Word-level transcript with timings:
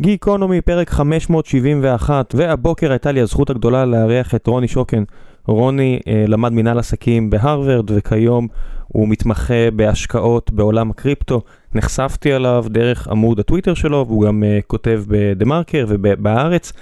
גיקונומי, 0.00 0.60
פרק 0.60 0.90
571, 0.90 2.34
והבוקר 2.38 2.90
הייתה 2.90 3.12
לי 3.12 3.20
הזכות 3.20 3.50
הגדולה 3.50 3.84
לארח 3.84 4.34
את 4.34 4.46
רוני 4.46 4.68
שוקן. 4.68 5.04
רוני 5.46 6.00
אה, 6.08 6.24
למד 6.28 6.52
מנהל 6.52 6.78
עסקים 6.78 7.30
בהרווארד, 7.30 7.90
וכיום 7.90 8.48
הוא 8.88 9.08
מתמחה 9.08 9.70
בהשקעות 9.76 10.50
בעולם 10.50 10.90
הקריפטו. 10.90 11.40
נחשפתי 11.74 12.32
עליו 12.32 12.64
דרך 12.68 13.08
עמוד 13.08 13.40
הטוויטר 13.40 13.74
שלו, 13.74 14.04
והוא 14.08 14.26
גם 14.26 14.44
אה, 14.44 14.58
כותב 14.66 15.02
בדה 15.08 15.44
מרקר 15.44 15.86
ובהארץ. 15.88 16.72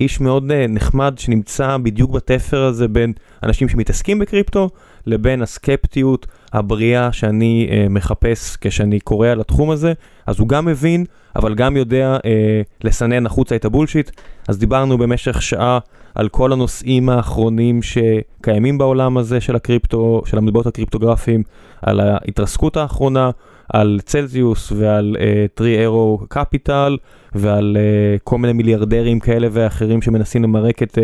איש 0.00 0.20
מאוד 0.20 0.50
אה, 0.50 0.66
נחמד 0.68 1.14
שנמצא 1.18 1.76
בדיוק 1.76 2.10
בתפר 2.10 2.62
הזה 2.64 2.88
בין 2.88 3.12
אנשים 3.42 3.68
שמתעסקים 3.68 4.18
בקריפטו 4.18 4.68
לבין 5.06 5.42
הסקפטיות 5.42 6.26
הבריאה 6.52 7.12
שאני 7.12 7.68
אה, 7.70 7.86
מחפש 7.90 8.56
כשאני 8.60 9.00
קורא 9.00 9.28
על 9.28 9.40
התחום 9.40 9.70
הזה. 9.70 9.92
אז 10.26 10.38
הוא 10.38 10.48
גם 10.48 10.64
מבין, 10.64 11.04
אבל 11.36 11.54
גם 11.54 11.76
יודע 11.76 12.16
אה, 12.24 12.62
לסנן 12.84 13.26
החוצה 13.26 13.56
את 13.56 13.64
ה 13.64 13.69
bullshit. 13.69 14.10
אז 14.48 14.58
דיברנו 14.58 14.98
במשך 14.98 15.42
שעה 15.42 15.78
על 16.14 16.28
כל 16.28 16.52
הנושאים 16.52 17.08
האחרונים 17.08 17.80
שקיימים 17.82 18.78
בעולם 18.78 19.18
הזה 19.18 19.40
של 19.40 19.56
הקריפטו, 19.56 20.22
של 20.26 20.38
המטבעות 20.38 20.66
הקריפטוגרפיים, 20.66 21.42
על 21.82 22.00
ההתרסקות 22.00 22.76
האחרונה, 22.76 23.30
על 23.72 24.00
צלזיוס 24.04 24.72
ועל 24.72 25.16
Three 25.54 25.78
Arrow 25.78 26.18
Capital 26.28 26.96
ועל 27.34 27.76
אה, 27.76 28.20
כל 28.24 28.38
מיני 28.38 28.52
מיליארדרים 28.52 29.20
כאלה 29.20 29.48
ואחרים 29.52 30.02
שמנסים 30.02 30.42
למרק 30.42 30.82
את 30.82 30.98
אה, 30.98 31.00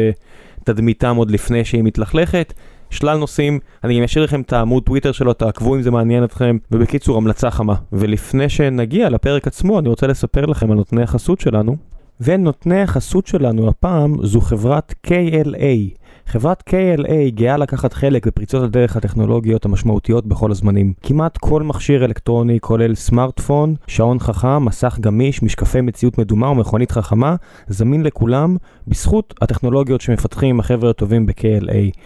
תדמיתם 0.65 1.17
עוד 1.17 1.31
לפני 1.31 1.65
שהיא 1.65 1.83
מתלכלכת. 1.83 2.53
שלל 2.93 3.19
נושאים, 3.19 3.59
אני 3.85 3.99
גם 3.99 4.05
אשאיר 4.05 4.25
לכם 4.25 4.41
את 4.41 4.53
העמוד 4.53 4.83
טוויטר 4.83 5.13
שלו, 5.13 5.33
תעקבו 5.33 5.77
אם 5.77 5.83
זה 5.83 5.91
מעניין 5.91 6.25
אתכם, 6.25 6.57
ובקיצור 6.71 7.17
המלצה 7.17 7.51
חמה. 7.51 7.75
ולפני 7.93 8.49
שנגיע 8.49 9.11
לפרק 9.11 9.47
עצמו, 9.47 9.79
אני 9.79 9.89
רוצה 9.89 10.07
לספר 10.07 10.47
לכם 10.47 10.71
על 10.71 10.77
נותני 10.77 11.03
החסות 11.03 11.41
שלנו. 11.41 11.77
ונותני 12.21 12.83
החסות 12.83 13.27
שלנו 13.27 13.69
הפעם 13.69 14.17
זו 14.23 14.41
חברת 14.41 14.95
KLA. 15.07 16.02
חברת 16.27 16.63
KLA 16.71 17.31
גאה 17.35 17.57
לקחת 17.57 17.93
חלק 17.93 18.27
בפריצות 18.27 18.63
הדרך 18.63 18.97
הטכנולוגיות 18.97 19.65
המשמעותיות 19.65 20.27
בכל 20.27 20.51
הזמנים. 20.51 20.93
כמעט 21.03 21.39
כל 21.39 21.63
מכשיר 21.63 22.05
אלקטרוני 22.05 22.61
כולל 22.61 22.95
סמארטפון, 22.95 23.75
שעון 23.87 24.19
חכם, 24.19 24.65
מסך 24.65 24.99
גמיש, 25.01 25.43
משקפי 25.43 25.81
מציאות 25.81 26.19
מדומה 26.19 26.51
ומכונית 26.51 26.93
חכמה, 26.93 27.37
זמין 27.69 28.03
לכולם 28.03 28.57
בזכות 28.89 29.35
הטכנולוגיות 29.41 30.01
שמפתחים 30.01 30.61
החבר'ה 30.61 30.91
הטובים 30.91 31.27
ב-KLA. 31.27 31.99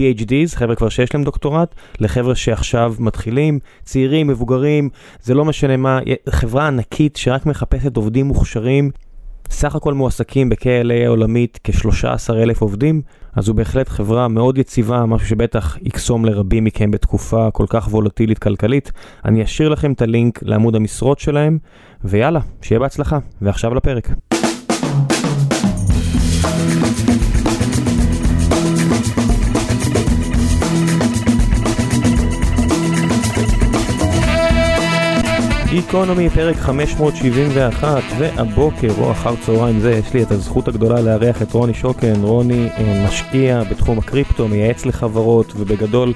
PhDs, 0.00 0.54
חבר'ה 0.56 0.74
כבר 0.74 0.88
שיש 0.88 1.14
להם 1.14 1.24
דוקטורט, 1.24 1.74
לחבר'ה 2.00 2.34
שעכשיו 2.34 2.94
מתחילים, 2.98 3.58
צעירים, 3.84 4.26
מבוגרים, 4.26 4.88
זה 5.22 5.34
לא 5.34 5.44
משנה 5.44 5.76
מה, 5.76 5.98
חברה 6.28 6.66
ענקית 6.66 7.16
שרק 7.16 7.46
מחפשת 7.46 7.96
עובדים 7.96 8.26
מוכשרים. 8.26 8.90
סך 9.50 9.74
הכל 9.74 9.94
מועסקים 9.94 10.48
ב-KLA 10.48 11.04
העולמית 11.04 11.60
כ-13 11.64 12.32
אלף 12.32 12.60
עובדים, 12.60 13.02
אז 13.36 13.44
זו 13.44 13.54
בהחלט 13.54 13.88
חברה 13.88 14.28
מאוד 14.28 14.58
יציבה, 14.58 15.06
משהו 15.06 15.28
שבטח 15.28 15.78
יקסום 15.82 16.24
לרבים 16.24 16.64
מכם 16.64 16.90
בתקופה 16.90 17.50
כל 17.50 17.66
כך 17.68 17.88
וולטילית 17.88 18.38
כלכלית. 18.38 18.92
אני 19.24 19.44
אשאיר 19.44 19.68
לכם 19.68 19.92
את 19.92 20.02
הלינק 20.02 20.42
לעמוד 20.42 20.76
המשרות 20.76 21.18
שלהם, 21.18 21.58
ויאללה, 22.04 22.40
שיהיה 22.62 22.78
בהצלחה. 22.78 23.18
ועכשיו 23.42 23.74
לפרק. 23.74 24.27
גיקונומי, 35.80 36.30
פרק 36.30 36.56
571, 36.56 38.02
והבוקר 38.18 38.88
או 39.00 39.12
אחר 39.12 39.36
צהריים 39.36 39.80
זה, 39.80 39.90
יש 39.92 40.14
לי 40.14 40.22
את 40.22 40.30
הזכות 40.30 40.68
הגדולה 40.68 41.00
לארח 41.00 41.42
את 41.42 41.52
רוני 41.52 41.74
שוקן. 41.74 42.22
רוני 42.22 42.68
אה, 42.68 43.04
משקיע 43.06 43.62
בתחום 43.70 43.98
הקריפטו, 43.98 44.48
מייעץ 44.48 44.86
לחברות, 44.86 45.52
ובגדול 45.56 46.12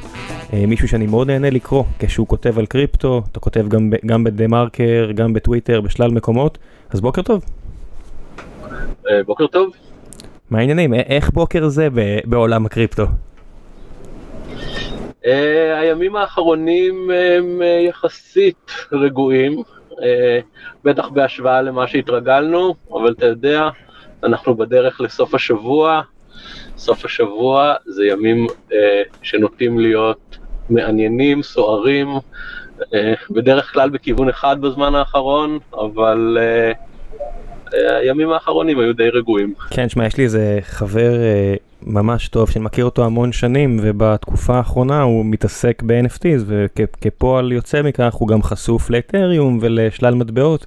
אה, 0.52 0.64
מישהו 0.66 0.88
שאני 0.88 1.06
מאוד 1.06 1.26
נהנה 1.26 1.50
לקרוא 1.50 1.84
כשהוא 1.98 2.26
כותב 2.26 2.58
על 2.58 2.66
קריפטו, 2.66 3.22
אתה 3.32 3.40
כותב 3.40 3.68
גם, 3.68 3.90
גם 4.06 4.24
בדה 4.24 4.46
מרקר, 4.46 5.10
גם 5.14 5.32
בטוויטר, 5.32 5.80
בשלל 5.80 6.10
מקומות, 6.10 6.58
אז 6.90 7.00
בוקר 7.00 7.22
טוב. 7.22 7.44
אה, 9.10 9.22
בוקר 9.26 9.46
טוב. 9.46 9.70
מה 10.50 10.58
העניינים? 10.58 10.94
איך 10.94 11.30
בוקר 11.30 11.68
זה 11.68 11.88
בעולם 12.24 12.66
הקריפטו? 12.66 13.06
Uh, 15.22 15.26
הימים 15.80 16.16
האחרונים 16.16 17.10
הם 17.10 17.62
uh, 17.62 17.88
יחסית 17.88 18.70
רגועים, 18.92 19.62
uh, 19.90 19.94
בטח 20.84 21.08
בהשוואה 21.08 21.62
למה 21.62 21.86
שהתרגלנו, 21.86 22.74
אבל 22.92 23.12
אתה 23.12 23.26
יודע, 23.26 23.68
אנחנו 24.24 24.54
בדרך 24.54 25.00
לסוף 25.00 25.34
השבוע, 25.34 26.00
סוף 26.76 27.04
השבוע 27.04 27.74
זה 27.86 28.06
ימים 28.06 28.46
uh, 28.46 28.74
שנוטים 29.22 29.78
להיות 29.80 30.38
מעניינים, 30.70 31.42
סוערים, 31.42 32.08
uh, 32.80 32.84
בדרך 33.30 33.72
כלל 33.72 33.90
בכיוון 33.90 34.28
אחד 34.28 34.60
בזמן 34.60 34.94
האחרון, 34.94 35.58
אבל 35.74 36.38
uh, 36.40 37.76
הימים 38.00 38.30
האחרונים 38.30 38.78
היו 38.78 38.92
די 38.92 39.08
רגועים. 39.08 39.54
כן, 39.70 39.88
שמע, 39.88 40.06
יש 40.06 40.16
לי 40.16 40.24
איזה 40.24 40.58
חבר 40.62 41.12
ממש 41.86 42.28
טוב, 42.28 42.50
שאני 42.50 42.64
מכיר 42.64 42.84
אותו 42.84 43.04
המון 43.04 43.32
שנים, 43.32 43.78
ובתקופה 43.82 44.56
האחרונה 44.56 45.02
הוא 45.02 45.26
מתעסק 45.26 45.82
ב-NFTs, 45.86 46.42
וכפועל 46.46 47.52
יוצא 47.52 47.82
מכך 47.82 48.14
הוא 48.14 48.28
גם 48.28 48.42
חשוף 48.42 48.90
לאתריום 48.90 49.58
ולשלל 49.60 50.14
מטבעות. 50.14 50.66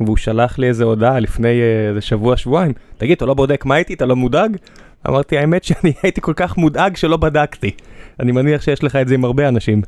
והוא 0.00 0.16
שלח 0.16 0.58
לי 0.58 0.68
איזה 0.68 0.84
הודעה 0.84 1.20
לפני 1.20 1.60
איזה 1.88 2.00
שבוע-שבועיים, 2.00 2.72
תגיד, 2.98 3.16
אתה 3.16 3.26
לא 3.26 3.34
בודק 3.34 3.64
מה 3.64 3.74
הייתי? 3.74 3.94
אתה 3.94 4.06
לא 4.06 4.16
מודאג? 4.16 4.56
אמרתי, 5.08 5.38
האמת 5.38 5.64
שאני 5.64 5.92
הייתי 6.02 6.20
כל 6.20 6.32
כך 6.36 6.56
מודאג 6.56 6.96
שלא 6.96 7.16
בדקתי. 7.16 7.70
אני 8.20 8.32
מניח 8.32 8.62
שיש 8.62 8.84
לך 8.84 8.96
את 8.96 9.08
זה 9.08 9.14
עם 9.14 9.24
הרבה 9.24 9.48
אנשים. 9.48 9.82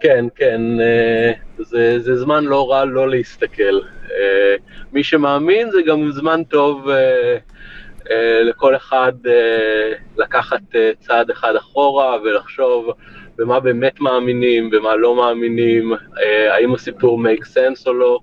כן, 0.00 0.24
כן, 0.36 0.60
זה, 1.58 1.98
זה 2.00 2.16
זמן 2.16 2.44
לא 2.44 2.70
רע 2.70 2.84
לא 2.84 3.08
להסתכל. 3.08 3.78
מי 4.92 5.04
שמאמין 5.04 5.70
זה 5.70 5.78
גם 5.86 6.10
זמן 6.10 6.42
טוב 6.48 6.88
אה, 6.88 7.36
לכל 8.44 8.76
אחד 8.76 9.12
אה, 9.26 9.92
לקחת 10.16 10.60
אה, 10.74 10.90
צעד 10.98 11.30
אחד 11.30 11.56
אחורה 11.56 12.16
ולחשוב 12.22 12.90
במה 13.38 13.60
באמת 13.60 14.00
מאמינים, 14.00 14.70
במה 14.70 14.96
לא 14.96 15.16
מאמינים, 15.16 15.92
האם 16.50 16.74
הסיפור 16.74 17.20
make 17.22 17.44
sense 17.44 17.86
או 17.86 17.92
לא, 17.92 18.18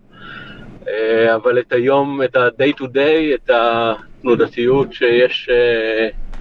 אבל 1.35 1.59
את 1.59 1.73
היום, 1.73 2.23
את 2.23 2.35
ה-day 2.35 2.81
to 2.81 2.83
day, 2.83 3.35
את 3.35 3.49
התנודתיות 3.53 4.93
שיש, 4.93 5.49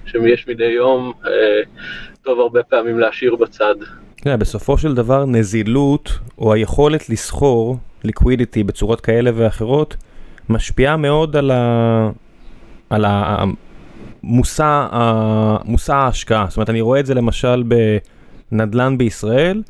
שיש 0.05 0.47
מדי 0.47 0.65
יום, 0.65 1.13
טוב 2.23 2.39
הרבה 2.39 2.63
פעמים 2.63 2.99
להשאיר 2.99 3.35
בצד. 3.35 3.75
Yeah, 4.19 4.37
בסופו 4.39 4.77
של 4.77 4.93
דבר 4.93 5.25
נזילות 5.25 6.11
או 6.37 6.53
היכולת 6.53 7.09
לסחור 7.09 7.77
ליקווידיטי 8.03 8.63
בצורות 8.63 9.01
כאלה 9.01 9.31
ואחרות 9.35 9.95
משפיעה 10.49 10.97
מאוד 10.97 11.35
על. 11.35 11.51
על 12.89 13.05
המושא, 13.07 14.87
מושא 15.65 15.93
ההשקעה. 15.93 16.45
זאת 16.49 16.57
אומרת, 16.57 16.69
אני 16.69 16.81
רואה 16.81 16.99
את 16.99 17.05
זה 17.05 17.13
למשל 17.13 17.63
בנדל"ן 18.51 18.97
בישראל, 18.97 19.61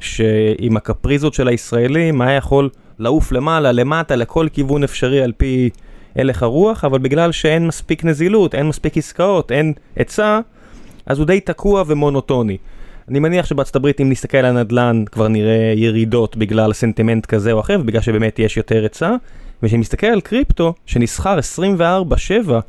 שעם 0.00 0.76
הקפריזות 0.76 1.34
של 1.34 1.48
הישראלים 1.48 2.20
היה 2.20 2.32
יכול 2.32 2.68
לעוף 2.98 3.32
למעלה, 3.32 3.72
למטה, 3.72 4.16
לכל 4.16 4.46
כיוון 4.52 4.84
אפשרי 4.84 5.22
על 5.22 5.32
פי 5.36 5.70
הלך 6.16 6.42
הרוח, 6.42 6.84
אבל 6.84 6.98
בגלל 6.98 7.32
שאין 7.32 7.66
מספיק 7.66 8.04
נזילות, 8.04 8.54
אין 8.54 8.68
מספיק 8.68 8.96
עסקאות, 8.96 9.52
אין 9.52 9.72
היצע, 9.96 10.40
אז 11.06 11.18
הוא 11.18 11.26
די 11.26 11.40
תקוע 11.40 11.84
ומונוטוני. 11.86 12.56
אני 13.08 13.18
מניח 13.18 13.46
שבארצות 13.46 13.76
הברית 13.76 14.00
אם 14.00 14.10
נסתכל 14.10 14.38
על 14.38 14.44
הנדל"ן 14.44 15.04
כבר 15.12 15.28
נראה 15.28 15.72
ירידות 15.76 16.36
בגלל 16.36 16.72
סנטימנט 16.72 17.26
כזה 17.26 17.52
או 17.52 17.60
אחר, 17.60 17.78
בגלל 17.78 18.00
שבאמת 18.00 18.38
יש 18.38 18.56
יותר 18.56 18.82
היצע, 18.82 19.14
וכשאני 19.62 19.80
מסתכל 19.80 20.06
על 20.06 20.20
קריפטו, 20.20 20.74
שנסחר 20.86 21.38
24/7, 21.38 22.60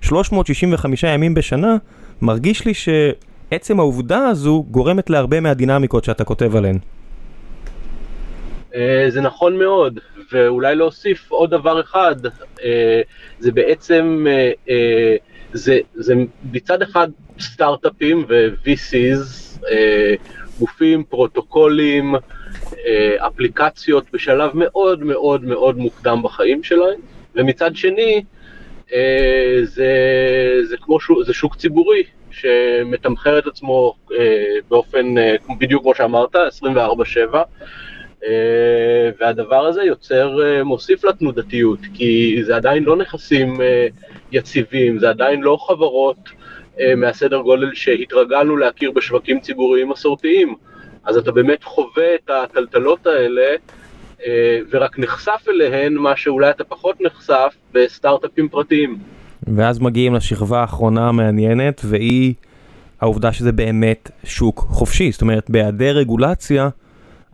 365 0.00 1.02
ימים 1.02 1.34
בשנה, 1.34 1.76
מרגיש 2.22 2.64
לי 2.64 2.72
שעצם 2.74 3.80
העובדה 3.80 4.18
הזו 4.18 4.64
גורמת 4.70 5.10
להרבה 5.10 5.40
מהדינמיקות 5.40 6.04
שאתה 6.04 6.24
כותב 6.24 6.56
עליהן. 6.56 6.78
אה, 8.74 9.06
זה 9.08 9.20
נכון 9.20 9.58
מאוד, 9.58 9.98
ואולי 10.32 10.74
להוסיף 10.74 11.30
עוד 11.30 11.50
דבר 11.50 11.80
אחד, 11.80 12.16
אה, 12.64 13.00
זה 13.38 13.52
בעצם, 13.52 14.26
אה, 14.68 15.16
זה, 15.52 15.78
זה 15.94 16.14
מצד 16.52 16.82
אחד 16.82 17.08
סטארט-אפים 17.40 18.24
ו-VCs, 18.28 19.58
גופים, 20.58 21.04
פרוטוקולים, 21.04 22.14
אפליקציות 23.18 24.04
בשלב 24.12 24.50
מאוד 24.54 25.04
מאוד 25.04 25.44
מאוד 25.44 25.78
מוקדם 25.78 26.20
בחיים 26.22 26.62
שלהם, 26.62 27.00
ומצד 27.34 27.76
שני, 27.76 28.22
זה, 29.62 29.90
זה 30.64 30.76
כמו 30.80 31.00
שוק, 31.00 31.18
זה 31.26 31.32
שוק 31.34 31.56
ציבורי 31.56 32.02
שמתמחר 32.30 33.38
את 33.38 33.46
עצמו 33.46 33.94
באופן, 34.68 35.14
בדיוק 35.58 35.82
כמו 35.82 35.94
שאמרת, 35.94 36.36
24/7, 36.36 37.44
אה, 38.26 39.10
והדבר 39.20 39.66
הזה 39.66 39.82
יוצר, 39.82 40.38
אה, 40.44 40.64
מוסיף 40.64 41.04
לתנודתיות, 41.04 41.78
כי 41.94 42.38
זה 42.42 42.56
עדיין 42.56 42.84
לא 42.84 42.96
נכסים 42.96 43.60
אה, 43.60 43.86
יציבים, 44.32 44.98
זה 44.98 45.08
עדיין 45.08 45.40
לא 45.40 45.58
חברות 45.68 46.16
מהסדר 46.96 47.40
גודל 47.40 47.74
שהתרגלנו 47.74 48.56
להכיר 48.56 48.90
בשווקים 48.90 49.40
ציבוריים 49.40 49.88
מסורתיים. 49.88 50.54
אז 51.06 51.16
אתה 51.16 51.32
באמת 51.32 51.64
חווה 51.64 52.14
את 52.14 52.30
הטלטלות 52.30 53.06
האלה 53.06 53.56
ורק 54.70 54.98
נחשף 54.98 55.44
אליהן, 55.48 55.94
מה 55.94 56.16
שאולי 56.16 56.50
אתה 56.50 56.64
פחות 56.64 56.96
נחשף 57.00 57.54
בסטארט-אפים 57.72 58.48
פרטיים. 58.48 58.98
ואז 59.56 59.78
מגיעים 59.78 60.14
לשכבה 60.14 60.60
האחרונה 60.60 61.08
המעניינת, 61.08 61.80
והיא 61.84 62.34
העובדה 63.00 63.32
שזה 63.32 63.52
באמת 63.52 64.10
שוק 64.24 64.58
חופשי. 64.68 65.12
זאת 65.12 65.22
אומרת, 65.22 65.50
בהיעדר 65.50 65.96
רגולציה, 65.96 66.68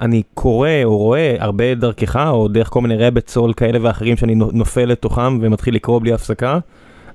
אני 0.00 0.22
קורא 0.34 0.68
או 0.84 0.98
רואה 0.98 1.36
הרבה 1.38 1.74
דרכך, 1.74 2.16
או 2.16 2.48
דרך 2.48 2.68
כל 2.68 2.80
מיני 2.80 2.96
רבט 2.96 3.28
סול 3.28 3.52
כאלה 3.52 3.78
ואחרים 3.82 4.16
שאני 4.16 4.34
נופל 4.34 4.84
לתוכם 4.84 5.38
ומתחיל 5.40 5.74
לקרוא 5.74 6.00
בלי 6.00 6.12
הפסקה, 6.12 6.58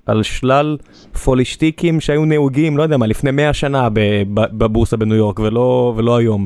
על 0.08 0.24
שלל 0.24 0.78
פולישטיקים 1.24 2.00
שהיו 2.02 2.26
נהוגים, 2.26 2.78
לא 2.78 2.84
יודע 2.84 2.98
מה, 2.98 3.08
לפני 3.08 3.32
100 3.32 3.54
שנה 3.54 3.88
בבורסה 4.34 4.98
בניו 4.98 5.18
יורק, 5.18 5.40
ולא, 5.40 5.94
ולא 5.98 6.18
היום. 6.18 6.46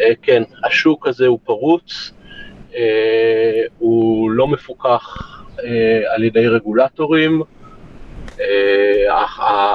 אה, 0.00 0.12
כן, 0.22 0.42
השוק 0.64 1.06
הזה 1.06 1.26
הוא 1.26 1.38
פרוץ, 1.44 2.12
אה, 2.76 3.62
הוא 3.78 4.30
לא 4.30 4.48
מפוקח 4.48 5.16
אה, 5.64 6.14
על 6.14 6.24
ידי 6.24 6.48
רגולטורים, 6.48 7.42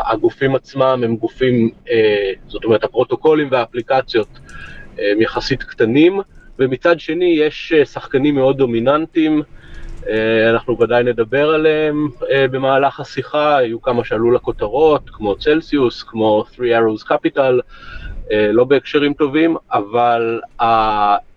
הגופים 0.05 0.55
עצמם 0.55 1.01
הם 1.03 1.15
גופים, 1.15 1.69
זאת 2.47 2.63
אומרת 2.63 2.83
הפרוטוקולים 2.83 3.47
והאפליקציות 3.51 4.27
הם 4.97 5.21
יחסית 5.21 5.63
קטנים, 5.63 6.19
ומצד 6.59 6.99
שני 6.99 7.25
יש 7.25 7.73
שחקנים 7.73 8.35
מאוד 8.35 8.57
דומיננטיים, 8.57 9.41
אנחנו 10.49 10.79
ודאי 10.79 11.03
נדבר 11.03 11.49
עליהם 11.49 12.07
במהלך 12.51 12.99
השיחה, 12.99 13.57
היו 13.57 13.81
כמה 13.81 14.03
שעלו 14.03 14.31
לכותרות, 14.31 15.09
כמו 15.09 15.35
צלסיוס, 15.35 16.03
כמו 16.03 16.45
3 16.51 16.69
Arrows 16.69 17.07
Capital, 17.07 17.61
לא 18.31 18.63
בהקשרים 18.63 19.13
טובים, 19.13 19.55
אבל 19.71 20.41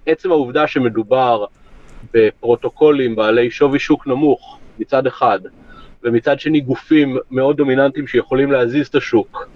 עצם 0.06 0.31
העובדה 0.31 0.66
שמדובר 0.66 1.44
בפרוטוקולים 2.14 3.16
בעלי 3.16 3.50
שווי 3.50 3.78
שוק 3.78 4.06
נמוך 4.06 4.58
מצד 4.78 5.06
אחד, 5.06 5.38
ומצד 6.02 6.40
שני 6.40 6.60
גופים 6.60 7.17
מאוד 7.31 7.56
דומיננטיים 7.56 8.06
שיכולים 8.06 8.52
להזיז 8.52 8.87
את 8.87 8.94
השוק. 8.94 9.49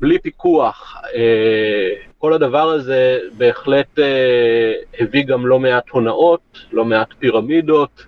בלי 0.00 0.18
פיקוח, 0.18 0.96
אה, 1.14 1.90
כל 2.18 2.32
הדבר 2.32 2.68
הזה 2.68 3.18
בהחלט 3.36 3.98
אה, 3.98 4.72
הביא 5.00 5.24
גם 5.24 5.46
לא 5.46 5.58
מעט 5.58 5.88
הונאות, 5.90 6.58
לא 6.72 6.84
מעט 6.84 7.08
פירמידות, 7.18 8.06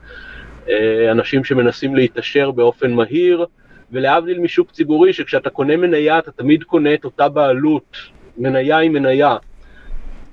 אה, 0.69 1.11
אנשים 1.11 1.45
שמנסים 1.45 1.95
להתעשר 1.95 2.51
באופן 2.51 2.93
מהיר, 2.93 3.47
ולהבדיל 3.93 4.39
משוק 4.39 4.71
ציבורי 4.71 5.13
שכשאתה 5.13 5.51
קונה 5.51 5.77
מניה 5.77 6.19
אתה 6.19 6.31
תמיד 6.31 6.65
קונה 6.65 6.95
את 6.95 7.05
אותה 7.05 7.29
בעלות, 7.29 7.97
מניה 8.37 8.77
היא 8.77 8.91
מניה. 8.91 9.37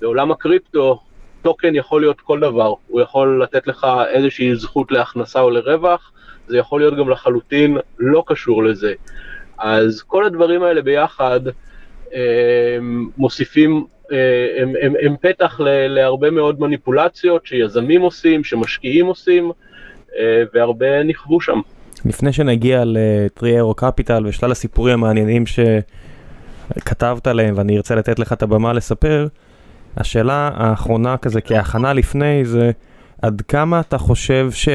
בעולם 0.01 0.31
הקריפטו 0.31 0.99
טוקן 1.41 1.75
יכול 1.75 2.01
להיות 2.01 2.21
כל 2.21 2.39
דבר, 2.39 2.73
הוא 2.87 3.01
יכול 3.01 3.43
לתת 3.43 3.67
לך 3.67 3.87
איזושהי 4.07 4.55
זכות 4.55 4.91
להכנסה 4.91 5.39
או 5.39 5.49
לרווח, 5.49 6.11
זה 6.47 6.57
יכול 6.57 6.81
להיות 6.81 6.97
גם 6.97 7.09
לחלוטין 7.09 7.77
לא 7.99 8.23
קשור 8.27 8.63
לזה. 8.63 8.93
אז 9.57 10.01
כל 10.01 10.25
הדברים 10.25 10.63
האלה 10.63 10.81
ביחד 10.81 11.39
הם, 12.13 13.09
מוסיפים, 13.17 13.85
אה, 14.11 14.17
הם, 14.61 14.73
הם, 14.81 14.93
הם 15.01 15.15
פתח 15.21 15.59
ל, 15.59 15.87
להרבה 15.87 16.31
מאוד 16.31 16.59
מניפולציות 16.59 17.45
שיזמים 17.45 18.01
עושים, 18.01 18.43
שמשקיעים 18.43 19.05
עושים, 19.05 19.51
אה, 20.19 20.43
והרבה 20.53 21.03
נכוו 21.03 21.41
שם. 21.41 21.59
לפני 22.05 22.33
שנגיע 22.33 22.83
לטריארו 22.85 23.73
קפיטל 23.73 24.27
ושלל 24.27 24.51
הסיפורים 24.51 24.93
המעניינים 24.93 25.43
שכתבת 26.77 27.27
עליהם 27.27 27.53
ואני 27.57 27.77
ארצה 27.77 27.95
לתת 27.95 28.19
לך 28.19 28.33
את 28.33 28.43
הבמה 28.43 28.73
לספר, 28.73 29.27
השאלה 29.97 30.49
האחרונה 30.53 31.17
כזה 31.17 31.41
כהכנה 31.41 31.93
לפני 31.93 32.45
זה 32.45 32.71
עד 33.21 33.41
כמה 33.47 33.79
אתה 33.79 33.97
חושב 33.97 34.51
ש... 34.51 34.69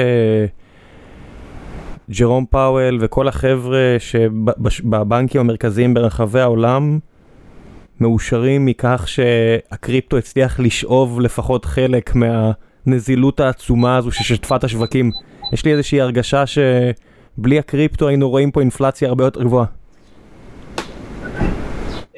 ג'רום 2.18 2.44
פאוול 2.50 2.98
וכל 3.00 3.28
החבר'ה 3.28 3.96
שבבנקים 3.98 5.40
המרכזיים 5.40 5.94
ברחבי 5.94 6.40
העולם 6.40 6.98
מאושרים 8.00 8.66
מכך 8.66 9.04
שהקריפטו 9.06 10.18
הצליח 10.18 10.60
לשאוב 10.60 11.20
לפחות 11.20 11.64
חלק 11.64 12.12
מהנזילות 12.14 13.40
העצומה 13.40 13.96
הזו 13.96 14.10
ששטפה 14.12 14.56
את 14.56 14.64
השווקים. 14.64 15.10
יש 15.52 15.64
לי 15.64 15.72
איזושהי 15.72 16.00
הרגשה 16.00 16.44
שבלי 16.46 17.58
הקריפטו 17.58 18.08
היינו 18.08 18.30
רואים 18.30 18.50
פה 18.50 18.60
אינפלציה 18.60 19.08
הרבה 19.08 19.24
יותר 19.24 19.42
גבוהה. 19.42 19.79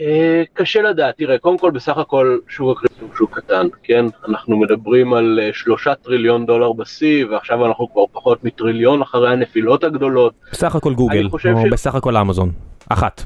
אה, 0.01 0.43
קשה 0.53 0.83
לדעת, 0.83 1.17
תראה, 1.17 1.39
קודם 1.39 1.59
כל 1.59 1.71
בסך 1.71 1.99
הכל 1.99 2.39
שוק 2.49 2.79
הקריפטו 2.79 3.07
הוא 3.07 3.15
שוק 3.17 3.39
קטן, 3.39 3.67
כן? 3.83 4.05
אנחנו 4.29 4.57
מדברים 4.57 5.15
על 5.15 5.41
אה, 5.43 5.51
שלושה 5.53 5.95
טריליון 5.95 6.47
דולר 6.47 6.73
בשיא, 6.73 7.27
ועכשיו 7.27 7.67
אנחנו 7.67 7.93
כבר 7.93 8.03
פחות 8.13 8.45
מטריליון 8.45 9.03
אחרי 9.03 9.33
הנפילות 9.33 9.85
הגדולות. 9.85 10.33
בסך 10.53 10.75
הכל 10.75 10.95
גוגל, 10.95 11.29
או 11.33 11.39
ש... 11.39 11.47
בסך 11.71 11.95
הכל 11.95 12.17
אמזון, 12.17 12.51
אחת. 12.89 13.23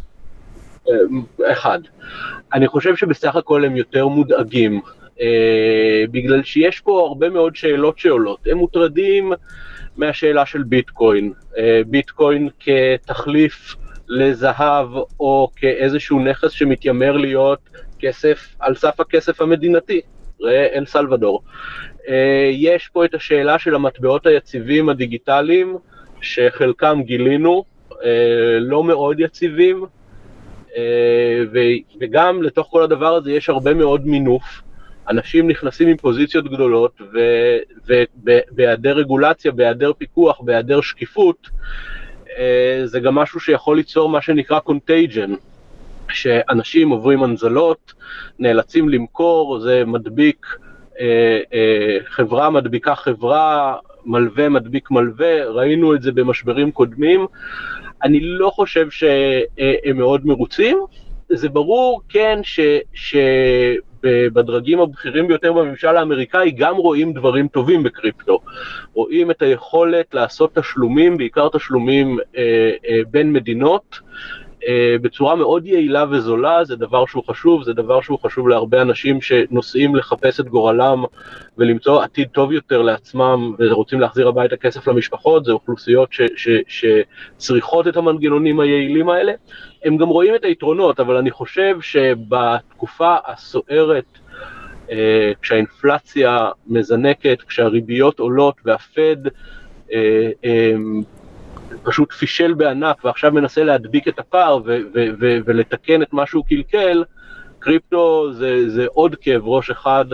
אה, 0.89 1.53
אחד. 1.53 1.79
אני 2.53 2.69
חושב 2.69 2.97
שבסך 2.97 3.37
הכל 3.37 3.65
הם 3.65 3.77
יותר 3.77 4.09
מודאגים, 4.09 4.81
אה, 5.21 6.05
בגלל 6.11 6.43
שיש 6.43 6.81
פה 6.81 7.07
הרבה 7.09 7.31
מאוד 7.31 7.57
שאלות 7.57 7.99
שעולות. 7.99 8.39
הם 8.47 8.59
מוטרדים 8.59 9.33
מהשאלה 9.97 10.47
של 10.47 10.63
ביטקוין, 10.63 11.33
אה, 11.59 11.81
ביטקוין 11.87 12.49
כתחליף 12.61 13.77
לזהב 14.09 14.89
או 15.21 15.49
כאיזשהו 15.57 16.21
נכס 16.21 16.51
שמתיימר 16.51 17.17
להיות 17.17 17.61
כסף 17.99 18.57
על 18.59 18.75
סף 18.75 19.01
הכסף 19.01 19.41
המדינתי, 19.41 20.01
ראה 20.41 20.67
אל 20.75 20.87
סלבדור. 20.87 21.43
אה, 22.09 22.51
יש 22.53 22.89
פה 22.89 23.05
את 23.05 23.15
השאלה 23.15 23.59
של 23.59 23.75
המטבעות 23.75 24.27
היציבים 24.27 24.89
הדיגיטליים, 24.89 25.77
שחלקם 26.21 27.01
גילינו, 27.05 27.65
אה, 28.05 28.59
לא 28.61 28.85
מאוד 28.85 29.21
יציבים, 29.21 29.85
אה, 30.77 31.43
וגם 32.01 32.43
לתוך 32.43 32.69
כל 32.71 32.83
הדבר 32.83 33.15
הזה 33.15 33.33
יש 33.33 33.49
הרבה 33.49 33.75
מאוד 33.75 34.07
מינוף. 34.07 34.63
אנשים 35.09 35.49
נכנסים 35.49 35.89
עם 35.89 35.97
פוזיציות 35.97 36.45
גדולות, 36.45 37.01
ובהיעדר 37.87 38.97
רגולציה, 38.97 39.53
בהיעדר 39.53 39.93
פיקוח, 39.93 40.41
בהיעדר 40.41 40.81
שקיפות, 40.81 41.49
זה 42.85 43.01
גם 43.01 43.15
משהו 43.15 43.41
שיכול 43.41 43.77
ליצור 43.77 44.09
מה 44.09 44.23
שנקרא 44.23 44.59
contagion, 44.69 45.31
שאנשים 46.13 46.91
עוברים 46.91 47.23
הנזלות, 47.23 47.93
נאלצים 48.39 48.89
למכור, 48.89 49.61
זה 49.61 49.85
מדביק, 49.87 50.47
אה, 51.01 51.41
אה, 51.55 51.99
חברה 52.09 52.51
מדביקה 52.51 52.95
חברה, 52.95 53.77
מלווה 54.05 54.49
מדביק 54.49 54.91
מלווה, 54.91 55.45
ראינו 55.45 55.95
את 55.95 56.03
זה 56.03 56.13
במשברים 56.13 56.71
קודמים. 56.71 57.27
אני 58.03 58.21
לא 58.21 58.51
חושב 58.51 58.91
שהם 58.91 59.97
מאוד 59.97 60.27
מרוצים. 60.27 60.79
זה 61.29 61.49
ברור, 61.49 62.01
כן, 62.09 62.41
שבדרגים 64.07 64.81
הבכירים 64.81 65.29
ביותר 65.29 65.53
בממשל 65.53 65.97
האמריקאי 65.97 66.51
גם 66.51 66.77
רואים 66.77 67.13
דברים 67.13 67.49
טובים 67.49 67.83
בקריפטו. 67.83 68.41
רואים 68.95 69.31
את 69.31 69.43
היכולת 69.43 70.15
לעשות 70.15 70.59
תשלומים, 70.59 71.17
בעיקר 71.17 71.49
תשלומים 71.49 72.19
אה, 72.37 72.71
אה, 72.89 73.01
בין 73.11 73.33
מדינות, 73.33 74.01
אה, 74.69 74.97
בצורה 75.03 75.37
מאוד 75.37 75.67
יעילה 75.67 76.05
וזולה, 76.11 76.65
זה 76.65 76.77
דבר 76.77 77.07
שהוא 77.07 77.25
חשוב, 77.27 77.63
זה 77.63 77.73
דבר 77.73 78.01
שהוא 78.01 78.19
חשוב 78.19 78.49
להרבה 78.49 78.83
אנשים 78.83 79.21
שנוסעים 79.21 79.97
לחפש 79.97 80.41
את 80.41 80.49
גורלם 80.49 81.05
ולמצוא 81.59 82.03
עתיד 82.03 82.29
טוב 82.29 82.53
יותר 82.53 82.83
לעצמם 82.83 83.55
ורוצים 83.59 84.01
להחזיר 84.01 84.29
הביתה 84.29 84.57
כסף 84.57 84.89
למשפחות, 84.89 85.45
זה 85.45 85.53
אוכלוסיות 85.53 86.13
ש, 86.13 86.21
ש, 86.37 86.49
שצריכות 86.69 87.89
את 87.89 87.97
המנגנונים 87.97 88.61
היעילים 88.61 89.09
האלה. 89.09 89.33
הם 89.87 89.97
גם 89.97 90.09
רואים 90.09 90.35
את 90.35 90.45
היתרונות, 90.45 91.01
אבל 91.01 91.17
אני 91.17 91.31
חושב 91.31 91.81
שבתקופה 91.81 93.17
הסוערת, 93.27 94.05
אה, 94.91 95.33
כשהאינפלציה 95.43 96.49
מזנקת, 96.67 97.43
כשהריביות 97.43 98.19
עולות 98.19 98.55
והפד 98.65 99.17
אה, 99.93 100.31
פשוט 101.83 102.13
פישל 102.13 102.55
בענק 102.55 103.05
ועכשיו 103.05 103.33
מנסה 103.33 103.65
להדביק 103.65 104.09
את 104.09 104.19
הפער 104.19 104.61
ולתקן 105.47 106.03
את 106.03 106.13
מה 106.13 106.27
שהוא 106.27 106.45
קלקל, 106.49 107.05
קריפטו 107.59 108.33
זה, 108.33 108.71
זה 108.71 108.87
עוד 108.93 109.17
כאב 109.21 109.43
ראש 109.45 109.71
אחד 109.71 110.05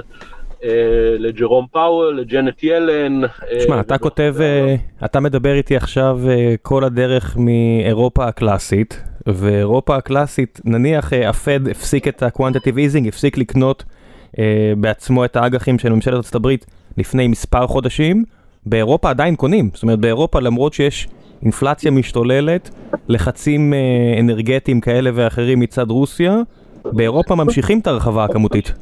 אה, 0.64 0.70
לג'רום 1.18 1.66
פאוול, 1.72 2.20
לג'נט 2.20 2.62
ילן. 2.62 3.20
תשמע, 3.58 3.76
אה, 3.76 3.80
אתה 3.80 3.98
כותב, 3.98 4.34
אה, 4.40 4.74
אתה 5.04 5.20
מדבר 5.20 5.54
איתי 5.54 5.76
עכשיו 5.76 6.18
אה, 6.28 6.54
כל 6.62 6.84
הדרך 6.84 7.36
מאירופה 7.36 8.26
הקלאסית, 8.26 9.02
ואירופה 9.26 9.96
הקלאסית, 9.96 10.60
נניח 10.64 11.12
אה, 11.12 11.28
הפד 11.28 11.68
הפסיק 11.68 12.08
את 12.08 12.22
ה-quantitative 12.22 12.76
easing, 12.76 13.08
הפסיק 13.08 13.38
לקנות 13.38 13.84
אה, 14.38 14.72
בעצמו 14.76 15.24
את 15.24 15.36
האג"חים 15.36 15.78
של 15.78 15.92
ממשלת 15.92 16.14
ארצות 16.14 16.34
הברית 16.34 16.66
לפני 16.96 17.28
מספר 17.28 17.66
חודשים, 17.66 18.24
באירופה 18.66 19.10
עדיין 19.10 19.36
קונים, 19.36 19.70
זאת 19.74 19.82
אומרת 19.82 19.98
באירופה 19.98 20.40
למרות 20.40 20.72
שיש 20.72 21.08
אינפלציה 21.42 21.90
משתוללת, 21.90 22.70
לחצים 23.08 23.74
אה, 23.74 24.20
אנרגטיים 24.20 24.80
כאלה 24.80 25.10
ואחרים 25.14 25.60
מצד 25.60 25.90
רוסיה, 25.90 26.36
באירופה 26.84 27.34
ממשיכים 27.34 27.78
את 27.78 27.86
הרחבה 27.86 28.24
הכמותית. 28.24 28.72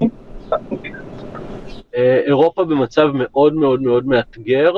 אה, 1.96 2.20
אירופה 2.26 2.64
במצב 2.64 3.08
מאוד 3.14 3.54
מאוד 3.54 3.82
מאוד 3.82 4.06
מאתגר. 4.06 4.72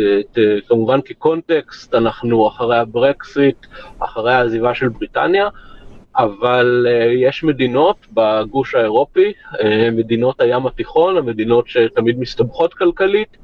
אה, 0.00 0.42
כמובן 0.68 1.00
כקונטקסט, 1.04 1.94
אנחנו 1.94 2.48
אחרי 2.48 2.78
הברקסיט, 2.78 3.66
אחרי 3.98 4.34
העזיבה 4.34 4.74
של 4.74 4.88
בריטניה, 4.88 5.48
אבל 6.16 6.86
יש 7.16 7.44
מדינות 7.44 7.96
בגוש 8.12 8.74
האירופי, 8.74 9.32
מדינות 9.92 10.40
הים 10.40 10.66
התיכון, 10.66 11.16
המדינות 11.16 11.68
שתמיד 11.68 12.18
מסתבכות 12.18 12.74
כלכלית, 12.74 13.36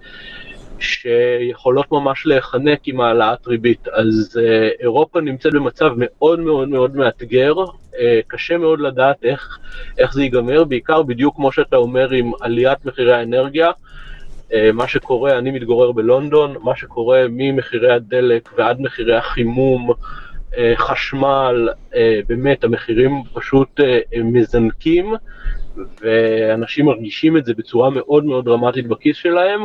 שיכולות 0.79 1.93
ממש 1.93 2.27
להיחנק 2.27 2.81
עם 2.89 3.01
העלאת 3.01 3.47
ריבית. 3.47 3.89
אז 3.89 4.41
uh, 4.41 4.83
אירופה 4.83 5.21
נמצאת 5.21 5.53
במצב 5.53 5.91
מאוד 5.97 6.41
מאוד 6.41 6.69
מאוד 6.69 6.97
מאתגר, 6.97 7.55
קשה 8.27 8.59
מאוד 8.59 8.81
לדעת 8.81 9.25
איך, 9.25 9.59
איך 9.99 10.15
זה 10.15 10.23
ייגמר, 10.23 10.65
בעיקר 10.65 11.03
בדיוק 11.03 11.37
כמו 11.37 11.53
שאתה 11.53 11.77
אומר 11.77 12.11
עם 12.11 12.33
עליית 12.41 12.85
מחירי 12.85 13.15
האנרגיה. 13.15 13.71
Uh, 14.51 14.55
מה 14.73 14.89
שקורה, 14.89 15.39
אני 15.39 15.51
מתגורר 15.51 15.93
בלונדון, 15.93 16.57
מה 16.63 16.77
שקורה 16.77 17.25
ממחירי 17.31 17.93
הדלק 17.93 18.49
ועד 18.57 18.81
מחירי 18.81 19.17
החימום, 19.17 19.91
uh, 19.91 20.57
חשמל, 20.77 21.69
uh, 21.91 21.97
באמת 22.29 22.65
המחירים 22.65 23.23
פשוט 23.33 23.81
מזנקים 24.25 25.15
ואנשים 26.01 26.87
מרגישים 26.87 27.37
את 27.37 27.45
זה 27.45 27.55
בצורה 27.55 27.91
מאוד 27.91 28.25
מאוד 28.25 28.45
דרמטית 28.45 28.87
בכיס 28.87 29.17
שלהם. 29.17 29.65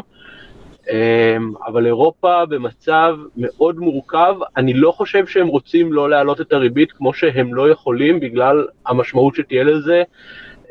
אבל 1.68 1.86
אירופה 1.86 2.46
במצב 2.46 3.16
מאוד 3.38 3.80
מורכב, 3.80 4.36
אני 4.58 4.74
לא 4.74 4.92
חושב 4.92 5.28
שהם 5.28 5.48
רוצים 5.48 5.94
לא 5.94 6.10
להעלות 6.10 6.42
את 6.42 6.54
הריבית 6.54 6.92
כמו 6.92 7.14
שהם 7.14 7.54
לא 7.54 7.70
יכולים 7.70 8.20
בגלל 8.20 8.66
המשמעות 8.86 9.36
שתהיה 9.36 9.64
לזה 9.64 10.04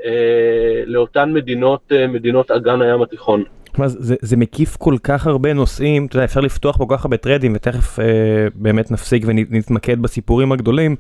אה, 0.05 0.83
לאותן 0.87 1.33
מדינות, 1.33 1.93
אה, 1.93 2.07
מדינות 2.07 2.51
אגן 2.51 2.83
הים 2.83 3.03
התיכון. 3.03 3.45
זה, 3.87 4.15
זה 4.23 4.37
מקיף 4.37 4.77
כל 4.77 4.97
כך 5.03 5.27
הרבה 5.27 5.53
נושאים, 5.53 6.07
אתה 6.07 6.17
יודע, 6.17 6.25
אפשר 6.25 6.41
לפתוח 6.41 6.77
פה 6.77 6.87
כל 6.87 6.97
כך 6.97 7.05
הרבה 7.05 7.17
טרדים 7.17 7.53
ותכף 7.55 8.01
אה, 8.01 8.05
באמת 8.55 8.91
נפסיק 8.91 9.25
ונתמקד 9.27 10.03
בסיפורים 10.03 10.53
הגדולים. 10.53 10.97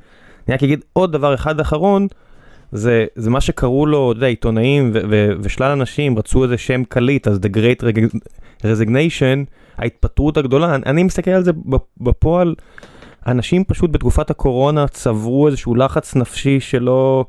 אני 0.48 0.54
רק 0.54 0.62
אגיד 0.62 0.84
עוד 0.92 1.12
דבר 1.12 1.34
אחד 1.34 1.60
אחרון, 1.60 2.06
זה, 2.72 3.06
זה 3.14 3.30
מה 3.30 3.40
שקראו 3.40 3.86
לו, 3.86 4.12
אתה 4.12 4.18
יודע, 4.18 4.26
עיתונאים 4.26 4.90
ו- 4.94 5.00
ו- 5.10 5.32
ושלל 5.40 5.70
אנשים 5.70 6.18
רצו 6.18 6.44
איזה 6.44 6.58
שם 6.58 6.84
קליט, 6.84 7.28
אז 7.28 7.38
The 7.38 7.56
Great 7.56 7.84
Resignation, 8.62 9.50
ההתפטרות 9.78 10.36
הגדולה, 10.36 10.74
אני, 10.74 10.82
אני 10.86 11.02
מסתכל 11.02 11.30
על 11.30 11.44
זה 11.44 11.52
בפועל, 12.00 12.54
אנשים 13.26 13.64
פשוט 13.64 13.90
בתקופת 13.90 14.30
הקורונה 14.30 14.88
צברו 14.88 15.46
איזשהו 15.46 15.74
לחץ 15.74 16.16
נפשי 16.16 16.60
שלא 16.60 17.24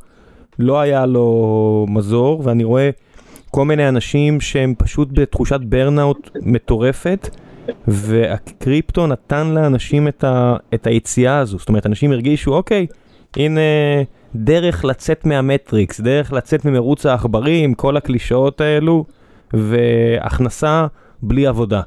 לא 0.59 0.79
היה 0.79 1.05
לו 1.05 1.85
מזור, 1.89 2.41
ואני 2.45 2.63
רואה 2.63 2.89
כל 3.51 3.65
מיני 3.65 3.89
אנשים 3.89 4.41
שהם 4.41 4.73
פשוט 4.77 5.09
בתחושת 5.11 5.59
ברנאוט 5.59 6.29
מטורפת. 6.41 7.29
והקריפטו 7.87 9.07
נתן 9.07 9.47
לאנשים 9.47 10.07
את, 10.07 10.23
ה, 10.23 10.55
את 10.73 10.87
היציאה 10.87 11.37
הזו, 11.37 11.57
זאת 11.57 11.69
אומרת 11.69 11.85
אנשים 11.85 12.11
הרגישו 12.11 12.53
אוקיי, 12.53 12.87
הנה 13.35 13.61
דרך 14.35 14.85
לצאת 14.85 15.25
מהמטריקס, 15.25 15.99
דרך 15.99 16.33
לצאת 16.33 16.65
ממרוץ 16.65 17.05
העכברים, 17.05 17.73
כל 17.73 17.97
הקלישאות 17.97 18.61
האלו, 18.61 19.05
והכנסה 19.53 20.87
בלי 21.21 21.47
עבודה. 21.47 21.81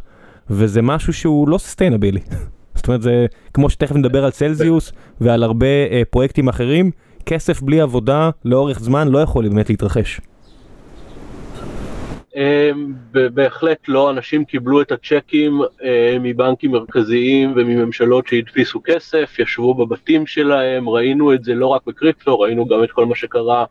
וזה 0.50 0.82
משהו 0.82 1.12
שהוא 1.12 1.48
לא 1.48 1.58
סוסטיינבילי. 1.58 2.20
זאת 2.74 2.88
אומרת, 2.88 3.02
זה 3.02 3.26
כמו 3.54 3.70
שתכף 3.70 3.96
נדבר 3.96 4.24
על 4.24 4.30
צלזיוס 4.30 4.92
ועל 5.20 5.42
הרבה 5.42 5.66
אה, 5.66 6.02
פרויקטים 6.10 6.48
אחרים, 6.48 6.90
כסף 7.26 7.62
בלי 7.62 7.80
עבודה 7.80 8.30
לאורך 8.44 8.80
זמן 8.80 9.08
לא 9.08 9.18
יכול 9.18 9.48
באמת 9.48 9.70
להתרחש. 9.70 10.20
בהחלט 13.12 13.78
לא, 13.88 14.10
אנשים 14.10 14.44
קיבלו 14.44 14.82
את 14.82 14.92
הצ'קים 14.92 15.60
אה, 15.84 16.16
מבנקים 16.20 16.70
מרכזיים 16.70 17.52
ומממשלות 17.56 18.26
שהדפיסו 18.26 18.80
כסף, 18.84 19.38
ישבו 19.38 19.74
בבתים 19.74 20.26
שלהם, 20.26 20.88
ראינו 20.88 21.34
את 21.34 21.44
זה 21.44 21.54
לא 21.54 21.66
רק 21.66 21.82
בקריפטו, 21.86 22.40
ראינו 22.40 22.66
גם 22.66 22.84
את 22.84 22.92
כל 22.92 23.06
מה 23.06 23.14
שקרה 23.16 23.64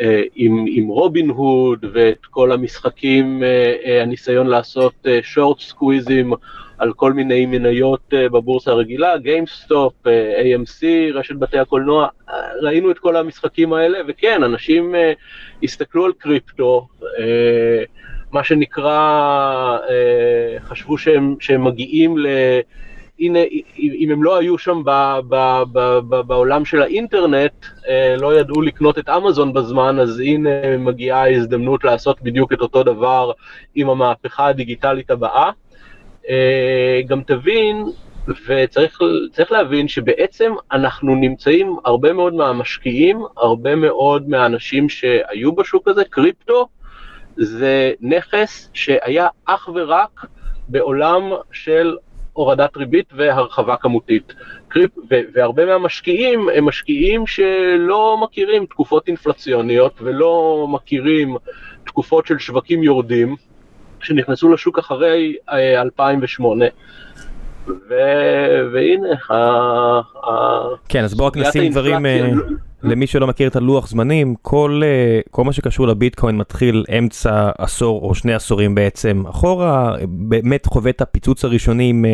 אה, 0.00 0.22
עם, 0.34 0.64
עם 0.68 0.88
רובין 0.88 1.30
הוד 1.30 1.84
ואת 1.92 2.26
כל 2.30 2.52
המשחקים, 2.52 3.42
אה, 3.42 4.02
הניסיון 4.02 4.46
לעשות 4.46 5.06
short 5.22 5.60
squeeze 5.60 6.16
ים 6.16 6.32
על 6.78 6.92
כל 6.92 7.12
מיני 7.12 7.46
מניות 7.46 8.00
בבורסה 8.10 8.70
הרגילה, 8.70 9.18
GameStop, 9.18 9.92
AMC, 10.42 10.84
רשת 11.14 11.34
בתי 11.34 11.58
הקולנוע, 11.58 12.08
ראינו 12.62 12.90
את 12.90 12.98
כל 12.98 13.16
המשחקים 13.16 13.72
האלה, 13.72 13.98
וכן, 14.08 14.42
אנשים 14.42 14.94
הסתכלו 15.62 16.04
על 16.04 16.12
קריפטו, 16.18 16.88
מה 18.32 18.44
שנקרא, 18.44 18.98
אה, 19.90 20.60
חשבו 20.60 20.98
שהם, 20.98 21.34
שהם 21.40 21.64
מגיעים 21.64 22.18
ל... 22.18 22.26
הנה, 23.20 23.38
אם 23.78 24.08
הם 24.12 24.22
לא 24.22 24.36
היו 24.36 24.58
שם 24.58 24.82
ב, 24.84 25.18
ב, 25.28 25.62
ב, 25.72 25.98
ב, 26.08 26.20
בעולם 26.20 26.64
של 26.64 26.82
האינטרנט, 26.82 27.52
אה, 27.88 28.14
לא 28.16 28.40
ידעו 28.40 28.62
לקנות 28.62 28.98
את 28.98 29.08
אמזון 29.08 29.52
בזמן, 29.52 29.98
אז 29.98 30.20
הנה 30.20 30.76
מגיעה 30.78 31.22
ההזדמנות 31.22 31.84
לעשות 31.84 32.22
בדיוק 32.22 32.52
את 32.52 32.60
אותו 32.60 32.82
דבר 32.82 33.32
עם 33.74 33.90
המהפכה 33.90 34.46
הדיגיטלית 34.46 35.10
הבאה. 35.10 35.50
אה, 36.28 37.00
גם 37.06 37.22
תבין, 37.22 37.84
וצריך 38.46 39.52
להבין 39.52 39.88
שבעצם 39.88 40.52
אנחנו 40.72 41.14
נמצאים, 41.14 41.76
הרבה 41.84 42.12
מאוד 42.12 42.34
מהמשקיעים, 42.34 43.22
הרבה 43.36 43.76
מאוד 43.76 44.28
מהאנשים 44.28 44.88
שהיו 44.88 45.52
בשוק 45.52 45.88
הזה, 45.88 46.04
קריפטו, 46.04 46.68
זה 47.36 47.92
נכס 48.00 48.70
שהיה 48.74 49.28
אך 49.44 49.68
ורק 49.74 50.26
בעולם 50.68 51.22
של 51.52 51.96
הורדת 52.32 52.76
ריבית 52.76 53.12
והרחבה 53.16 53.76
כמותית. 53.76 54.32
והרבה 55.34 55.66
מהמשקיעים 55.66 56.48
הם 56.54 56.64
משקיעים 56.64 57.26
שלא 57.26 58.18
מכירים 58.22 58.66
תקופות 58.66 59.08
אינפלציוניות 59.08 59.92
ולא 60.02 60.66
מכירים 60.70 61.36
תקופות 61.86 62.26
של 62.26 62.38
שווקים 62.38 62.82
יורדים, 62.82 63.36
שנכנסו 64.00 64.52
לשוק 64.52 64.78
אחרי 64.78 65.36
2008. 65.50 66.64
אה, 67.92 68.62
והנה, 68.72 69.08
כן, 70.88 71.04
אז 71.04 71.14
בואו 71.14 71.28
רק 71.28 71.36
נשים 71.36 71.72
דברים, 71.72 72.06
אה, 72.06 72.30
למי 72.82 73.06
שלא 73.06 73.26
מכיר 73.26 73.48
את 73.48 73.56
הלוח 73.56 73.88
זמנים, 73.88 74.34
כל, 74.42 74.80
אה, 74.84 75.20
כל 75.30 75.44
מה 75.44 75.52
שקשור 75.52 75.86
לביטקוין 75.86 76.36
מתחיל 76.36 76.84
אמצע 76.98 77.50
עשור 77.58 78.02
או 78.02 78.14
שני 78.14 78.34
עשורים 78.34 78.74
בעצם 78.74 79.22
אחורה, 79.30 79.96
באמת 80.08 80.66
חווה 80.66 80.90
את 80.90 81.00
הפיצוץ 81.00 81.44
הראשוני 81.44 81.90
עם 81.90 82.04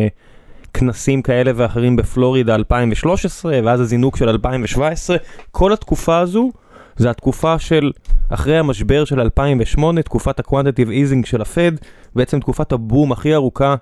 כנסים 0.73 1.21
כאלה 1.21 1.51
ואחרים 1.55 1.95
בפלורידה 1.95 2.55
2013, 2.55 3.59
ואז 3.63 3.81
הזינוק 3.81 4.17
של 4.17 4.29
2017, 4.29 5.17
כל 5.51 5.73
התקופה 5.73 6.19
הזו 6.19 6.51
זה 6.97 7.09
התקופה 7.09 7.59
של 7.59 7.91
אחרי 8.29 8.57
המשבר 8.57 9.05
של 9.05 9.19
2008, 9.19 10.01
תקופת 10.01 10.39
ה-quantitative 10.39 10.89
easing 10.89 11.25
של 11.25 11.41
הפד, 11.41 11.71
בעצם 12.15 12.39
תקופת 12.39 12.71
הבום 12.71 13.11
הכי 13.11 13.35
ארוכה 13.35 13.75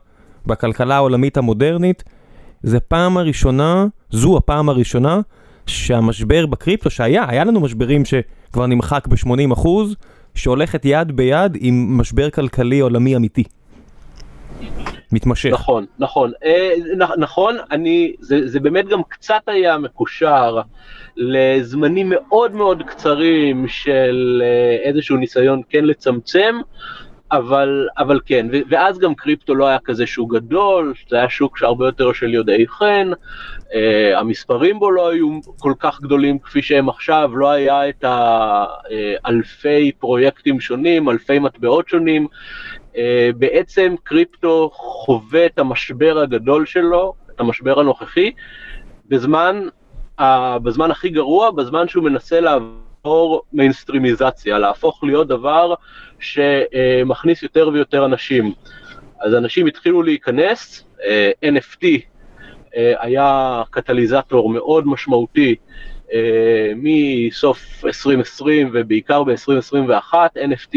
בכלכלה 0.45 0.95
העולמית 0.95 1.37
המודרנית. 1.37 2.03
זה 2.63 2.79
פעם 2.79 3.17
הראשונה, 3.17 3.85
זו 4.09 4.37
הפעם 4.37 4.69
הראשונה, 4.69 5.19
שהמשבר 5.65 6.45
בקריפטו 6.45 6.89
שהיה, 6.89 7.25
היה 7.27 7.43
לנו 7.43 7.59
משברים 7.59 8.03
שכבר 8.05 8.65
נמחק 8.67 9.07
ב-80%, 9.07 9.67
שהולכת 10.35 10.85
יד 10.85 11.11
ביד 11.11 11.57
עם 11.59 11.97
משבר 11.97 12.29
כלכלי 12.29 12.79
עולמי 12.79 13.15
אמיתי. 13.15 13.43
מתמשך. 15.13 15.49
נכון, 15.51 15.85
נכון, 15.99 16.31
אה, 16.45 16.73
נכון, 17.17 17.55
אני, 17.71 18.13
זה, 18.19 18.47
זה 18.47 18.59
באמת 18.59 18.87
גם 18.87 19.01
קצת 19.09 19.41
היה 19.47 19.77
מקושר 19.77 20.61
לזמנים 21.17 22.09
מאוד 22.09 22.53
מאוד 22.53 22.83
קצרים 22.87 23.67
של 23.67 24.41
אה, 24.45 24.89
איזשהו 24.89 25.17
ניסיון 25.17 25.61
כן 25.69 25.85
לצמצם, 25.85 26.55
אבל, 27.33 27.87
אבל 27.97 28.19
כן, 28.25 28.47
ו- 28.51 28.61
ואז 28.69 28.99
גם 28.99 29.15
קריפטו 29.15 29.55
לא 29.55 29.67
היה 29.67 29.77
כזה 29.85 30.05
שוק 30.07 30.33
גדול, 30.33 30.93
זה 31.09 31.15
היה 31.15 31.29
שוק 31.29 31.57
שהרבה 31.57 31.85
יותר 31.85 32.13
של 32.13 32.33
יודעי 32.33 32.67
חן, 32.67 33.11
uh, 33.11 33.75
המספרים 34.17 34.79
בו 34.79 34.91
לא 34.91 35.09
היו 35.09 35.39
כל 35.59 35.73
כך 35.79 36.01
גדולים 36.01 36.39
כפי 36.39 36.61
שהם 36.61 36.89
עכשיו, 36.89 37.31
לא 37.35 37.51
היה 37.51 37.89
את 37.89 38.05
האלפי 38.07 39.91
פרויקטים 39.99 40.59
שונים, 40.59 41.09
אלפי 41.09 41.39
מטבעות 41.39 41.89
שונים, 41.89 42.27
בעצם 43.37 43.95
קריפטו 44.03 44.69
חווה 44.73 45.45
את 45.45 45.59
המשבר 45.59 46.19
הגדול 46.19 46.65
שלו, 46.65 47.13
את 47.35 47.39
המשבר 47.39 47.79
הנוכחי, 47.79 48.31
בזמן, 49.07 49.67
uh, 50.19 50.23
בזמן 50.63 50.91
הכי 50.91 51.09
גרוע, 51.09 51.51
בזמן 51.51 51.87
שהוא 51.87 52.03
מנסה 52.03 52.39
לעבור 52.39 53.41
מיינסטרימיזציה, 53.53 54.59
להפוך 54.59 55.03
להיות 55.03 55.27
דבר 55.27 55.73
שמכניס 56.19 57.43
יותר 57.43 57.69
ויותר 57.73 58.05
אנשים. 58.05 58.53
אז 59.23 59.35
אנשים 59.35 59.67
התחילו 59.67 60.03
להיכנס, 60.03 60.85
אה, 61.05 61.31
NFT 61.43 61.85
אה, 62.75 62.93
היה 62.99 63.61
קטליזטור 63.71 64.49
מאוד 64.49 64.87
משמעותי 64.87 65.55
אה, 66.13 66.71
מסוף 66.75 67.85
2020 67.85 68.69
ובעיקר 68.73 69.23
ב-2021, 69.23 70.13
NFT 70.35 70.75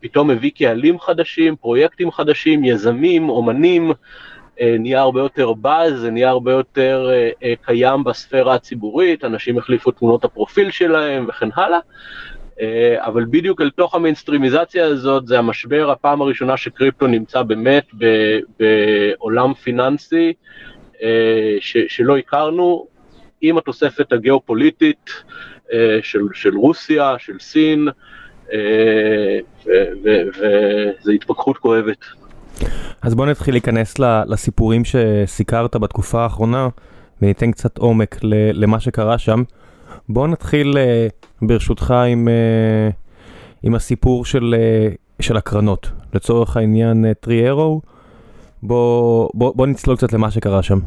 פתאום 0.00 0.30
הביא 0.30 0.50
קהלים 0.58 1.00
חדשים, 1.00 1.56
פרויקטים 1.56 2.10
חדשים, 2.10 2.64
יזמים, 2.64 3.28
אומנים, 3.28 3.92
אה, 4.60 4.76
נהיה 4.78 5.00
הרבה 5.00 5.20
יותר 5.20 5.52
באז, 5.52 6.00
זה 6.00 6.10
נהיה 6.10 6.30
הרבה 6.30 6.52
יותר 6.52 7.08
אה, 7.10 7.30
אה, 7.42 7.54
קיים 7.62 8.04
בספירה 8.04 8.54
הציבורית, 8.54 9.24
אנשים 9.24 9.58
החליפו 9.58 9.90
תמונות 9.90 10.24
הפרופיל 10.24 10.70
שלהם 10.70 11.26
וכן 11.28 11.48
הלאה. 11.54 11.78
אבל 12.96 13.24
בדיוק 13.30 13.60
אל 13.60 13.70
תוך 13.70 13.94
המיינסטרימיזציה 13.94 14.86
הזאת 14.86 15.26
זה 15.26 15.38
המשבר, 15.38 15.90
הפעם 15.90 16.22
הראשונה 16.22 16.56
שקריפטו 16.56 17.06
נמצא 17.06 17.42
באמת 17.42 17.84
בעולם 18.58 19.54
פיננסי 19.54 20.32
ש, 21.60 21.76
שלא 21.88 22.16
הכרנו, 22.16 22.86
עם 23.40 23.58
התוספת 23.58 24.12
הגיאופוליטית 24.12 25.10
של, 26.02 26.20
של 26.32 26.56
רוסיה, 26.56 27.14
של 27.18 27.38
סין, 27.38 27.88
וזו 30.04 31.10
התפכחות 31.14 31.58
כואבת. 31.58 31.96
אז 33.02 33.14
בוא 33.14 33.26
נתחיל 33.26 33.54
להיכנס 33.54 33.98
לסיפורים 34.26 34.82
שסיקרת 34.84 35.76
בתקופה 35.76 36.22
האחרונה 36.22 36.68
וניתן 37.22 37.52
קצת 37.52 37.78
עומק 37.78 38.18
למה 38.52 38.80
שקרה 38.80 39.18
שם. 39.18 39.42
בוא 40.08 40.28
נתחיל 40.28 40.78
אה, 40.78 41.06
ברשותך 41.42 41.94
עם, 42.08 42.28
אה, 42.28 42.88
עם 43.62 43.74
הסיפור 43.74 44.24
של, 44.24 44.54
אה, 44.58 44.88
של 45.20 45.36
הקרנות. 45.36 45.90
לצורך 46.14 46.56
העניין 46.56 47.12
Three 47.20 47.44
Arrow, 47.44 47.80
בוא, 48.62 49.30
בוא, 49.34 49.52
בוא 49.56 49.66
נצלול 49.66 49.96
קצת 49.96 50.12
למה 50.12 50.30
שקרה 50.30 50.62
שם. 50.62 50.78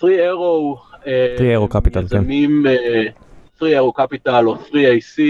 Three 0.00 0.26
Arrow, 0.26 0.78
Three 1.36 1.50
Arrow 1.50 1.68
Capital, 1.68 2.08
כן. 2.08 2.24
Three 3.62 3.74
Arrow 3.74 3.92
Capital 3.92 4.44
או 4.46 4.54
3AC, 4.54 5.20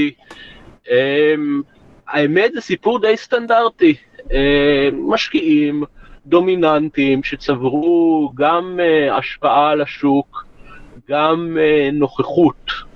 האמת 2.09 2.53
זה 2.53 2.61
סיפור 2.61 3.01
די 3.01 3.16
סטנדרטי, 3.16 3.95
אה, 4.33 4.88
משקיעים 4.92 5.85
דומיננטיים 6.27 7.23
שצברו 7.23 8.33
גם 8.35 8.81
אה, 8.83 9.16
השפעה 9.16 9.71
על 9.71 9.81
השוק, 9.81 10.47
גם 11.09 11.57
אה, 11.61 11.90
נוכחות, 11.92 12.92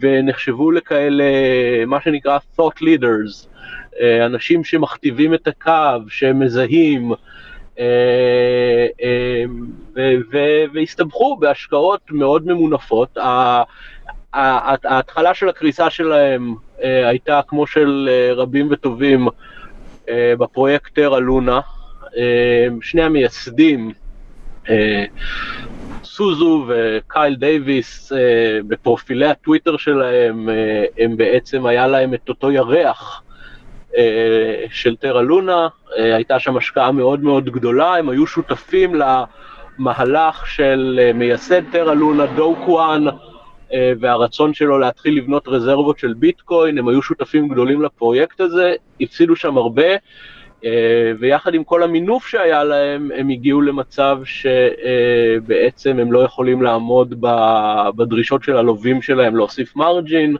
ונחשבו 0.00 0.70
לכאלה, 0.70 1.24
מה 1.86 2.00
שנקרא 2.00 2.38
thought 2.58 2.82
leaders, 2.82 3.46
אנשים 4.26 4.64
שמכתיבים 4.64 5.34
את 5.34 5.48
הקו, 5.48 6.08
שהם 6.08 6.38
מזהים, 6.38 7.12
והסתבכו 10.72 11.36
בהשקעות 11.36 12.00
מאוד 12.10 12.46
ממונפות. 12.46 13.18
ההתחלה 14.32 15.34
של 15.34 15.48
הקריסה 15.48 15.90
שלהם 15.90 16.54
אה, 16.82 17.08
הייתה 17.08 17.40
כמו 17.48 17.66
של 17.66 18.08
אה, 18.12 18.34
רבים 18.34 18.68
וטובים 18.70 19.28
אה, 20.08 20.34
בפרויקט 20.38 20.94
Terra 20.94 21.20
Luna. 21.20 21.60
שני 22.82 23.02
המייסדים, 23.02 23.92
סו 26.04 26.29
ז'ו 26.29 26.66
וקייל 26.68 27.34
דייוויס, 27.34 28.12
בפרופילי 28.68 29.26
הטוויטר 29.26 29.76
שלהם, 29.76 30.48
הם 30.98 31.16
בעצם, 31.16 31.66
היה 31.66 31.86
להם 31.86 32.14
את 32.14 32.28
אותו 32.28 32.50
ירח 32.50 33.22
של 34.70 34.96
Terra 34.96 35.22
Luna, 35.22 35.68
הייתה 35.96 36.38
שם 36.38 36.56
השקעה 36.56 36.92
מאוד 36.92 37.22
מאוד 37.22 37.44
גדולה, 37.44 37.96
הם 37.96 38.08
היו 38.08 38.26
שותפים 38.26 38.92
למהלך 38.94 40.46
של 40.46 41.10
מייסד 41.14 41.62
Terra 41.72 41.94
Luna, 41.94 42.26
דו 42.26 42.48
קוון, 42.48 43.04
אה, 43.72 43.92
והרצון 44.00 44.54
שלו 44.54 44.78
להתחיל 44.78 45.16
לבנות 45.16 45.48
רזרבות 45.48 45.98
של 45.98 46.14
ביטקוין, 46.14 46.78
הם 46.78 46.88
היו 46.88 47.02
שותפים 47.02 47.48
גדולים 47.48 47.82
לפרויקט 47.82 48.40
הזה, 48.40 48.74
הפסידו 49.00 49.36
שם 49.36 49.56
הרבה, 49.56 49.86
אה, 49.86 49.96
ויחד 51.18 51.54
עם 51.54 51.64
כל 51.64 51.82
המינוף 51.82 52.26
שהיה 52.26 52.64
להם, 52.64 53.10
הם 53.16 53.28
הגיעו 53.28 53.60
למצב 53.60 54.18
שבעצם 54.24 55.98
הם 55.98 56.12
לא 56.12 56.18
יכולים 56.24 56.62
לעמוד 56.62 57.14
בדרישות 57.96 58.42
של 58.42 58.56
הלווים 58.56 59.02
שלהם 59.02 59.36
להוסיף 59.36 59.76
margin. 59.76 60.36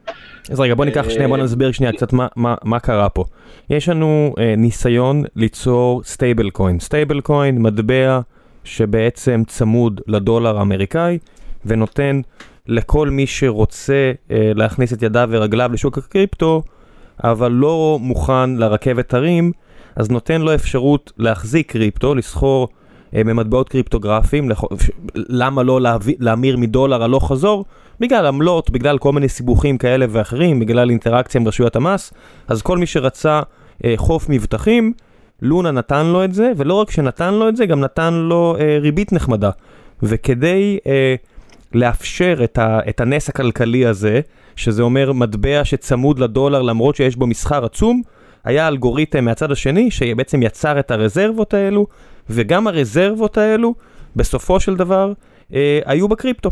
אז 0.51 0.61
רגע, 0.61 0.75
בוא 0.75 0.85
ניקח 0.85 1.09
שנייה, 1.09 1.29
בוא 1.29 1.37
אה, 1.37 1.43
נסביר 1.43 1.73
שנייה 1.73 1.93
קצת 1.93 2.13
מה, 2.13 2.27
מה, 2.37 2.55
מה 2.65 2.81
קרה 2.81 3.09
פה. 3.09 3.25
יש 3.71 3.89
לנו 3.89 4.35
אה, 4.39 4.55
ניסיון 4.57 5.25
ליצור 5.37 6.03
stablecoin. 6.05 6.81
stablecoin, 6.81 7.59
מטבע 7.59 8.21
שבעצם 8.65 9.43
צמוד 9.47 10.01
לדולר 10.07 10.59
האמריקאי, 10.59 11.19
ונותן 11.67 12.21
לכל 12.67 13.09
מי 13.09 13.27
שרוצה 13.27 14.13
אה, 14.31 14.53
להכניס 14.55 14.93
את 14.93 15.03
ידיו 15.03 15.29
ורגליו 15.33 15.71
לשוק 15.73 15.99
הקריפטו, 15.99 16.63
אבל 17.25 17.53
לא 17.53 17.99
מוכן 18.01 18.51
לרכבת 18.57 19.15
הרים, 19.15 19.53
אז 19.97 20.11
נותן 20.11 20.41
לו 20.41 20.55
אפשרות 20.55 21.13
להחזיק 21.19 21.73
קריפטו, 21.73 22.15
לסחור 22.15 22.69
אה, 23.15 23.25
במטבעות 23.25 23.69
קריפטוגרפיים, 23.69 24.51
לח... 24.51 24.65
למה 25.15 25.63
לא 25.63 25.81
להמיר 26.19 26.57
מדולר 26.57 27.03
הלוך 27.03 27.29
חזור? 27.29 27.65
בגלל 28.01 28.27
עמלות, 28.27 28.71
בגלל 28.71 28.99
כל 28.99 29.13
מיני 29.13 29.29
סיבוכים 29.29 29.79
כאלה 29.79 30.07
ואחרים, 30.11 30.61
בגלל 30.61 30.91
אינטראקציה 30.91 31.41
עם 31.41 31.49
רשויות 31.49 31.77
המס, 31.77 32.13
אז 32.49 32.63
כל 32.63 32.79
מי 32.79 32.87
שרצה 32.87 33.41
אה, 33.85 33.95
חוף 33.97 34.29
מבטחים, 34.29 34.93
לונה 35.43 35.71
נתן 35.71 36.07
לו 36.07 36.25
את 36.25 36.35
זה, 36.35 36.53
ולא 36.57 36.75
רק 36.75 36.91
שנתן 36.91 37.35
לו 37.35 37.49
את 37.49 37.57
זה, 37.57 37.67
גם 37.67 37.81
נתן 37.81 38.15
לו 38.15 38.57
אה, 38.61 38.79
ריבית 38.81 39.13
נחמדה. 39.13 39.51
וכדי 40.03 40.79
אה, 40.87 41.15
לאפשר 41.75 42.41
את, 42.45 42.59
ה, 42.59 42.81
את 42.89 43.01
הנס 43.01 43.29
הכלכלי 43.29 43.87
הזה, 43.87 44.21
שזה 44.57 44.83
אומר 44.83 45.13
מטבע 45.13 45.65
שצמוד 45.65 46.19
לדולר 46.19 46.63
למרות 46.63 46.97
שיש 46.97 47.17
בו 47.17 47.27
מסחר 47.27 47.65
עצום, 47.65 48.03
היה 48.45 48.69
אלגוריתם 48.69 49.25
מהצד 49.25 49.53
השני 49.53 49.91
שבעצם 49.91 50.43
יצר 50.43 50.79
את 50.79 50.91
הרזרבות 50.91 51.55
האלו, 51.55 51.87
וגם 52.31 52.67
הרזרבות 52.67 53.39
האלו 53.39 53.75
בסופו 54.17 54.61
של 54.61 54.77
דבר 54.77 55.13
אה, 55.55 55.81
היו 55.85 56.09
בקריפטו. 56.09 56.51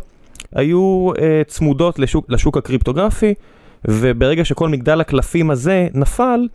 היו 0.54 1.10
אה, 1.18 1.42
צמודות 1.46 1.98
לשוק, 1.98 2.26
לשוק 2.28 2.56
הקריפטוגרפי, 2.56 3.34
וברגע 3.88 4.44
שכל 4.44 4.68
מגדל 4.68 5.00
הקלפים 5.00 5.50
הזה 5.50 5.88
נפל, 5.94 6.48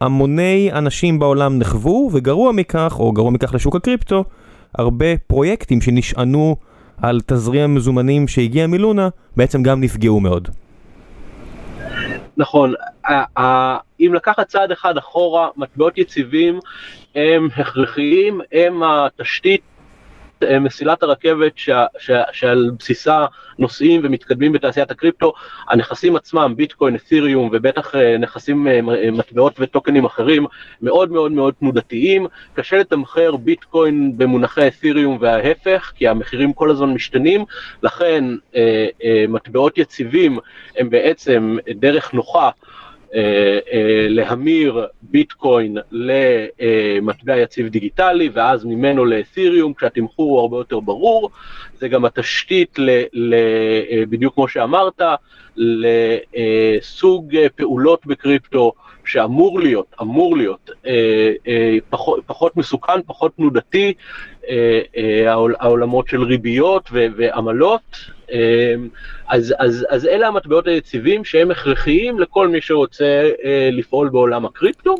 המוני 0.00 0.70
אנשים 0.72 1.18
בעולם 1.18 1.58
נחוו, 1.58 2.10
וגרוע 2.12 2.52
מכך, 2.52 2.96
או 2.98 3.12
גרוע 3.12 3.30
מכך 3.30 3.54
לשוק 3.54 3.76
הקריפטו, 3.76 4.24
הרבה 4.74 5.06
פרויקטים 5.26 5.80
שנשענו 5.80 6.56
על 6.96 7.20
תזרים 7.26 7.62
המזומנים 7.62 8.28
שהגיע 8.28 8.66
מלונה, 8.66 9.08
בעצם 9.36 9.62
גם 9.62 9.80
נפגעו 9.80 10.20
מאוד. 10.20 10.48
נכון, 12.36 12.74
אם 14.00 14.14
לקחת 14.14 14.48
צעד 14.48 14.72
אחד 14.72 14.96
אחורה, 14.96 15.48
מטבעות 15.56 15.98
יציבים 15.98 16.58
הם 17.14 17.48
הכרחיים, 17.56 18.40
הם 18.52 18.82
התשתית 18.82 19.60
אה, 19.60 19.73
מסילת 20.60 21.02
הרכבת 21.02 21.52
שה, 21.56 21.86
שה, 21.98 22.22
שעל 22.32 22.70
בסיסה 22.78 23.26
נוסעים 23.58 24.00
ומתקדמים 24.04 24.52
בתעשיית 24.52 24.90
הקריפטו, 24.90 25.32
הנכסים 25.68 26.16
עצמם, 26.16 26.54
ביטקוין, 26.56 26.94
את'יריום 26.94 27.48
ובטח 27.52 27.94
אה, 27.94 28.18
נכסים, 28.18 28.68
אה, 28.68 28.80
מטבעות 29.12 29.54
וטוקנים 29.58 30.04
אחרים, 30.04 30.46
מאוד 30.82 31.12
מאוד 31.12 31.32
מאוד 31.32 31.54
תנודתיים, 31.60 32.26
קשה 32.54 32.76
לתמחר 32.76 33.36
ביטקוין 33.36 34.12
במונחי 34.16 34.66
את'יריום 34.66 35.18
וההפך, 35.20 35.92
כי 35.96 36.08
המחירים 36.08 36.52
כל 36.52 36.70
הזמן 36.70 36.90
משתנים, 36.90 37.44
לכן 37.82 38.24
מטבעות 39.28 39.78
יציבים 39.78 40.38
הם 40.78 40.90
בעצם 40.90 41.56
דרך 41.74 42.14
נוחה 42.14 42.40
אה, 42.40 42.48
אה, 42.48 42.73
להמיר 44.08 44.86
ביטקוין 45.02 45.76
למטבע 45.90 47.36
יציב 47.36 47.68
דיגיטלי 47.68 48.30
ואז 48.32 48.64
ממנו 48.64 49.04
לאתיריום 49.04 49.74
כשהתמחור 49.74 50.30
הוא 50.30 50.40
הרבה 50.40 50.56
יותר 50.56 50.80
ברור, 50.80 51.30
זה 51.78 51.88
גם 51.88 52.04
התשתית 52.04 52.78
ל, 52.78 52.90
ל, 53.12 53.34
אה, 53.90 54.02
בדיוק 54.08 54.34
כמו 54.34 54.48
שאמרת, 54.48 55.02
לסוג 55.56 57.36
פעולות 57.56 58.06
בקריפטו 58.06 58.72
שאמור 59.06 59.60
להיות, 59.60 59.86
אמור 60.02 60.36
להיות 60.36 60.70
פחות, 61.90 62.20
פחות 62.26 62.56
מסוכן, 62.56 63.02
פחות 63.06 63.36
תנודתי, 63.36 63.92
העולמות 65.60 66.08
של 66.08 66.22
ריביות 66.22 66.90
ועמלות. 66.92 67.80
אמ, 68.32 68.38
אז, 69.28 69.54
אז, 69.58 69.86
אז 69.90 70.06
אלה 70.06 70.28
המטבעות 70.28 70.66
היציבים 70.66 71.24
שהם 71.24 71.50
הכרחיים 71.50 72.20
לכל 72.20 72.48
מי 72.48 72.60
שרוצה 72.60 73.30
אה, 73.44 73.68
לפעול 73.72 74.08
בעולם 74.08 74.44
הקריפטו. 74.44 74.94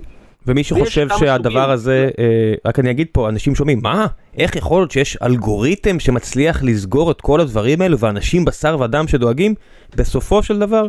ומי 0.46 0.64
שחושב 0.64 1.08
שהדבר. 1.18 1.70
הזה, 1.70 2.10
אה, 2.18 2.54
רק 2.64 2.78
אני 2.78 2.90
אגיד 2.90 3.06
פה, 3.12 3.28
אנשים 3.28 3.54
שומעים, 3.54 3.78
מה? 3.82 4.06
איך 4.38 4.56
יכול 4.56 4.80
להיות 4.80 4.90
שיש 4.90 5.16
אלגוריתם 5.22 6.00
שמצליח 6.00 6.62
לסגור 6.62 7.10
את 7.10 7.20
כל 7.20 7.40
הדברים 7.40 7.80
האלו 7.80 7.98
ואנשים 7.98 8.44
בשר 8.44 8.76
ודם 8.80 9.08
שדואגים? 9.08 9.54
בסופו 9.96 10.42
של 10.42 10.58
דבר, 10.58 10.86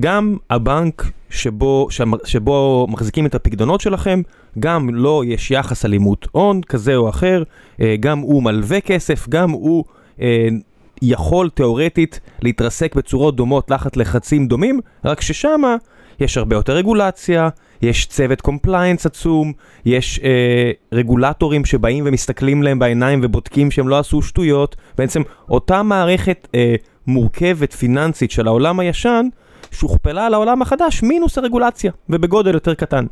גם 0.00 0.36
הבנק 0.50 1.10
שבו, 1.30 1.88
שבו 2.24 2.86
מחזיקים 2.90 3.26
את 3.26 3.34
הפקדונות 3.34 3.80
שלכם, 3.80 4.22
גם 4.58 4.90
לו 4.90 5.24
יש 5.24 5.50
יחס 5.50 5.84
אלימות 5.84 6.28
הון 6.32 6.60
כזה 6.62 6.96
או 6.96 7.08
אחר, 7.08 7.42
אה, 7.80 7.94
גם 8.00 8.18
הוא 8.18 8.42
מלווה 8.42 8.80
כסף, 8.80 9.28
גם 9.28 9.50
הוא 9.50 9.84
אה, 10.20 10.48
יכול 11.02 11.50
תאורטית 11.54 12.20
להתרסק 12.42 12.94
בצורות 12.94 13.36
דומות 13.36 13.66
תחת 13.68 13.96
לחצים 13.96 14.46
דומים, 14.46 14.80
רק 15.04 15.20
ששמה 15.20 15.76
יש 16.20 16.38
הרבה 16.38 16.56
יותר 16.56 16.72
רגולציה, 16.72 17.48
יש 17.82 18.06
צוות 18.06 18.40
compliance 18.40 19.06
עצום, 19.06 19.52
יש 19.84 20.20
אה, 20.24 20.70
רגולטורים 20.92 21.64
שבאים 21.64 22.04
ומסתכלים 22.06 22.62
להם 22.62 22.78
בעיניים 22.78 23.20
ובודקים 23.22 23.70
שהם 23.70 23.88
לא 23.88 23.98
עשו 23.98 24.22
שטויות, 24.22 24.76
בעצם 24.98 25.22
אותה 25.50 25.82
מערכת 25.82 26.48
אה, 26.54 26.74
מורכבת 27.06 27.72
פיננסית 27.72 28.30
של 28.30 28.46
העולם 28.46 28.80
הישן, 28.80 29.26
שוכפלה 29.72 30.26
על 30.26 30.34
העולם 30.34 30.62
החדש 30.62 31.02
מינוס 31.02 31.38
הרגולציה, 31.38 31.92
ובגודל 32.08 32.54
יותר 32.54 32.74
קטן. 32.74 33.06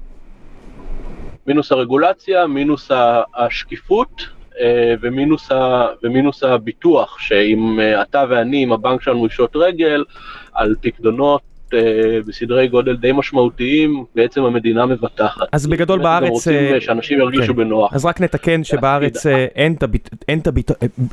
מינוס 1.47 1.73
הרגולציה, 1.73 2.47
מינוס 2.47 2.91
השקיפות, 3.37 4.37
אה, 4.61 4.95
ומינוס, 5.01 5.53
ה, 5.53 5.87
ומינוס 6.03 6.43
הביטוח, 6.43 7.19
שאם 7.21 7.81
אה, 7.81 8.03
אתה 8.03 8.25
ואני, 8.29 8.65
אם 8.65 8.73
הבנק 8.73 9.03
שלנו 9.03 9.27
ישוט 9.27 9.57
רגל, 9.57 10.05
על 10.53 10.75
פקדונות 10.81 11.41
אה, 11.75 11.81
בסדרי 12.27 12.69
גודל 12.69 12.97
די 12.97 13.13
משמעותיים, 13.13 14.05
בעצם 14.15 14.45
המדינה 14.45 14.87
מבטחת. 14.87 15.47
אז 15.53 15.67
בגדול 15.67 16.03
בארץ... 16.03 16.31
רוצים 16.31 16.81
שאנשים 16.81 17.19
ירגישו 17.19 17.53
כן. 17.53 17.57
בנוח. 17.57 17.95
אז 17.95 18.05
רק 18.05 18.21
נתקן 18.21 18.65
שבארץ 18.65 19.27
אין 19.27 19.73
את 19.73 19.83
הביט... 19.83 20.09
אין 20.29 20.39
את 20.39 20.47
הביט... 20.47 20.71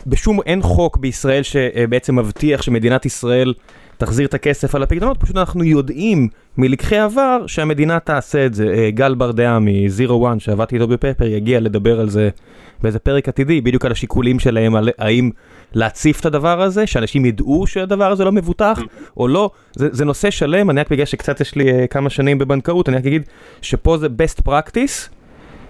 בשום... 0.07 0.39
אין 0.45 0.61
חוק 0.61 0.97
בישראל 0.97 1.43
שבעצם 1.43 2.19
מבטיח 2.19 2.61
שמדינת 2.61 3.05
ישראל 3.05 3.53
תחזיר 3.97 4.27
את 4.27 4.33
הכסף 4.33 4.75
על 4.75 4.83
הפקדונות, 4.83 5.17
פשוט 5.19 5.37
אנחנו 5.37 5.63
יודעים 5.63 6.27
מלקחי 6.57 6.97
עבר 6.97 7.47
שהמדינה 7.47 7.99
תעשה 7.99 8.45
את 8.45 8.53
זה. 8.53 8.89
גל 8.89 9.15
ברדעה 9.15 9.59
מ-Zero 9.59 10.09
One 10.09 10.39
שעבדתי 10.39 10.75
איתו 10.75 10.87
בפפר 10.87 11.25
יגיע 11.25 11.59
לדבר 11.59 11.99
על 11.99 12.09
זה 12.09 12.29
באיזה 12.81 12.99
פרק 12.99 13.27
עתידי, 13.27 13.61
בדיוק 13.61 13.85
על 13.85 13.91
השיקולים 13.91 14.39
שלהם, 14.39 14.75
על 14.75 14.89
האם 14.97 15.29
להציף 15.73 16.19
את 16.19 16.25
הדבר 16.25 16.61
הזה, 16.61 16.87
שאנשים 16.87 17.25
ידעו 17.25 17.67
שהדבר 17.67 18.11
הזה 18.11 18.25
לא 18.25 18.31
מבוטח 18.31 18.79
או 19.17 19.27
לא, 19.27 19.49
זה, 19.75 19.89
זה 19.91 20.05
נושא 20.05 20.31
שלם, 20.31 20.69
אני 20.69 20.79
רק 20.79 20.91
בגלל 20.91 21.05
שקצת 21.05 21.41
יש 21.41 21.55
לי 21.55 21.83
uh, 21.83 21.87
כמה 21.87 22.09
שנים 22.09 22.37
בבנקאות, 22.37 22.89
אני 22.89 22.97
רק 22.97 23.05
אגיד 23.05 23.21
שפה 23.61 23.97
זה 23.97 24.07
best 24.07 24.49
practice 24.49 25.09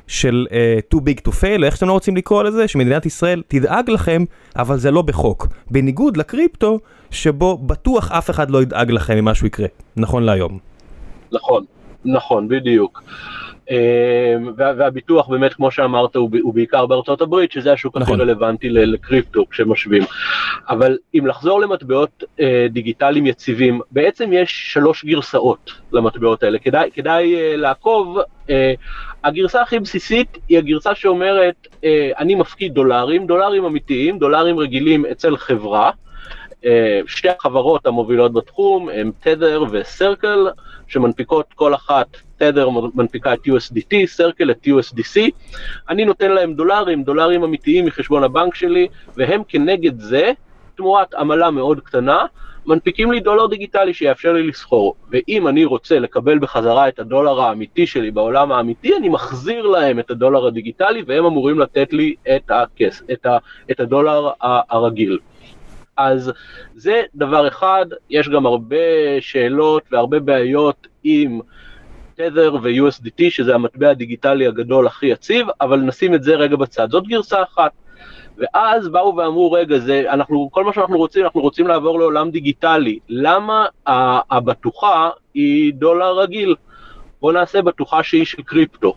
של 0.08 0.46
uh, 0.50 0.96
too 0.96 1.00
big 1.00 1.30
to 1.30 1.32
fail, 1.32 1.64
איך 1.64 1.76
שאתם 1.76 1.88
לא 1.88 1.94
רוצים 1.94 2.18
לקרוא 2.18 2.44
לזה, 2.44 2.68
שמדינת 2.68 3.06
ישראל 3.06 3.42
תדאג 3.48 3.90
לכם, 3.90 4.24
אבל 4.56 4.78
זה 4.78 4.92
לא 4.92 5.02
בחוק. 5.02 5.48
בניגוד 5.72 6.18
לקריפטו, 6.18 6.80
שבו 7.12 7.58
בטוח 7.58 8.12
אף 8.12 8.30
אחד 8.30 8.50
לא 8.50 8.62
ידאג 8.62 8.92
לכם 8.92 9.18
אם 9.18 9.26
משהו 9.26 9.48
יקרה, 9.48 9.68
נכון 9.96 10.24
להיום. 10.24 10.60
נכון, 11.32 11.66
נכון, 12.06 12.48
בדיוק. 12.48 13.04
אמ, 13.72 14.54
והביטוח 14.58 15.28
באמת 15.28 15.54
כמו 15.54 15.72
שאמרת 15.72 16.16
הוא 16.16 16.54
בעיקר 16.54 16.86
בארצות 16.86 17.22
הברית 17.22 17.52
שזה 17.52 17.74
השוק 17.74 17.96
הכי 17.96 18.04
נכון. 18.04 18.22
רלוונטי 18.22 18.70
לקריפטו 18.70 19.46
כשמשווים. 19.50 20.04
אבל 20.70 20.98
אם 21.16 21.28
לחזור 21.28 21.62
למטבעות 21.62 22.24
אה, 22.40 22.68
דיגיטליים 22.70 23.26
יציבים 23.26 23.80
בעצם 23.92 24.34
יש 24.34 24.74
שלוש 24.74 25.06
גרסאות 25.06 25.72
למטבעות 25.92 26.44
האלה 26.44 26.60
כדאי, 26.60 26.90
כדאי 26.94 27.36
אה, 27.36 27.58
לעקוב 27.58 28.18
אה, 28.50 28.74
הגרסה 29.24 29.62
הכי 29.62 29.80
בסיסית 29.80 30.38
היא 30.50 30.58
הגרסה 30.58 30.96
שאומרת 30.96 31.68
אני 32.20 32.36
מפקיד 32.36 32.74
דולרים 32.74 33.28
דולרים 33.28 33.66
אמיתיים 33.66 34.20
דולרים 34.20 34.60
רגילים 34.60 35.06
אצל 35.06 35.38
חברה. 35.38 35.92
שתי 37.08 37.30
החברות 37.30 37.86
המובילות 37.86 38.34
בתחום 38.34 38.90
הן 38.90 39.12
תדר 39.20 39.64
וסרקל 39.72 40.48
שמנפיקות 40.88 41.46
כל 41.56 41.76
אחת 41.76 42.08
תדר 42.38 42.70
מנפיקה 42.70 43.34
את 43.34 43.40
USDT, 43.48 43.96
סרקל 44.06 44.52
את 44.52 44.68
USDC, 44.68 45.22
אני 45.90 46.06
נותן 46.06 46.32
להם 46.32 46.54
דולרים, 46.54 47.04
דולרים 47.04 47.44
אמיתיים 47.44 47.86
מחשבון 47.86 48.24
הבנק 48.24 48.56
שלי, 48.56 48.88
והם 49.18 49.42
כנגד 49.48 50.00
זה, 50.00 50.32
תמורת 50.84 51.14
עמלה 51.14 51.52
מאוד 51.52 51.80
קטנה, 51.80 52.26
מנפיקים 52.66 53.12
לי 53.12 53.20
דולר 53.20 53.48
דיגיטלי 53.48 53.94
שיאפשר 53.94 54.34
לי 54.34 54.48
לסחור, 54.48 54.96
ואם 55.12 55.48
אני 55.48 55.66
רוצה 55.66 56.00
לקבל 56.00 56.40
בחזרה 56.40 56.88
את 56.88 57.00
הדולר 57.00 57.42
האמיתי 57.42 57.88
שלי 57.88 58.12
בעולם 58.12 58.52
האמיתי, 58.52 58.96
אני 58.98 59.10
מחזיר 59.10 59.68
להם 59.68 60.00
את 60.00 60.12
הדולר 60.12 60.48
הדיגיטלי 60.48 61.04
והם 61.08 61.26
אמורים 61.26 61.60
לתת 61.60 61.94
לי 61.94 62.16
את, 62.36 62.52
הכס, 62.52 63.04
את, 63.12 63.26
ה, 63.26 63.38
את 63.72 63.80
הדולר 63.80 64.30
הרגיל. 64.42 65.20
אז 65.98 66.32
זה 66.76 67.02
דבר 67.16 67.48
אחד, 67.48 67.86
יש 68.10 68.30
גם 68.30 68.46
הרבה 68.46 68.78
שאלות 69.20 69.84
והרבה 69.92 70.20
בעיות 70.20 70.88
עם 71.04 71.40
תדר 72.16 72.56
ו-USDT, 72.64 73.30
שזה 73.30 73.56
המטבע 73.56 73.90
הדיגיטלי 73.90 74.48
הגדול 74.48 74.88
הכי 74.88 75.06
יציב, 75.06 75.48
אבל 75.62 75.78
נשים 75.80 76.14
את 76.14 76.24
זה 76.24 76.36
רגע 76.36 76.56
בצד. 76.56 76.90
זאת 76.92 77.08
גרסה 77.08 77.44
אחת. 77.44 77.72
ואז 78.38 78.88
באו 78.88 79.16
ואמרו, 79.16 79.52
רגע, 79.52 79.80
זה, 79.80 80.04
אנחנו, 80.10 80.50
כל 80.52 80.64
מה 80.64 80.74
שאנחנו 80.74 80.98
רוצים, 80.98 81.24
אנחנו 81.24 81.42
רוצים 81.42 81.68
לעבור 81.68 82.00
לעולם 82.00 82.32
דיגיטלי. 82.32 83.00
למה 83.10 83.66
הבטוחה 84.32 85.10
היא 85.34 85.74
דולר 85.74 86.20
רגיל? 86.20 86.56
בואו 87.22 87.34
נעשה 87.34 87.62
בטוחה 87.62 88.04
שהיא 88.04 88.26
של 88.26 88.42
קריפטו. 88.42 88.96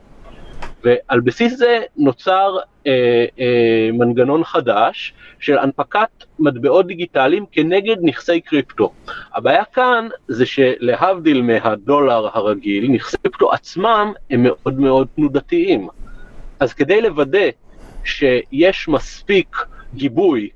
ועל 0.84 1.20
בסיס 1.20 1.56
זה 1.56 1.82
נוצר 1.96 2.56
אה, 2.86 3.24
אה, 3.40 3.90
מנגנון 3.92 4.44
חדש 4.44 5.14
של 5.38 5.58
הנפקת 5.58 6.24
מטבעות 6.38 6.86
דיגיטליים 6.86 7.44
כנגד 7.52 7.96
נכסי 8.02 8.40
קריפטו. 8.40 8.92
הבעיה 9.34 9.64
כאן 9.64 10.08
זה 10.28 10.46
שלהבדיל 10.46 11.42
מהדולר 11.42 12.28
הרגיל, 12.34 12.90
נכסי 12.90 13.16
קריפטו 13.22 13.52
עצמם 13.52 14.12
הם 14.30 14.42
מאוד 14.42 14.80
מאוד 14.80 15.06
תנודתיים. 15.16 15.88
אז 16.60 16.72
כדי 16.74 17.00
לוודא 17.00 17.48
שיש 18.06 18.88
מספיק 18.88 19.56
גיבוי 19.94 20.48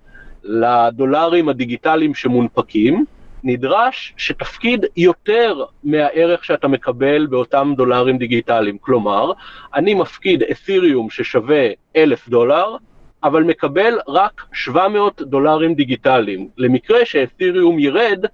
לדולרים 0.45 1.49
הדיגיטליים 1.49 2.15
שמונפקים, 2.15 3.05
נדרש 3.45 4.15
שתפקיד 4.17 4.87
יותר 4.97 5.65
מהערך 5.85 6.45
שאתה 6.45 6.69
מקבל 6.69 7.27
באותם 7.27 7.73
דולרים 7.77 8.19
דיגיטליים. 8.19 8.79
כלומר, 8.79 9.33
אני 9.75 9.95
מפקיד 9.95 10.43
אתיריום 10.43 11.11
ששווה 11.11 11.69
אלף 11.97 12.29
דולר, 12.29 12.77
אבל 13.25 13.43
מקבל 13.43 13.99
רק 14.09 14.43
700 14.53 15.23
דולרים 15.23 15.75
דיגיטליים. 15.75 16.49
למקרה 16.57 17.05
שאתיריום 17.05 17.79
ירד, 17.79 18.25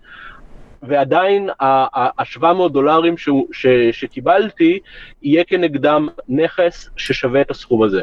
ועדיין 0.83 1.50
ה-700 1.61 2.68
דולרים 2.72 3.18
ש, 3.18 3.29
ש, 3.52 3.66
שקיבלתי, 3.92 4.79
יהיה 5.22 5.44
כנגדם 5.44 6.09
נכס 6.29 6.90
ששווה 6.96 7.40
את 7.40 7.50
הסכום 7.50 7.83
הזה. 7.83 8.02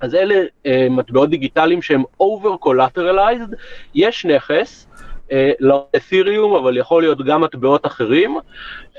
אז 0.00 0.14
אלה 0.14 0.34
uh, 0.34 0.68
מטבעות 0.90 1.30
דיגיטליים 1.30 1.82
שהם 1.82 2.02
over 2.22 2.66
collateralized, 2.66 3.54
יש 3.94 4.24
נכס, 4.24 4.88
אה, 5.32 5.52
לאתיריום, 5.60 6.54
אבל 6.54 6.76
יכול 6.76 7.02
להיות 7.02 7.24
גם 7.26 7.40
מטבעות 7.40 7.86
אחרים, 7.86 8.38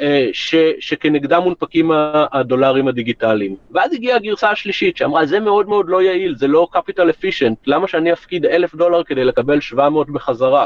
אה, 0.02 0.30
ש, 0.34 0.56
שכנגדם 0.80 1.42
מונפקים 1.42 1.92
הדולרים 2.32 2.88
הדיגיטליים. 2.88 3.56
ואז 3.72 3.94
הגיעה 3.94 4.18
הגרסה 4.18 4.50
השלישית 4.52 4.98
שאמרה, 4.98 5.26
זה 5.26 5.40
מאוד 5.40 5.70
מאוד 5.70 5.90
לא 5.90 6.02
יעיל, 6.02 6.36
זה 6.36 6.48
לא 6.48 6.68
capital 6.76 7.10
efficient, 7.10 7.56
למה 7.68 7.88
שאני 7.88 8.14
אפקיד 8.14 8.46
אלף 8.46 8.76
דולר 8.76 9.04
כדי 9.04 9.24
לקבל 9.24 9.62
700 9.62 10.10
בחזרה? 10.10 10.66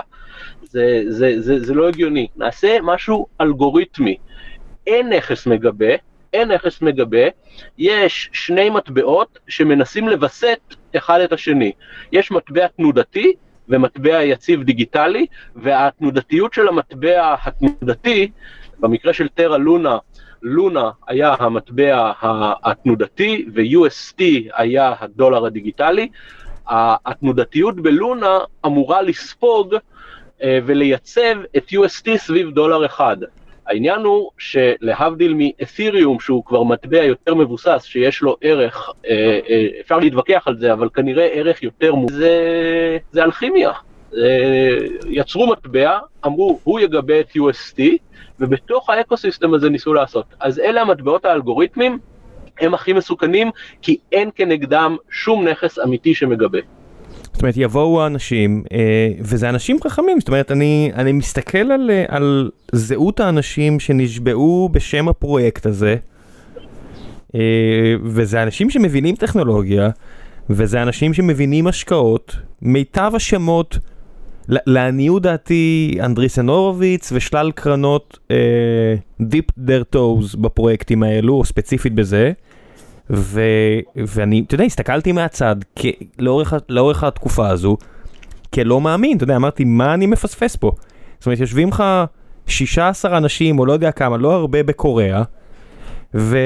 זה, 0.64 1.04
זה, 1.08 1.42
זה, 1.42 1.60
זה 1.60 1.74
לא 1.74 1.88
הגיוני. 1.88 2.28
נעשה 2.36 2.78
משהו 2.82 3.28
אלגוריתמי. 3.42 4.18
אין 4.88 5.14
נכס 5.14 5.48
מגבה, 5.48 5.94
אין 6.34 6.52
נכס 6.52 6.82
מגבה, 6.82 7.28
יש 7.78 8.30
שני 8.34 8.70
מטבעות 8.70 9.40
שמנסים 9.48 10.08
לווסת 10.08 10.60
אחד 10.98 11.20
את 11.20 11.34
השני. 11.34 11.72
יש 12.12 12.32
מטבע 12.32 12.68
תנודתי 12.68 13.34
ומטבע 13.70 14.24
יציב 14.24 14.64
דיגיטלי, 14.64 15.26
והתנודתיות 15.56 16.54
של 16.54 16.68
המטבע 16.68 17.36
התנודתי, 17.46 18.32
במקרה 18.80 19.14
של 19.14 19.28
טרה 19.28 19.58
לונה, 19.58 19.98
לונה 20.42 20.92
היה 21.08 21.36
המטבע 21.40 22.12
התנודתי 22.64 23.46
ו-UST 23.54 24.24
היה 24.54 24.94
הדולר 25.00 25.46
הדיגיטלי. 25.46 26.10
התנודתיות 27.06 27.76
בלונה 27.76 28.40
אמורה 28.66 29.02
לספוג 29.02 29.76
אה, 30.44 30.60
ולייצב 30.66 31.36
את 31.58 31.70
UST 31.70 32.18
סביב 32.18 32.52
דולר 32.52 32.86
אחד. 32.86 33.18
העניין 33.68 34.02
הוא 34.02 34.32
שלהבדיל 34.38 35.34
מאתיריום, 35.38 36.20
שהוא 36.20 36.46
כבר 36.46 36.64
מטבע 36.64 37.04
יותר 37.04 37.36
מבוסס, 37.36 37.84
שיש 37.84 38.22
לו 38.22 38.38
ערך, 38.42 38.90
אה, 39.10 39.40
אה, 39.50 39.68
אפשר 39.82 40.00
להתווכח 40.00 40.44
על 40.46 40.58
זה, 40.58 40.74
אבל 40.74 40.90
כנראה 40.94 41.26
ערך 41.26 41.64
יותר 41.64 41.96
מובן, 41.96 42.14
זה, 42.14 42.98
זה 43.12 43.24
אלכימיה. 43.24 43.72
יצרו 45.08 45.48
מטבע, 45.48 46.00
אמרו, 46.26 46.60
הוא 46.64 46.80
יגבה 46.80 47.20
את 47.20 47.30
UST, 47.30 47.82
ובתוך 48.40 48.90
האקוסיסטם 48.90 49.54
הזה 49.54 49.70
ניסו 49.70 49.94
לעשות. 49.94 50.26
אז 50.40 50.60
אלה 50.60 50.82
המטבעות 50.82 51.26
האלגוריתמים, 51.26 52.00
הם 52.60 52.74
הכי 52.74 52.94
מסוכנים, 52.94 53.52
כי 53.82 53.98
אין 54.12 54.30
כנגדם 54.36 54.98
שום 55.10 55.48
נכס 55.48 55.80
אמיתי 55.80 56.16
שמגבה. 56.16 56.60
זאת 57.34 57.42
אומרת, 57.42 57.58
יבואו 57.58 58.02
האנשים, 58.02 58.64
אה, 58.72 59.12
וזה 59.20 59.50
אנשים 59.50 59.78
חכמים, 59.84 60.20
זאת 60.20 60.28
אומרת, 60.28 60.52
אני, 60.52 60.92
אני 60.96 61.12
מסתכל 61.12 61.58
על, 61.72 61.92
אה, 61.92 62.06
על 62.08 62.52
זהות 62.72 63.20
האנשים 63.20 63.80
שנשבעו 63.80 64.70
בשם 64.72 65.08
הפרויקט 65.10 65.66
הזה, 65.66 65.96
אה, 67.36 67.40
וזה 68.04 68.44
אנשים 68.44 68.70
שמבינים 68.70 69.16
טכנולוגיה, 69.16 69.90
וזה 70.50 70.82
אנשים 70.82 71.14
שמבינים 71.14 71.68
השקעות, 71.68 72.36
מיטב 72.62 73.12
השמות, 73.16 73.78
לעניות 74.48 75.22
דעתי, 75.22 75.98
אנדריסן 76.04 76.50
הורוביץ 76.50 77.12
ושלל 77.16 77.52
קרנות 77.56 78.20
dip 79.22 79.46
their 79.58 79.84
toes 79.84 80.36
בפרויקטים 80.36 81.04
האלו, 81.04 81.34
או 81.34 81.46
ספציפית 81.46 81.94
בזה. 81.94 82.32
ו, 83.10 83.42
ואני, 83.96 84.44
אתה 84.48 84.56
יודע, 84.56 84.66
הסתכלתי 84.66 85.12
מהצד 85.12 85.56
כ, 85.76 85.86
לאורך, 86.20 86.54
לאורך 86.70 87.04
התקופה 87.04 87.50
הזו, 87.50 87.78
כלא 88.54 88.82
מאמין, 88.82 89.18
אתה 89.18 89.24
יודע, 89.24 89.36
אמרתי, 89.36 89.64
מה 89.64 89.94
אני 89.94 90.06
מפספס 90.06 90.56
פה? 90.56 90.72
זאת 91.20 91.26
אומרת, 91.26 91.40
יושבים 91.40 91.70
לך 91.70 91.84
16 92.48 93.18
אנשים, 93.18 93.60
או 93.60 93.66
לא 93.66 93.74
יודע 93.74 93.92
כמה, 93.92 94.18
לא 94.18 94.34
הרבה 94.34 94.64
בקוריאה, 94.64 95.24
ו, 96.16 96.38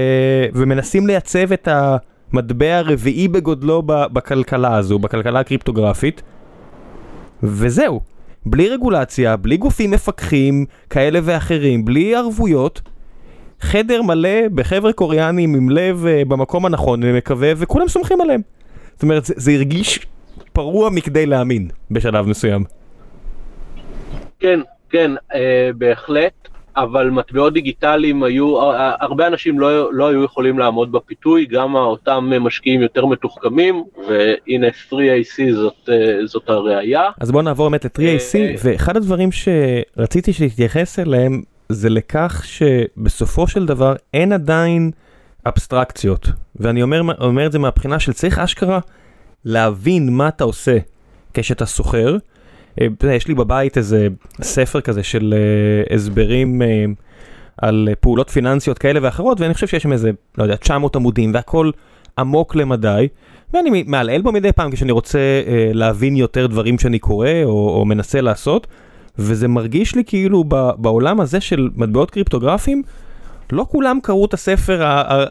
ומנסים 0.54 1.08
לייצב 1.08 1.52
את 1.52 1.67
המטבע 1.72 2.78
הרביעי 2.78 3.28
בגודלו 3.28 3.84
בכלכלה 3.86 4.78
הזו, 4.78 5.00
בכלכלה 5.00 5.39
הקריפטוגרפית, 5.39 6.22
וזהו. 7.43 8.00
בלי 8.46 8.70
רגולציה, 8.70 9.38
בלי 9.38 9.58
גופים 9.58 9.91
מפקחים 9.91 10.65
כאלה 10.89 11.20
ואחרים, 11.24 11.86
בלי 11.86 12.15
ערבויות. 12.15 12.82
חדר 13.62 14.02
מלא 14.02 14.48
בחבר'ה 14.56 14.93
קוריאנים 14.93 15.56
עם 15.56 15.70
לב 15.70 16.06
uh, 16.06 16.30
במקום 16.30 16.65
הנכון 16.65 17.00
ומקווה, 17.04 17.52
וכולם 17.58 17.88
סומכים 17.88 18.22
עליהם. 18.22 18.41
זאת 18.93 19.04
אומרת, 19.04 19.26
זה, 19.26 19.34
זה 19.38 19.52
הרגיש 19.52 20.00
פרוע 20.54 20.89
מכדי 20.89 21.26
להאמין 21.26 21.70
בשלב 21.91 22.28
מסוים. 22.28 22.63
כן, 24.39 24.60
כן, 24.89 25.12
אה, 25.34 25.70
בהחלט, 25.78 26.48
אבל 26.78 27.10
מטבעות 27.10 27.54
דיגיטליים 27.54 28.24
היו, 28.24 28.58
הרבה 29.00 29.28
אנשים 29.28 29.60
לא, 29.60 29.93
לא 29.93 30.08
היו 30.08 30.24
יכולים 30.24 30.60
לעמוד 30.60 30.91
בפיתוי, 30.91 31.46
גם 31.46 31.76
אותם 31.76 32.30
משקיעים 32.39 32.82
יותר 32.82 33.06
מתוחכמים, 33.06 33.84
והנה 34.08 34.67
3AC 34.89 35.54
זאת, 35.54 35.89
אה, 35.89 36.26
זאת 36.26 36.50
הראייה. 36.50 37.10
אז 37.20 37.32
בואו 37.32 37.43
נעבור 37.43 37.70
באמת 37.70 37.86
ל-3AC, 37.86 38.36
אה, 38.36 38.56
ואחד 38.63 38.98
הדברים 38.98 39.30
שרציתי 39.32 40.34
שתתייחס 40.34 41.00
אליהם 41.00 41.41
זה 41.69 41.89
לכך 41.89 42.43
שבסופו 42.45 43.47
של 43.47 43.65
דבר 43.65 43.95
אין 44.13 44.34
עדיין 44.34 44.91
אבסטרקציות. 45.47 46.30
ואני 46.56 46.84
אומר, 46.84 47.01
אומר 47.19 47.45
את 47.45 47.51
זה 47.51 47.60
מהבחינה 47.60 47.99
של 47.99 48.13
צריך 48.13 48.39
אשכרה 48.39 48.80
להבין 49.45 50.10
מה 50.10 50.27
אתה 50.27 50.43
עושה 50.43 50.77
כשאתה 51.34 51.65
סוחר. 51.65 52.17
אה, 52.82 52.88
יש 53.13 53.27
לי 53.27 53.34
בבית 53.34 53.77
איזה 53.77 54.08
ספר 54.41 54.82
כזה 54.82 55.03
של 55.03 55.34
uh, 55.88 55.93
הסברים 55.93 56.62
uh, 56.62 56.65
על 57.58 57.89
פעולות 57.99 58.30
פיננסיות 58.30 58.77
כאלה 58.77 58.99
ואחרות, 59.03 59.41
ואני 59.41 59.53
חושב 59.53 59.67
שיש 59.67 59.84
שם 59.84 59.91
איזה, 59.91 60.12
לא 60.38 60.43
יודע, 60.43 60.56
900 60.56 60.95
עמודים 60.95 61.34
והכל 61.34 61.71
עמוק 62.17 62.56
למדי. 62.56 63.08
ואני 63.53 63.84
מעלעל 63.88 64.21
בו 64.21 64.32
מדי 64.32 64.51
פעם 64.51 64.71
כשאני 64.71 64.91
רוצה 64.91 65.19
להבין 65.73 66.15
יותר 66.15 66.47
דברים 66.47 66.80
שאני 66.80 66.99
קורא 66.99 67.30
או, 67.43 67.69
או 67.69 67.86
מנסה 67.86 68.21
לעשות. 68.21 68.67
וזה 69.19 69.47
מרגיש 69.47 69.95
לי 69.95 70.03
כאילו 70.03 70.43
בעולם 70.77 71.19
הזה 71.19 71.41
של 71.41 71.69
מטבעות 71.75 72.12
קריפטוגרפיים, 72.12 72.84
לא 73.51 73.65
כולם 73.69 73.99
קראו 74.03 74.25
את 74.25 74.34
הספר 74.34 74.82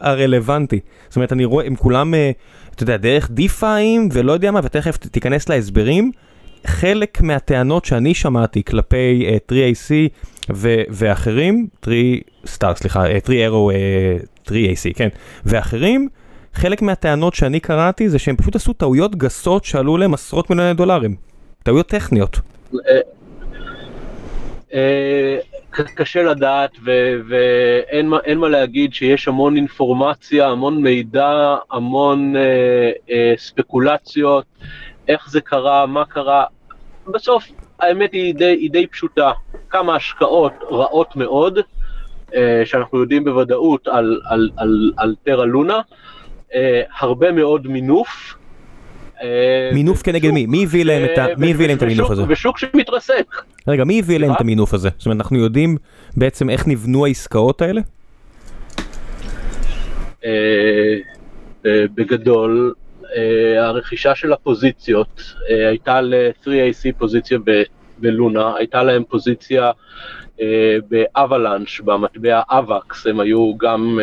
הרלוונטי. 0.01 0.79
זאת 1.07 1.15
אומרת, 1.15 1.33
אני 1.33 1.45
רואה, 1.45 1.65
הם 1.65 1.75
כולם, 1.75 2.13
אה, 2.13 2.31
אתה 2.75 2.83
יודע, 2.83 2.97
דרך 2.97 3.31
דיפאים 3.31 4.09
ולא 4.11 4.31
יודע 4.31 4.51
מה, 4.51 4.59
ותכף 4.63 4.97
תיכנס 4.97 5.49
להסברים. 5.49 6.11
חלק 6.65 7.21
מהטענות 7.21 7.85
שאני 7.85 8.13
שמעתי 8.13 8.63
כלפי 8.63 9.25
uh, 9.27 9.51
3AC 9.51 9.91
ו- 10.53 10.81
ואחרים, 10.89 11.67
3 11.85 11.95
סטאר, 12.45 12.75
סליחה, 12.75 13.05
3 13.25 13.37
ארו, 13.45 13.71
3AC, 14.47 14.93
כן, 14.95 15.07
ואחרים, 15.45 16.09
חלק 16.53 16.81
מהטענות 16.81 17.33
שאני 17.33 17.59
קראתי 17.59 18.09
זה 18.09 18.19
שהם 18.19 18.35
פשוט 18.35 18.55
עשו 18.55 18.73
טעויות 18.73 19.15
גסות 19.15 19.65
שעלו 19.65 19.97
להם 19.97 20.13
עשרות 20.13 20.49
מיליוני 20.49 20.73
דולרים. 20.73 21.15
טעויות 21.63 21.87
טכניות. 21.87 22.39
אה, 24.73 25.37
קשה 25.71 26.23
לדעת 26.23 26.71
ואין 27.29 28.37
מה 28.37 28.49
להגיד 28.49 28.93
שיש 28.93 29.27
המון 29.27 29.55
אינפורמציה, 29.55 30.47
המון 30.47 30.81
מידע, 30.81 31.55
המון 31.71 32.35
אה, 32.35 32.91
אה, 33.09 33.33
ספקולציות, 33.37 34.45
איך 35.07 35.29
זה 35.29 35.41
קרה, 35.41 35.85
מה 35.85 36.05
קרה. 36.05 36.43
בסוף 37.07 37.47
האמת 37.79 38.13
היא 38.13 38.35
די, 38.35 38.45
היא 38.45 38.71
די 38.71 38.87
פשוטה, 38.87 39.31
כמה 39.69 39.95
השקעות 39.95 40.53
רעות 40.71 41.15
מאוד, 41.15 41.59
אה, 42.35 42.61
שאנחנו 42.65 42.99
יודעים 42.99 43.23
בוודאות 43.23 43.87
על, 43.87 44.21
על, 44.25 44.49
על, 44.57 44.91
על 44.97 45.15
טרה 45.23 45.45
לונה, 45.45 45.81
אה, 46.53 46.81
הרבה 46.99 47.31
מאוד 47.31 47.67
מינוף, 47.67 48.36
מינוף 49.73 50.01
כנגד 50.01 50.31
מי? 50.31 50.45
מי 50.45 50.63
הביא 50.63 50.85
להם 50.85 51.05
את 51.05 51.19
אה, 51.19 51.25
המינוף 51.81 52.11
הזה? 52.11 52.25
בשוק 52.25 52.57
שמתרסק. 52.57 53.43
רגע, 53.67 53.83
מי 53.83 53.99
הביא 53.99 54.17
להם 54.17 54.31
את 54.31 54.41
המינוף 54.41 54.73
הזה? 54.73 54.89
זאת 54.97 55.05
אומרת, 55.05 55.17
אנחנו 55.21 55.37
יודעים 55.37 55.77
בעצם 56.17 56.49
איך 56.49 56.67
נבנו 56.67 57.05
העסקאות 57.05 57.61
האלה? 57.61 57.81
אה, 60.25 60.31
בגדול, 61.65 62.73
הרכישה 63.59 64.15
של 64.15 64.33
הפוזיציות 64.33 65.21
הייתה 65.49 66.01
ל-3AC 66.01 66.97
פוזיציה 66.97 67.37
בלונה, 67.97 68.55
הייתה 68.57 68.83
להם 68.83 69.03
פוזיציה 69.03 69.71
באבלנש, 70.89 71.81
במטבע 71.81 72.41
אבקס, 72.49 73.07
הם 73.07 73.19
היו 73.19 73.57
גם, 73.57 73.99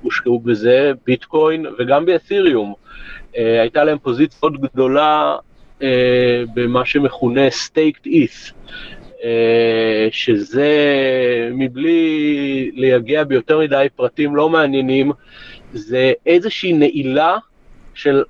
הושקעו 0.00 0.40
בזה, 0.40 0.92
ביטקוין 1.06 1.66
וגם 1.78 2.04
באתיריום. 2.04 2.74
אה, 3.36 3.60
הייתה 3.60 3.84
להם 3.84 3.98
פוזיציה 3.98 4.38
מאוד 4.42 4.60
גדולה 4.60 5.36
אה, 5.82 6.42
במה 6.54 6.84
שמכונה 6.84 7.48
staked 7.48 8.06
ETH, 8.06 8.52
אה, 9.24 10.08
שזה 10.10 10.68
מבלי 11.52 12.70
לייגע 12.74 13.24
ביותר 13.24 13.58
מדי 13.58 13.86
פרטים 13.96 14.36
לא 14.36 14.48
מעניינים, 14.48 15.12
זה 15.72 16.12
איזושהי 16.26 16.72
נעילה 16.72 17.36
של 17.94 18.22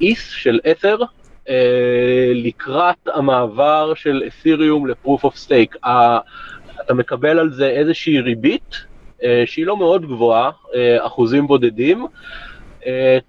ETH, 0.00 0.20
של 0.36 0.60
ether, 0.70 0.96
לקראת 2.34 3.08
המעבר 3.14 3.92
של 3.94 4.22
את'יריום 4.26 4.86
ל 4.86 4.92
proof 4.92 5.24
of 5.24 5.36
stake. 5.36 5.76
אתה 6.84 6.94
מקבל 6.94 7.38
על 7.38 7.52
זה 7.52 7.68
איזושהי 7.68 8.20
ריבית 8.20 8.76
שהיא 9.46 9.66
לא 9.66 9.76
מאוד 9.76 10.06
גבוהה, 10.06 10.50
אחוזים 11.00 11.46
בודדים, 11.46 12.06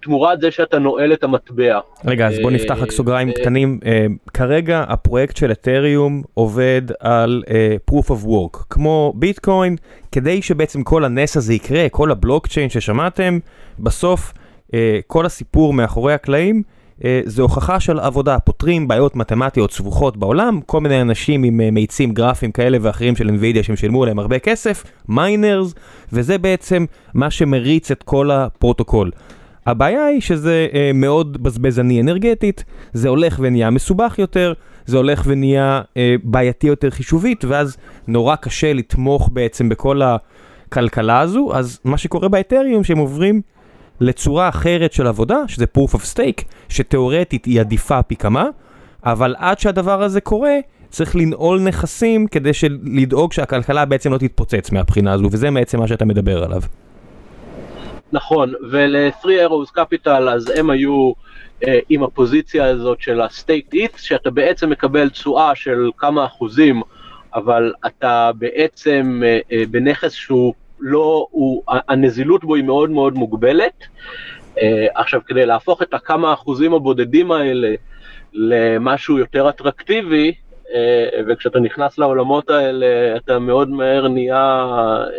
תמורת 0.02 0.40
זה 0.40 0.50
שאתה 0.50 0.78
נועל 0.78 1.12
את 1.12 1.24
המטבע. 1.24 1.78
רגע, 2.04 2.26
אז 2.26 2.38
בוא 2.42 2.50
נפתח 2.50 2.76
רק 2.80 2.90
סוגריים 2.90 3.32
קטנים. 3.32 3.80
כרגע 4.34 4.84
הפרויקט 4.88 5.36
של 5.36 5.52
אתריום 5.52 6.22
עובד 6.34 6.82
על 7.00 7.42
proof 7.90 8.04
of 8.04 8.26
work, 8.26 8.64
כמו 8.70 9.12
ביטקוין, 9.16 9.76
כדי 10.12 10.42
שבעצם 10.42 10.82
כל 10.82 11.04
הנס 11.04 11.36
הזה 11.36 11.54
יקרה, 11.54 11.88
כל 11.88 12.10
הבלוקצ'יין 12.10 12.68
ששמעתם, 12.68 13.38
בסוף 13.78 14.32
כל 15.06 15.26
הסיפור 15.26 15.72
מאחורי 15.72 16.12
הקלעים. 16.12 16.62
זה 17.24 17.42
הוכחה 17.42 17.80
של 17.80 17.98
עבודה, 17.98 18.38
פותרים 18.38 18.88
בעיות 18.88 19.16
מתמטיות 19.16 19.72
סבוכות 19.72 20.16
בעולם, 20.16 20.60
כל 20.66 20.80
מיני 20.80 21.00
אנשים 21.00 21.42
עם 21.42 21.60
מאיצים 21.74 22.12
גרפיים 22.12 22.52
כאלה 22.52 22.78
ואחרים 22.80 23.16
של 23.16 23.28
NVIDIA 23.28 23.62
שהם 23.62 23.76
שילמו 23.76 24.02
עליהם 24.02 24.18
הרבה 24.18 24.38
כסף, 24.38 24.84
miners, 25.08 25.74
וזה 26.12 26.38
בעצם 26.38 26.84
מה 27.14 27.30
שמריץ 27.30 27.90
את 27.90 28.02
כל 28.02 28.30
הפרוטוקול. 28.30 29.10
הבעיה 29.68 30.04
היא 30.04 30.20
שזה 30.20 30.66
אה, 30.74 30.90
מאוד 30.94 31.42
בזבזני 31.42 32.00
אנרגטית, 32.00 32.64
זה 32.92 33.08
הולך 33.08 33.36
ונהיה 33.42 33.70
מסובך 33.70 34.18
יותר, 34.18 34.52
זה 34.86 34.96
הולך 34.96 35.22
ונהיה 35.26 35.80
אה, 35.96 36.14
בעייתי 36.22 36.66
יותר 36.66 36.90
חישובית, 36.90 37.44
ואז 37.44 37.76
נורא 38.06 38.36
קשה 38.36 38.72
לתמוך 38.72 39.30
בעצם 39.32 39.68
בכל 39.68 40.00
הכלכלה 40.02 41.20
הזו, 41.20 41.50
אז 41.54 41.80
מה 41.84 41.98
שקורה 41.98 42.28
באתריום 42.28 42.84
שהם 42.84 42.98
עוברים 42.98 43.40
לצורה 44.00 44.48
אחרת 44.48 44.92
של 44.92 45.06
עבודה, 45.06 45.36
שזה 45.48 45.64
proof 45.78 45.94
of 45.94 46.14
stake, 46.14 46.42
שתאורטית 46.68 47.44
היא 47.44 47.60
עדיפה 47.60 48.02
פי 48.02 48.16
כמה, 48.16 48.44
אבל 49.04 49.34
עד 49.38 49.58
שהדבר 49.58 50.02
הזה 50.02 50.20
קורה, 50.20 50.54
צריך 50.90 51.16
לנעול 51.16 51.60
נכסים 51.60 52.26
כדי 52.26 52.50
לדאוג 52.82 53.32
שהכלכלה 53.32 53.84
בעצם 53.84 54.12
לא 54.12 54.18
תתפוצץ 54.18 54.72
מהבחינה 54.72 55.12
הזו, 55.12 55.28
וזה 55.32 55.50
בעצם 55.50 55.78
מה 55.78 55.88
שאתה 55.88 56.04
מדבר 56.04 56.44
עליו. 56.44 56.62
נכון, 58.12 58.52
ול-3 58.70 59.24
Arrows 59.24 59.78
Capital 59.78 60.30
אז 60.30 60.52
הם 60.56 60.70
היו 60.70 61.12
אה, 61.66 61.78
עם 61.88 62.02
הפוזיציה 62.02 62.64
הזאת 62.64 63.00
של 63.00 63.20
ה-State 63.20 63.74
It, 63.74 63.98
שאתה 63.98 64.30
בעצם 64.30 64.70
מקבל 64.70 65.08
תשואה 65.08 65.54
של 65.54 65.90
כמה 65.96 66.24
אחוזים, 66.24 66.82
אבל 67.34 67.72
אתה 67.86 68.30
בעצם 68.38 69.22
אה, 69.24 69.38
אה, 69.52 69.62
בנכס 69.70 70.12
שהוא 70.12 70.54
לא, 70.80 71.26
הוא, 71.30 71.62
הנזילות 71.88 72.44
בו 72.44 72.54
היא 72.54 72.64
מאוד 72.64 72.90
מאוד 72.90 73.14
מוגבלת. 73.14 73.84
אה, 74.58 74.86
עכשיו, 74.94 75.20
כדי 75.26 75.46
להפוך 75.46 75.82
את 75.82 75.94
הכמה 75.94 76.32
אחוזים 76.32 76.74
הבודדים 76.74 77.32
האלה 77.32 77.74
למשהו 78.32 79.18
יותר 79.18 79.48
אטרקטיבי, 79.48 80.34
אה, 80.74 81.08
וכשאתה 81.26 81.60
נכנס 81.60 81.98
לעולמות 81.98 82.50
האלה 82.50 83.16
אתה 83.16 83.38
מאוד 83.38 83.70
מהר 83.70 84.08
נהיה 84.08 84.66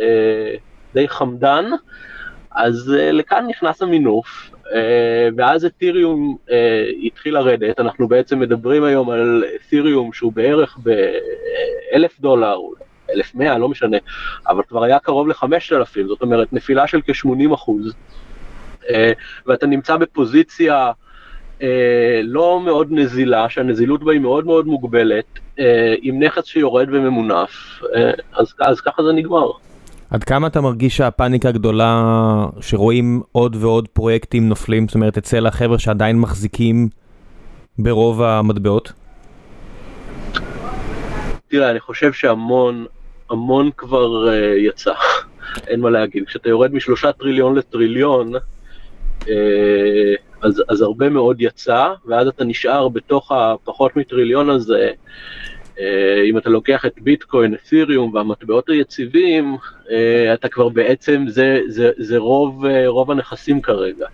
אה, 0.01 0.55
די 0.93 1.07
חמדן, 1.07 1.65
אז 2.59 2.93
uh, 2.95 3.11
לכאן 3.11 3.45
נכנס 3.49 3.81
המינוף, 3.81 4.51
uh, 4.53 4.69
ואז 5.37 5.65
אתיריום 5.65 6.37
uh, 6.47 6.51
התחיל 7.03 7.33
לרדת, 7.33 7.79
אנחנו 7.79 8.07
בעצם 8.07 8.39
מדברים 8.39 8.83
היום 8.83 9.09
על 9.09 9.43
אתיריום 9.55 10.13
שהוא 10.13 10.33
בערך 10.33 10.77
באלף 10.77 12.19
דולר, 12.19 12.57
אלף 13.13 13.35
מאה, 13.35 13.57
לא 13.57 13.69
משנה, 13.69 13.97
אבל 14.47 14.63
כבר 14.63 14.83
היה 14.83 14.99
קרוב 14.99 15.27
לחמשת 15.27 15.73
אלפים, 15.73 16.07
זאת 16.07 16.21
אומרת 16.21 16.53
נפילה 16.53 16.87
של 16.87 17.01
כ-80 17.01 17.53
אחוז, 17.53 17.93
uh, 18.81 18.87
ואתה 19.45 19.65
נמצא 19.65 19.97
בפוזיציה 19.97 20.91
uh, 21.59 21.63
לא 22.23 22.61
מאוד 22.65 22.87
נזילה, 22.91 23.49
שהנזילות 23.49 24.03
בה 24.03 24.11
היא 24.11 24.21
מאוד 24.21 24.45
מאוד 24.45 24.67
מוגבלת, 24.67 25.25
uh, 25.35 25.61
עם 26.01 26.23
נכס 26.23 26.45
שיורד 26.45 26.87
וממונף, 26.91 27.79
uh, 27.81 27.87
אז, 28.33 28.53
אז 28.59 28.81
ככה 28.81 29.03
זה 29.03 29.11
נגמר. 29.11 29.51
עד 30.09 30.23
כמה 30.23 30.47
אתה 30.47 30.61
מרגיש 30.61 30.97
שהפאניקה 30.97 31.49
הגדולה 31.49 32.03
שרואים 32.61 33.21
עוד 33.31 33.55
ועוד 33.59 33.87
פרויקטים 33.87 34.49
נופלים, 34.49 34.87
זאת 34.87 34.95
אומרת 34.95 35.17
אצל 35.17 35.47
החבר'ה 35.47 35.79
שעדיין 35.79 36.19
מחזיקים 36.19 36.89
ברוב 37.79 38.21
המטבעות? 38.21 38.93
תראה, 41.47 41.71
אני 41.71 41.79
חושב 41.79 42.13
שהמון, 42.13 42.85
המון 43.29 43.69
כבר 43.77 44.29
uh, 44.29 44.57
יצא, 44.57 44.93
אין 45.67 45.79
מה 45.79 45.89
להגיד. 45.89 46.23
כשאתה 46.27 46.49
יורד 46.49 46.73
משלושה 46.73 47.11
טריליון 47.11 47.55
לטריליון, 47.55 48.31
uh, 49.21 49.27
אז, 50.41 50.63
אז 50.69 50.81
הרבה 50.81 51.09
מאוד 51.09 51.41
יצא, 51.41 51.93
ואז 52.05 52.27
אתה 52.27 52.43
נשאר 52.43 52.89
בתוך 52.89 53.31
הפחות 53.31 53.95
מטריליון 53.95 54.49
הזה. 54.49 54.91
אה, 55.79 56.21
אם 56.29 56.37
אתה 56.37 56.49
לוקח 56.49 56.85
את 56.85 56.99
ביטקוין, 57.01 57.53
את'יריום 57.53 58.13
והמטבעות 58.13 58.69
היציבים, 58.69 59.57
אה, 59.91 60.33
אתה 60.33 60.49
כבר 60.49 60.69
בעצם, 60.69 61.25
זה, 61.27 61.59
זה, 61.67 61.91
זה 61.97 62.17
רוב, 62.17 62.65
אה, 62.65 62.87
רוב 62.87 63.11
הנכסים 63.11 63.61
כרגע. 63.61 64.07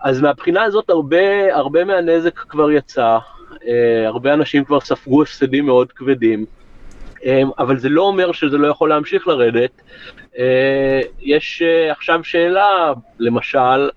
אז 0.00 0.20
מהבחינה 0.20 0.62
הזאת 0.62 0.90
הרבה, 0.90 1.54
הרבה 1.54 1.84
מהנזק 1.84 2.38
כבר 2.38 2.70
יצא, 2.70 3.18
הרבה 4.06 4.34
אנשים 4.34 4.64
כבר 4.64 4.80
ספגו 4.80 5.22
הפסדים 5.22 5.66
מאוד 5.66 5.92
כבדים, 5.92 6.44
אבל 7.58 7.78
זה 7.78 7.88
לא 7.88 8.02
אומר 8.02 8.32
שזה 8.32 8.58
לא 8.58 8.66
יכול 8.66 8.88
להמשיך 8.88 9.28
לרדת. 9.28 9.82
יש 11.20 11.62
עכשיו 11.90 12.24
שאלה, 12.24 12.92
למשל, 13.18 13.88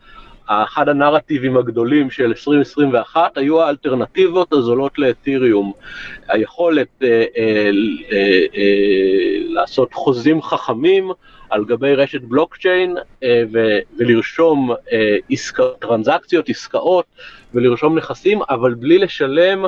אחד 0.50 0.90
הנרטיבים 0.90 1.58
הגדולים 1.58 2.10
של 2.10 2.24
2021 2.24 3.38
היו 3.38 3.62
האלטרנטיבות 3.62 4.54
הזולות 4.54 5.00
לאתיריום. 5.00 5.72
היכולת 6.28 6.88
אה, 7.04 7.08
אה, 7.08 7.70
אה, 8.12 8.46
אה, 8.56 9.38
לעשות 9.50 9.94
חוזים 9.94 10.42
חכמים 10.42 11.12
על 11.50 11.66
גבי 11.66 11.96
רשת 11.96 12.22
בלוקצ'יין 12.22 12.98
אה, 13.24 13.44
ו- 13.54 13.80
ולרשום 13.98 14.72
אה, 14.92 15.18
עסקא, 15.30 15.64
טרנזקציות, 15.80 16.50
עסקאות 16.50 17.06
ולרשום 17.54 17.98
נכסים, 17.98 18.40
אבל 18.50 18.74
בלי 18.74 18.98
לשלם 18.98 19.66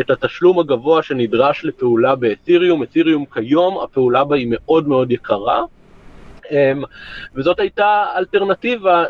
את 0.00 0.10
התשלום 0.10 0.58
הגבוה 0.58 1.02
שנדרש 1.02 1.64
לפעולה 1.64 2.14
באתיריום. 2.14 2.82
אתיריום 2.82 3.24
כיום, 3.34 3.78
הפעולה 3.78 4.24
בה 4.24 4.36
היא 4.36 4.46
מאוד 4.50 4.88
מאוד 4.88 5.12
יקרה. 5.12 5.62
אמ, 6.50 6.82
וזאת 7.34 7.60
הייתה 7.60 8.04
אלטרנטיבה, 8.16 9.04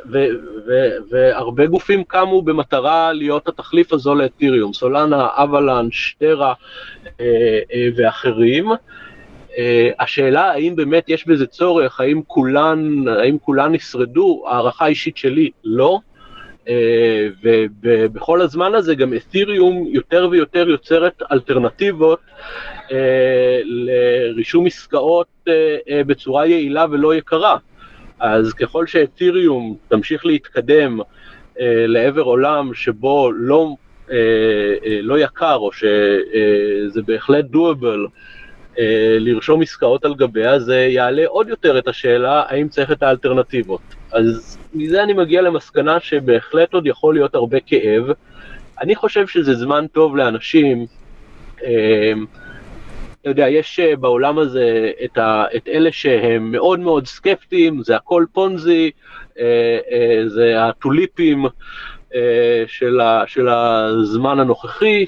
והרבה 1.11 1.67
גופים 1.67 2.05
קמו 2.05 2.43
במטרה 2.43 3.13
להיות 3.13 3.49
התחליף 3.49 3.93
הזו 3.93 4.15
לאתיריום, 4.15 4.73
סולנה, 4.73 5.29
אבלנש, 5.33 6.17
טרה 6.19 6.55
אה, 7.21 7.27
אה, 7.73 7.89
ואחרים. 7.97 8.71
אה, 9.59 9.91
השאלה 10.01 10.51
האם 10.51 10.77
באמת 10.77 11.09
יש 11.09 11.27
בזה 11.27 11.47
צורך, 11.47 12.01
האם 12.01 12.21
כולן, 12.27 13.09
האם 13.09 13.39
כולן 13.39 13.75
ישרדו, 13.75 14.45
הערכה 14.49 14.87
אישית 14.87 15.17
שלי 15.17 15.51
לא. 15.65 15.99
ובכל 17.83 18.41
הזמן 18.41 18.75
הזה 18.75 18.95
גם 18.95 19.15
אתיריום 19.15 19.87
יותר 19.87 20.29
ויותר 20.31 20.69
יוצרת 20.69 21.23
אלטרנטיבות 21.33 22.19
אה, 22.93 23.61
לרישום 23.65 24.67
עסקאות 24.67 25.27
אה, 25.49 25.77
אה, 25.89 26.05
בצורה 26.05 26.47
יעילה 26.47 26.87
ולא 26.91 27.15
יקרה. 27.15 27.57
אז 28.21 28.53
ככל 28.53 28.87
שאתיריום 28.87 29.77
תמשיך 29.89 30.27
להתקדם 30.27 31.01
לעבר 31.87 32.23
עולם 32.23 32.75
שבו 32.75 33.33
לא, 33.33 33.75
לא 35.03 35.19
יקר, 35.19 35.55
או 35.55 35.73
שזה 35.73 37.03
בהחלט 37.07 37.45
doable, 37.53 38.11
לרשום 39.19 39.63
עסקאות 39.63 40.05
על 40.05 40.15
גביה, 40.15 40.59
זה 40.59 40.77
יעלה 40.77 41.27
עוד 41.27 41.49
יותר 41.49 41.79
את 41.79 41.89
השאלה 41.89 42.43
האם 42.49 42.69
צריך 42.69 42.93
את 42.93 43.03
האלטרנטיבות. 43.03 43.81
אז 44.13 44.59
מזה 44.75 45.03
אני 45.03 45.13
מגיע 45.13 45.43
למסקנה 45.43 46.01
שבהחלט 46.01 46.75
עוד 46.75 46.87
יכול 46.87 47.15
להיות 47.15 47.35
הרבה 47.35 47.61
כאב. 47.61 48.05
אני 48.81 48.95
חושב 48.95 49.27
שזה 49.27 49.55
זמן 49.55 49.87
טוב 49.93 50.17
לאנשים 50.17 50.87
אתה 53.25 53.31
יודע, 53.31 53.49
יש 53.49 53.81
אה, 53.81 53.97
בעולם 53.97 54.39
הזה 54.39 54.91
את, 55.05 55.19
ה, 55.19 55.45
את 55.57 55.69
אלה 55.69 55.93
שהם 55.93 56.53
מאוד 56.53 56.81
מאוד 56.81 57.07
סקפטיים, 57.07 57.83
זה 57.83 57.97
הכל 57.97 58.25
פונזי, 58.33 58.91
אה, 59.39 59.79
אה, 59.91 60.29
זה 60.29 60.65
הטוליפים 60.65 61.45
של, 62.67 63.01
ה, 63.01 63.25
של 63.27 63.49
הזמן 63.49 64.41
הנוכחי, 64.41 65.07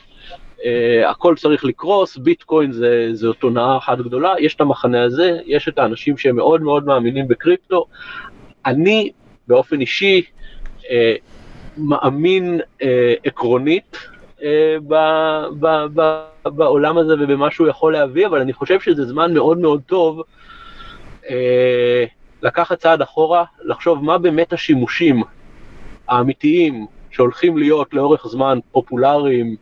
הכל 1.07 1.35
צריך 1.37 1.65
לקרוס, 1.65 2.17
ביטקוין 2.17 2.73
זה, 2.73 3.09
זאת 3.13 3.43
הונאה 3.43 3.77
אחת 3.77 3.99
גדולה, 3.99 4.35
יש 4.39 4.55
את 4.55 4.61
המחנה 4.61 5.03
הזה, 5.03 5.39
יש 5.47 5.69
את 5.69 5.79
האנשים 5.79 6.17
שהם 6.17 6.37
מאוד 6.37 6.63
מאוד 6.63 6.87
מאמינים 6.87 7.29
בקריפטו. 7.29 7.87
אני 8.67 9.11
באופן 9.49 9.81
אישי 9.81 10.23
מאמין 11.79 12.61
עקרונית 13.25 13.97
ב, 14.89 14.95
ב, 15.61 15.67
ב, 15.95 16.27
בעולם 16.45 16.99
הזה 16.99 17.15
ובמה 17.15 17.51
שהוא 17.51 17.69
יכול 17.69 17.93
להביא, 17.93 18.27
אבל 18.27 18.41
אני 18.41 18.53
חושב 18.53 18.81
שזה 18.81 19.05
זמן 19.07 19.35
מאוד 19.35 19.59
מאוד 19.59 19.83
טוב 19.87 20.23
אה, 21.31 22.05
לקחת 22.43 22.79
צעד 22.79 23.03
אחורה, 23.03 23.45
לחשוב 23.63 24.05
מה 24.05 24.19
באמת 24.19 24.53
השימושים 24.53 25.23
האמיתיים 26.09 26.87
שהולכים 27.11 27.59
להיות 27.59 27.95
לאורך 27.95 28.27
זמן 28.27 28.59
פופולריים, 28.73 29.57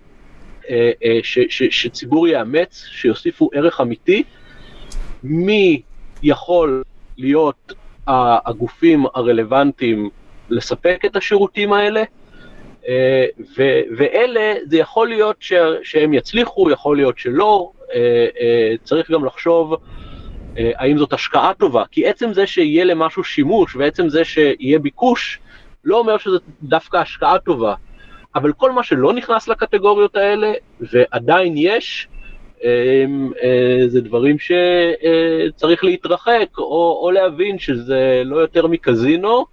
אה, 0.70 0.90
אה, 1.04 1.18
ש, 1.22 1.38
ש, 1.48 1.62
שציבור 1.62 2.28
יאמץ, 2.28 2.84
שיוסיפו 2.90 3.50
ערך 3.54 3.80
אמיתי, 3.80 4.22
מי 5.22 5.82
יכול 6.22 6.82
להיות 7.18 7.72
הגופים 8.06 9.04
הרלוונטיים 9.14 10.10
לספק 10.50 11.02
את 11.06 11.16
השירותים 11.16 11.72
האלה, 11.72 12.02
אה, 12.88 13.26
ו- 13.58 13.80
ואלה, 13.96 14.54
זה 14.64 14.76
יכול 14.76 15.08
להיות 15.08 15.36
ש- 15.40 15.52
שהם 15.82 16.14
יצליחו, 16.14 16.70
יכול 16.70 16.96
להיות 16.96 17.18
שלא, 17.18 17.70
אה, 17.94 18.26
אה, 18.40 18.74
צריך 18.84 19.10
גם 19.10 19.24
לחשוב 19.24 19.74
האם 20.56 20.98
זאת 20.98 21.12
השקעה 21.12 21.54
טובה, 21.54 21.84
כי 21.90 22.06
עצם 22.06 22.32
זה 22.32 22.46
שיהיה 22.46 22.84
למשהו 22.84 23.24
שימוש 23.24 23.76
ועצם 23.76 24.08
זה 24.08 24.24
שיהיה 24.24 24.78
ביקוש, 24.78 25.40
לא 25.84 25.98
אומר 25.98 26.18
שזו 26.18 26.38
דווקא 26.62 26.96
השקעה 26.96 27.38
טובה. 27.38 27.74
אבל 28.34 28.52
כל 28.52 28.72
מה 28.72 28.82
שלא 28.82 29.12
נכנס 29.12 29.48
לקטגוריות 29.48 30.16
האלה, 30.16 30.52
ועדיין 30.80 31.54
יש, 31.56 32.08
זה 33.86 34.00
דברים 34.00 34.36
שצריך 34.38 35.84
להתרחק, 35.84 36.58
או, 36.58 37.00
או 37.02 37.10
להבין 37.10 37.58
שזה 37.58 38.22
לא 38.24 38.36
יותר 38.36 38.66
מקזינו, 38.66 39.44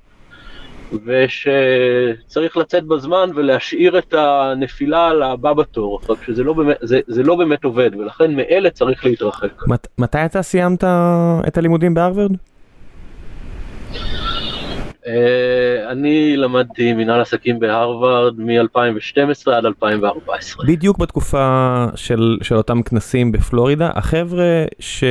ושצריך 1.05 2.57
לצאת 2.57 2.83
בזמן 2.83 3.29
ולהשאיר 3.35 3.97
את 3.97 4.13
הנפילה 4.13 5.13
לבא 5.13 5.53
בתור, 5.53 6.01
רק 6.09 6.23
שזה 6.25 6.43
לא 6.43 6.53
באמת, 6.53 6.77
זה, 6.81 6.99
זה 7.07 7.23
לא 7.23 7.35
באמת 7.35 7.63
עובד, 7.63 7.89
ולכן 7.99 8.35
מאלה 8.35 8.69
צריך 8.69 9.05
להתרחק. 9.05 9.67
מת, 9.67 9.87
מתי 9.97 10.25
אתה 10.25 10.41
סיימת 10.41 10.83
את 11.47 11.57
הלימודים 11.57 11.93
בהרווארד? 11.93 12.31
Uh, 15.05 15.07
אני 15.91 16.37
למדתי 16.37 16.93
מנהל 16.93 17.21
עסקים 17.21 17.59
בהרווארד 17.59 18.39
מ-2012 18.39 19.51
עד 19.51 19.65
2014. 19.65 20.65
בדיוק 20.67 20.97
בתקופה 20.97 21.85
של, 21.95 22.37
של 22.41 22.55
אותם 22.55 22.81
כנסים 22.81 23.31
בפלורידה, 23.31 23.89
החבר'ה 23.95 24.65
ש, 24.79 25.03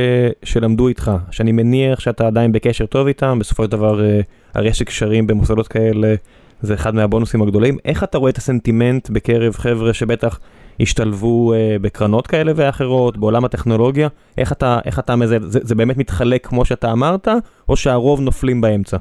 שלמדו 0.43 0.87
איתך, 0.87 1.11
שאני 1.31 1.51
מניח 1.51 1.99
שאתה 1.99 2.27
עדיין 2.27 2.51
בקשר 2.51 2.85
טוב 2.85 3.07
איתם, 3.07 3.39
בסופו 3.39 3.63
של 3.63 3.71
דבר 3.71 3.99
uh, 3.99 4.23
הרשת 4.53 4.85
קשרים 4.85 5.27
במוסדות 5.27 5.67
כאלה 5.67 6.15
זה 6.61 6.73
אחד 6.73 6.95
מהבונוסים 6.95 7.41
הגדולים. 7.41 7.77
איך 7.85 8.03
אתה 8.03 8.17
רואה 8.17 8.29
את 8.29 8.37
הסנטימנט 8.37 9.09
בקרב 9.09 9.53
חבר'ה 9.55 9.93
שבטח 9.93 10.39
השתלבו 10.79 11.53
uh, 11.53 11.81
בקרנות 11.81 12.27
כאלה 12.27 12.51
ואחרות, 12.55 13.17
בעולם 13.17 13.45
הטכנולוגיה? 13.45 14.07
איך 14.37 14.51
אתה, 14.51 14.79
איך 14.85 14.99
אתה 14.99 15.15
מזה, 15.15 15.37
זה, 15.41 15.59
זה 15.63 15.75
באמת 15.75 15.97
מתחלק 15.97 16.47
כמו 16.47 16.65
שאתה 16.65 16.91
אמרת, 16.91 17.27
או 17.69 17.75
שהרוב 17.75 18.21
נופלים 18.21 18.61
באמצע? 18.61 18.97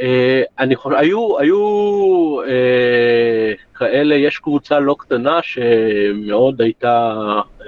אה, 0.00 0.42
אני 0.58 0.76
חושב, 0.76 0.96
היו, 0.96 1.38
היו 1.38 1.58
אה, 2.46 3.52
כאלה, 3.74 4.14
יש 4.14 4.38
קבוצה 4.38 4.80
לא 4.80 4.96
קטנה 4.98 5.40
שמאוד 5.42 6.62
הייתה 6.62 7.14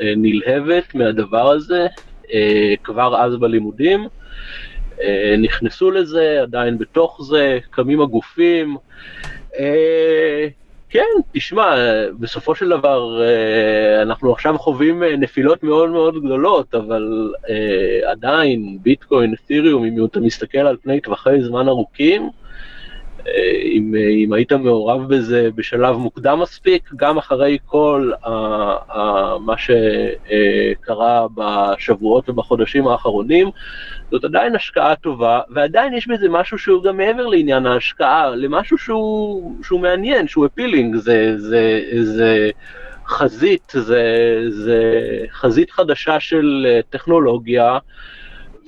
אה, 0.00 0.12
נלהבת 0.16 0.94
מהדבר 0.94 1.50
הזה, 1.50 1.86
אה, 2.32 2.74
כבר 2.84 3.24
אז 3.24 3.36
בלימודים. 3.36 4.08
אה, 5.02 5.34
נכנסו 5.38 5.90
לזה, 5.90 6.38
עדיין 6.42 6.78
בתוך 6.78 7.20
זה, 7.22 7.58
קמים 7.70 8.00
הגופים. 8.00 8.76
כן, 10.96 11.22
תשמע, 11.32 11.74
בסופו 12.18 12.54
של 12.54 12.68
דבר 12.68 13.22
אה, 13.22 14.02
אנחנו 14.02 14.32
עכשיו 14.32 14.58
חווים 14.58 15.02
אה, 15.02 15.16
נפילות 15.16 15.62
מאוד 15.62 15.90
מאוד 15.90 16.24
גדולות, 16.24 16.74
אבל 16.74 17.32
אה, 17.48 18.10
עדיין 18.10 18.78
ביטקוין, 18.82 19.34
אתיריום, 19.34 19.84
אם 19.84 20.04
אתה 20.04 20.20
מסתכל 20.20 20.58
על 20.58 20.76
פני 20.82 21.00
טווחי 21.00 21.42
זמן 21.42 21.68
ארוכים, 21.68 22.30
אם, 23.64 23.94
אם 24.24 24.32
היית 24.32 24.52
מעורב 24.52 25.14
בזה 25.14 25.48
בשלב 25.54 25.96
מוקדם 25.96 26.40
מספיק, 26.40 26.90
גם 26.96 27.18
אחרי 27.18 27.58
כל 27.66 28.12
ה, 28.24 28.30
ה, 28.92 29.38
מה 29.38 29.54
שקרה 29.58 31.26
בשבועות 31.34 32.28
ובחודשים 32.28 32.88
האחרונים, 32.88 33.50
זאת 34.10 34.24
עדיין 34.24 34.54
השקעה 34.54 34.96
טובה, 34.96 35.40
ועדיין 35.50 35.94
יש 35.94 36.08
בזה 36.08 36.28
משהו 36.28 36.58
שהוא 36.58 36.82
גם 36.82 36.96
מעבר 36.96 37.26
לעניין 37.26 37.66
ההשקעה, 37.66 38.30
למשהו 38.36 38.78
שהוא, 38.78 39.52
שהוא 39.62 39.80
מעניין, 39.80 40.28
שהוא 40.28 40.46
אפילינג, 40.46 40.96
זה, 40.96 41.38
זה, 41.38 41.80
זה 42.02 42.50
חזית, 43.06 43.72
זה, 43.72 44.02
זה 44.48 45.00
חזית 45.32 45.70
חדשה 45.70 46.20
של 46.20 46.66
טכנולוגיה 46.90 47.78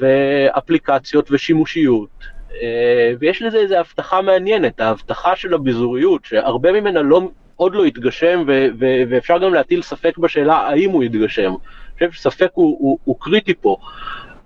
ואפליקציות 0.00 1.28
ושימושיות. 1.30 2.38
אה, 2.62 3.12
ויש 3.20 3.42
לזה 3.42 3.58
איזו 3.58 3.76
הבטחה 3.76 4.22
מעניינת, 4.22 4.80
ההבטחה 4.80 5.36
של 5.36 5.54
הביזוריות, 5.54 6.24
שהרבה 6.24 6.72
ממנה 6.72 7.02
לא, 7.02 7.30
עוד 7.56 7.74
לא 7.74 7.84
התגשם, 7.84 8.44
ו- 8.46 8.68
ו- 8.78 9.02
ואפשר 9.08 9.38
גם 9.38 9.54
להטיל 9.54 9.82
ספק 9.82 10.18
בשאלה 10.18 10.56
האם 10.56 10.90
הוא 10.90 11.04
יתגשם. 11.04 11.54
אני 12.00 12.08
חושב 12.08 12.12
שספק 12.12 12.50
הוא, 12.54 12.76
הוא, 12.80 12.98
הוא 13.04 13.16
קריטי 13.20 13.54
פה, 13.60 13.76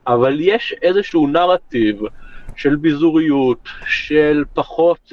אבל 0.07 0.37
יש 0.41 0.75
איזשהו 0.83 1.27
נרטיב 1.27 2.03
של 2.57 2.77
ביזוריות, 2.77 3.69
של 3.87 4.45
פחות 4.55 5.13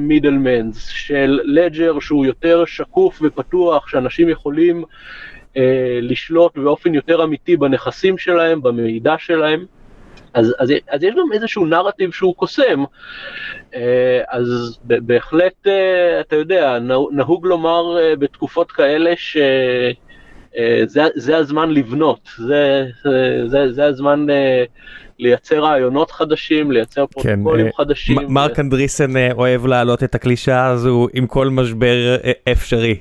מידלמנס, 0.00 0.88
uh, 0.88 0.92
של 0.92 1.40
לג'ר 1.44 2.00
שהוא 2.00 2.26
יותר 2.26 2.64
שקוף 2.64 3.18
ופתוח, 3.22 3.88
שאנשים 3.88 4.28
יכולים 4.28 4.84
uh, 4.84 5.58
לשלוט 6.02 6.58
באופן 6.58 6.94
יותר 6.94 7.24
אמיתי 7.24 7.56
בנכסים 7.56 8.18
שלהם, 8.18 8.62
במידע 8.62 9.14
שלהם. 9.18 9.64
אז, 10.34 10.54
אז, 10.58 10.72
אז 10.88 11.02
יש 11.02 11.14
גם 11.14 11.32
איזשהו 11.32 11.66
נרטיב 11.66 12.12
שהוא 12.12 12.34
קוסם, 12.34 12.84
אה, 13.74 14.20
אז 14.28 14.78
בהחלט, 14.84 15.66
אה, 15.66 16.20
אתה 16.20 16.36
יודע, 16.36 16.78
נהוג 17.12 17.46
לומר 17.46 17.98
אה, 17.98 18.16
בתקופות 18.16 18.72
כאלה 18.72 19.12
שזה 20.54 21.36
הזמן 21.36 21.70
לבנות, 21.70 22.28
זה, 22.38 22.86
זה, 23.46 23.72
זה 23.72 23.84
הזמן 23.84 24.26
לייצר 25.18 25.60
רעיונות 25.60 26.10
חדשים, 26.10 26.70
לייצר 26.70 27.04
כן, 27.06 27.06
פרוטוקולים 27.22 27.66
כן, 27.66 27.72
חדשים. 27.76 28.18
מרק 28.28 28.58
ו... 28.58 28.60
אנדריסן 28.60 29.32
אוהב 29.32 29.66
להעלות 29.66 30.04
את 30.04 30.14
הקלישאה 30.14 30.66
הזו 30.66 31.08
עם 31.12 31.26
כל 31.26 31.48
משבר 31.48 32.16
אפשרי. 32.52 32.96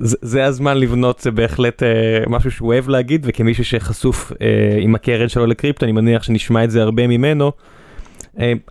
זה, 0.00 0.16
זה 0.22 0.44
הזמן 0.44 0.78
לבנות, 0.78 1.20
זה 1.20 1.30
בהחלט 1.30 1.82
משהו 2.26 2.50
שהוא 2.50 2.68
אוהב 2.68 2.88
להגיד, 2.88 3.26
וכמישהו 3.28 3.64
שחשוף 3.64 4.32
עם 4.80 4.94
הקרן 4.94 5.28
שלו 5.28 5.46
לקריפטו, 5.46 5.84
אני 5.84 5.92
מניח 5.92 6.22
שנשמע 6.22 6.64
את 6.64 6.70
זה 6.70 6.82
הרבה 6.82 7.06
ממנו. 7.06 7.52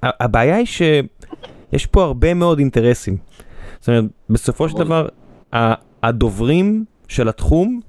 הבעיה 0.03 0.55
היא 0.55 0.65
שיש 0.65 1.85
פה 1.85 2.03
הרבה 2.03 2.33
מאוד 2.33 2.59
אינטרסים. 2.59 3.17
זאת 3.79 3.89
אומרת, 3.89 4.03
בסופו 4.29 4.69
של 4.69 4.77
דבר, 4.77 5.07
הדוברים 6.03 6.85
של 7.07 7.29
התחום, 7.29 7.79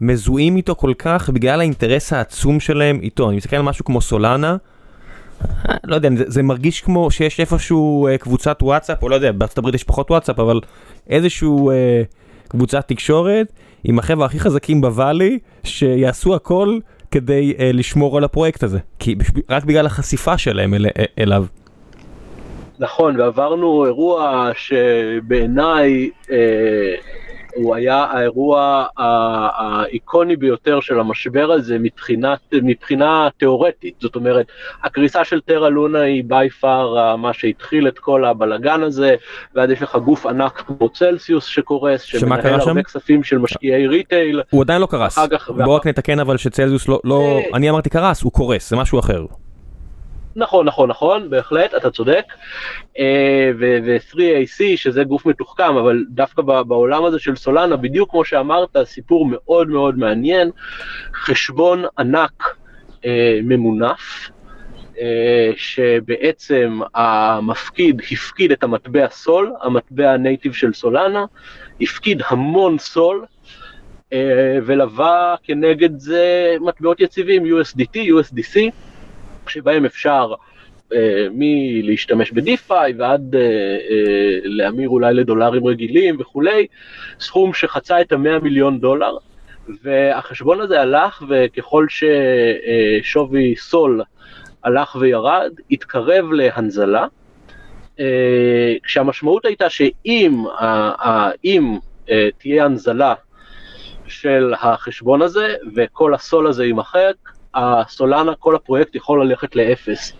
מזוהים 0.00 0.56
איתו 0.56 0.74
כל 0.74 0.92
כך 0.98 1.30
בגלל 1.30 1.60
האינטרס 1.60 2.12
העצום 2.12 2.60
שלהם 2.60 3.00
איתו. 3.02 3.28
אני 3.28 3.36
מסתכל 3.36 3.56
על 3.56 3.62
משהו 3.62 3.84
כמו 3.84 4.00
סולנה, 4.00 4.56
לא 5.84 5.94
יודע, 5.94 6.08
זה, 6.16 6.24
זה 6.26 6.42
מרגיש 6.42 6.80
כמו 6.80 7.10
שיש 7.10 7.40
איפשהו 7.40 8.06
אה, 8.06 8.18
קבוצת 8.18 8.58
וואטסאפ, 8.62 9.02
או 9.02 9.08
לא 9.08 9.14
יודע, 9.14 9.32
בארצות 9.32 9.58
הברית 9.58 9.74
יש 9.74 9.84
פחות 9.84 10.10
וואטסאפ, 10.10 10.38
אבל 10.38 10.60
איזשהו 11.10 11.70
אה, 11.70 12.02
קבוצת 12.48 12.88
תקשורת 12.88 13.52
עם 13.84 13.98
החבר'ה 13.98 14.26
הכי 14.26 14.40
חזקים 14.40 14.80
בוואלי, 14.80 15.38
שיעשו 15.64 16.34
הכל 16.34 16.78
כדי 17.10 17.54
אה, 17.58 17.70
לשמור 17.72 18.16
על 18.16 18.24
הפרויקט 18.24 18.62
הזה, 18.62 18.78
כי 18.98 19.14
רק 19.50 19.64
בגלל 19.64 19.86
החשיפה 19.86 20.38
שלהם 20.38 20.74
אל, 20.74 20.86
אה, 20.86 21.04
אליו. 21.18 21.44
נכון, 22.78 23.20
ועברנו 23.20 23.84
אירוע 23.86 24.50
שבעיניי 24.54 26.10
אה, 26.30 26.36
הוא 27.54 27.74
היה 27.74 27.96
האירוע 27.96 28.86
האיקוני 28.96 30.36
ביותר 30.36 30.80
של 30.80 31.00
המשבר 31.00 31.52
הזה 31.52 31.76
מבחינת, 31.78 32.38
מבחינה 32.52 33.28
תיאורטית. 33.38 33.94
זאת 34.00 34.16
אומרת, 34.16 34.46
הקריסה 34.82 35.24
של 35.24 35.40
טרה 35.40 35.68
לונה 35.68 36.00
היא 36.00 36.24
בי 36.26 36.50
פאר 36.50 37.16
מה 37.16 37.32
שהתחיל 37.32 37.88
את 37.88 37.98
כל 37.98 38.24
הבלגן 38.24 38.82
הזה, 38.82 39.14
ואז 39.54 39.70
יש 39.70 39.82
לך 39.82 39.96
גוף 39.96 40.26
ענק 40.26 40.62
כמו 40.66 40.88
צלסיוס 40.88 41.44
שקורס, 41.44 42.02
שמנהל 42.02 42.46
הרבה 42.46 42.64
שם? 42.64 42.82
כספים 42.82 43.24
של 43.24 43.38
משקיעי 43.38 43.86
retail. 43.86 44.42
הוא 44.50 44.62
עדיין 44.62 44.80
לא 44.80 44.86
קרס. 44.86 45.18
בוא 45.48 45.76
רק 45.76 45.86
נתקן 45.86 46.20
אבל 46.20 46.36
שצלסיוס 46.36 46.88
לא, 46.88 47.00
לא, 47.04 47.20
אה, 47.20 47.56
אני 47.56 47.70
אמרתי 47.70 47.90
קרס, 47.90 48.22
הוא 48.22 48.32
קורס, 48.32 48.70
זה 48.70 48.76
משהו 48.76 48.98
אחר. 48.98 49.24
נכון, 50.36 50.66
נכון, 50.66 50.90
נכון, 50.90 51.30
בהחלט, 51.30 51.74
אתה 51.74 51.90
צודק. 51.90 52.24
אה, 52.98 53.50
ו-3AC, 53.58 54.76
שזה 54.76 55.04
גוף 55.04 55.26
מתוחכם, 55.26 55.76
אבל 55.76 56.04
דווקא 56.08 56.42
בעולם 56.42 57.04
הזה 57.04 57.18
של 57.18 57.36
סולנה, 57.36 57.76
בדיוק 57.76 58.10
כמו 58.10 58.24
שאמרת, 58.24 58.76
סיפור 58.84 59.28
מאוד 59.30 59.68
מאוד 59.68 59.98
מעניין, 59.98 60.50
חשבון 61.14 61.84
ענק 61.98 62.56
אה, 63.04 63.38
ממונף, 63.42 64.30
אה, 65.00 65.50
שבעצם 65.56 66.80
המפקיד 66.94 68.02
הפקיד 68.12 68.52
את 68.52 68.62
המטבע 68.62 69.08
סול, 69.10 69.52
המטבע 69.62 70.12
הנייטיב 70.12 70.52
של 70.52 70.72
סולנה, 70.72 71.24
הפקיד 71.80 72.22
המון 72.28 72.78
סול, 72.78 73.24
ולווה 74.66 75.34
כנגד 75.42 75.98
זה 75.98 76.54
מטבעות 76.60 77.00
יציבים, 77.00 77.44
USDT, 77.44 77.96
USDC, 77.96 78.70
שבהם 79.48 79.84
אפשר 79.84 80.34
אה, 80.92 81.26
מלהשתמש 81.32 82.30
בדיפיי 82.30 82.92
ועד 82.98 83.34
אה, 83.34 83.40
אה, 83.40 84.38
להמיר 84.44 84.88
אולי 84.88 85.14
לדולרים 85.14 85.66
רגילים 85.66 86.16
וכולי, 86.20 86.66
סכום 87.20 87.54
שחצה 87.54 88.00
את 88.00 88.12
המאה 88.12 88.38
מיליון 88.38 88.80
דולר, 88.80 89.16
והחשבון 89.82 90.60
הזה 90.60 90.80
הלך 90.80 91.22
וככל 91.28 91.86
ששווי 91.88 93.54
סול 93.56 94.02
הלך 94.64 94.96
וירד, 95.00 95.52
התקרב 95.70 96.32
להנזלה, 96.32 97.06
כשהמשמעות 98.82 99.44
הייתה 99.44 99.70
שאם 99.70 100.44
אם, 101.44 101.78
תהיה 102.38 102.64
הנזלה 102.64 103.14
של 104.06 104.54
החשבון 104.60 105.22
הזה 105.22 105.54
וכל 105.74 106.14
הסול 106.14 106.46
הזה 106.46 106.64
יימחק, 106.64 107.14
הסולנה, 107.54 108.32
כל 108.38 108.56
הפרויקט 108.56 108.94
יכול 108.94 109.26
ללכת 109.26 109.56
לאפס. 109.56 110.12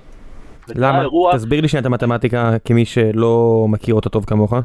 למה? 0.69 1.01
אירוע... 1.01 1.37
תסביר 1.37 1.61
לי 1.61 1.69
שנייה 1.69 1.81
את 1.81 1.87
המתמטיקה 1.87 2.53
כמי 2.65 2.85
שלא 2.85 3.67
מכיר 3.69 3.95
אותה 3.95 4.09
טוב 4.09 4.25
כמוך. 4.25 4.53
Uh, 4.53 4.57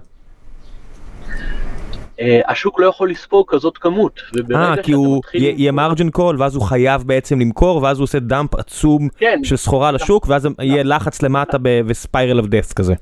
השוק 2.47 2.79
לא 2.79 2.85
יכול 2.85 3.11
לספוג 3.11 3.45
כזאת 3.47 3.77
כמות. 3.77 4.19
אה, 4.55 4.75
כי 4.83 4.91
הוא 4.91 5.21
יהיה 5.33 5.71
מרג'ן 5.71 6.09
קול 6.09 6.41
ואז 6.41 6.55
הוא 6.55 6.63
חייב 6.63 7.03
בעצם 7.03 7.39
למכור 7.39 7.83
ואז 7.83 7.99
הוא 7.99 8.03
עושה 8.03 8.19
דאמפ 8.19 8.55
עצום 8.55 9.07
כן. 9.17 9.39
של 9.43 9.55
סחורה 9.55 9.91
לשוק 9.91 10.25
ואז 10.27 10.47
יהיה 10.59 10.83
לחץ 10.83 11.21
למטה 11.21 11.57
ו 11.85 11.93
spiral 11.93 12.39
of 12.39 12.47
death 12.47 12.73
כזה. 12.73 12.93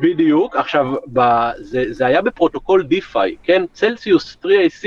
בדיוק, 0.00 0.56
עכשיו 0.56 0.94
ב, 1.12 1.20
זה, 1.56 1.84
זה 1.90 2.06
היה 2.06 2.22
בפרוטוקול 2.22 2.82
DeFi, 2.82 3.36
כן? 3.42 3.64
צלסיוס 3.72 4.36
3AC 4.44 4.86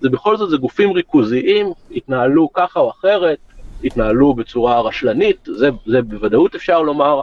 זה 0.00 0.08
בכל 0.08 0.36
זאת 0.36 0.50
זה 0.50 0.56
גופים 0.56 0.92
ריכוזיים, 0.92 1.66
התנהלו 1.90 2.52
ככה 2.52 2.80
או 2.80 2.90
אחרת, 2.90 3.38
התנהלו 3.84 4.34
בצורה 4.34 4.80
רשלנית, 4.80 5.48
זה, 5.56 5.68
זה 5.86 6.02
בוודאות 6.02 6.54
אפשר 6.54 6.82
לומר, 6.82 7.20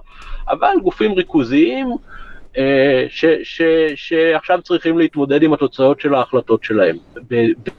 אבל 0.49 0.74
גופים 0.84 1.12
ריכוזיים 1.12 1.88
אה, 2.58 3.06
ש, 3.10 3.26
ש, 3.43 3.62
שעכשיו 3.95 4.62
צריכים 4.62 4.97
להתמודד 4.97 5.43
עם 5.43 5.54
התוצאות 5.54 5.99
של 6.02 6.14
ההחלטות 6.14 6.64
שלהם. 6.64 6.97
ב, 7.28 7.36
ב, 7.36 7.70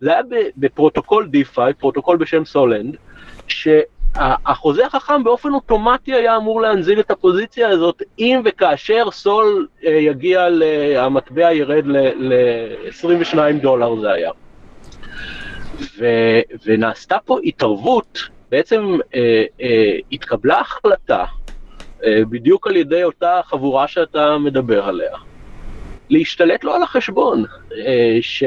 זה 0.00 0.12
היה 0.12 0.22
בפרוטוקול 0.56 1.28
DeFi, 1.28 1.74
פרוטוקול 1.74 2.16
בשם 2.16 2.44
סולנד, 2.44 2.96
ש... 3.48 3.68
החוזה 4.16 4.86
החכם 4.86 5.24
באופן 5.24 5.54
אוטומטי 5.54 6.14
היה 6.14 6.36
אמור 6.36 6.60
להנזיל 6.60 7.00
את 7.00 7.10
הפוזיציה 7.10 7.68
הזאת 7.68 8.02
אם 8.18 8.40
וכאשר 8.44 9.10
סול 9.10 9.66
אה, 9.86 9.90
יגיע, 9.90 10.46
המטבע 10.96 11.52
ירד 11.52 11.86
ל-22 11.86 13.38
דולר 13.62 14.00
זה 14.00 14.12
היה. 14.12 14.30
ו, 15.98 16.06
ונעשתה 16.66 17.16
פה 17.24 17.38
התערבות, 17.44 18.18
בעצם 18.50 18.98
אה, 19.14 19.44
אה, 19.62 19.96
התקבלה 20.12 20.60
החלטה 20.60 21.24
אה, 22.04 22.20
בדיוק 22.30 22.66
על 22.66 22.76
ידי 22.76 23.04
אותה 23.04 23.40
חבורה 23.44 23.88
שאתה 23.88 24.38
מדבר 24.38 24.84
עליה, 24.84 25.16
להשתלט 26.10 26.64
לו 26.64 26.74
על 26.74 26.82
החשבון, 26.82 27.44
אה, 27.86 28.18
ש, 28.20 28.42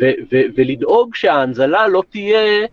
ו, 0.00 0.04
ו, 0.32 0.36
ולדאוג 0.56 1.14
שההנזלה 1.14 1.88
לא 1.88 2.02
תהיה 2.10 2.66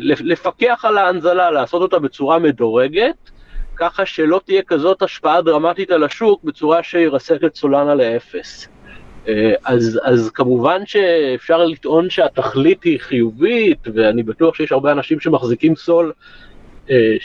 לפקח 0.00 0.84
על 0.84 0.98
ההנזלה, 0.98 1.50
לעשות 1.50 1.82
אותה 1.82 1.98
בצורה 1.98 2.38
מדורגת, 2.38 3.30
ככה 3.76 4.06
שלא 4.06 4.40
תהיה 4.44 4.62
כזאת 4.62 5.02
השפעה 5.02 5.42
דרמטית 5.42 5.90
על 5.90 6.04
השוק 6.04 6.44
בצורה 6.44 6.82
שירסק 6.82 7.44
את 7.44 7.56
סולנה 7.56 7.94
לאפס. 7.94 8.68
אה, 9.28 9.52
אז, 9.64 10.00
אז 10.04 10.30
כמובן 10.30 10.86
שאפשר 10.86 11.64
לטעון 11.64 12.10
שהתכלית 12.10 12.82
היא 12.82 13.00
חיובית, 13.00 13.78
ואני 13.94 14.22
בטוח 14.22 14.54
שיש 14.54 14.72
הרבה 14.72 14.92
אנשים 14.92 15.20
שמחזיקים 15.20 15.76
סול 15.76 16.12
אה, 16.90 17.16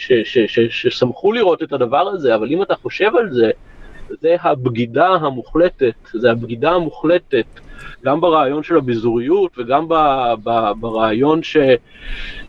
ששמחו 0.70 1.32
לראות 1.32 1.64
את 1.64 1.74
הדבר 1.74 2.08
הזה, 2.08 2.36
אבל 2.36 2.52
אם 2.52 2.62
אתה 2.62 2.76
חושב 2.76 3.16
על 3.16 3.34
זה, 3.34 3.52
זה 4.22 4.36
הבגידה 4.42 5.08
המוחלטת, 5.08 5.94
זה 6.14 6.32
הבגידה 6.32 6.72
המוחלטת 6.72 7.46
גם 8.06 8.22
ברעיון 8.22 8.64
של 8.64 8.78
הביזוריות 8.78 9.52
וגם 9.58 9.88
ב, 9.88 9.94
ב, 10.44 10.72
ברעיון 10.80 11.44
ש, 11.44 11.58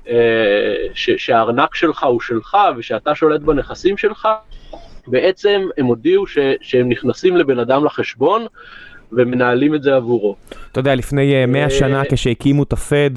אה, 0.08 0.74
ש, 0.94 1.10
שהארנק 1.10 1.74
שלך 1.74 2.04
הוא 2.04 2.20
שלך 2.20 2.56
ושאתה 2.76 3.14
שולט 3.14 3.40
בנכסים 3.40 3.96
שלך, 3.96 4.28
בעצם 5.06 5.68
הם 5.78 5.86
הודיעו 5.86 6.26
ש, 6.26 6.38
שהם 6.60 6.88
נכנסים 6.88 7.36
לבן 7.36 7.58
אדם 7.58 7.84
לחשבון 7.84 8.46
ומנהלים 9.12 9.74
את 9.74 9.82
זה 9.82 9.96
עבורו. 9.96 10.36
אתה 10.72 10.80
יודע, 10.80 10.94
לפני 10.94 11.46
100 11.46 11.64
אה, 11.64 11.70
שנה 11.70 12.02
כשהקימו 12.10 12.62
את 12.62 12.72
הפד, 12.72 13.10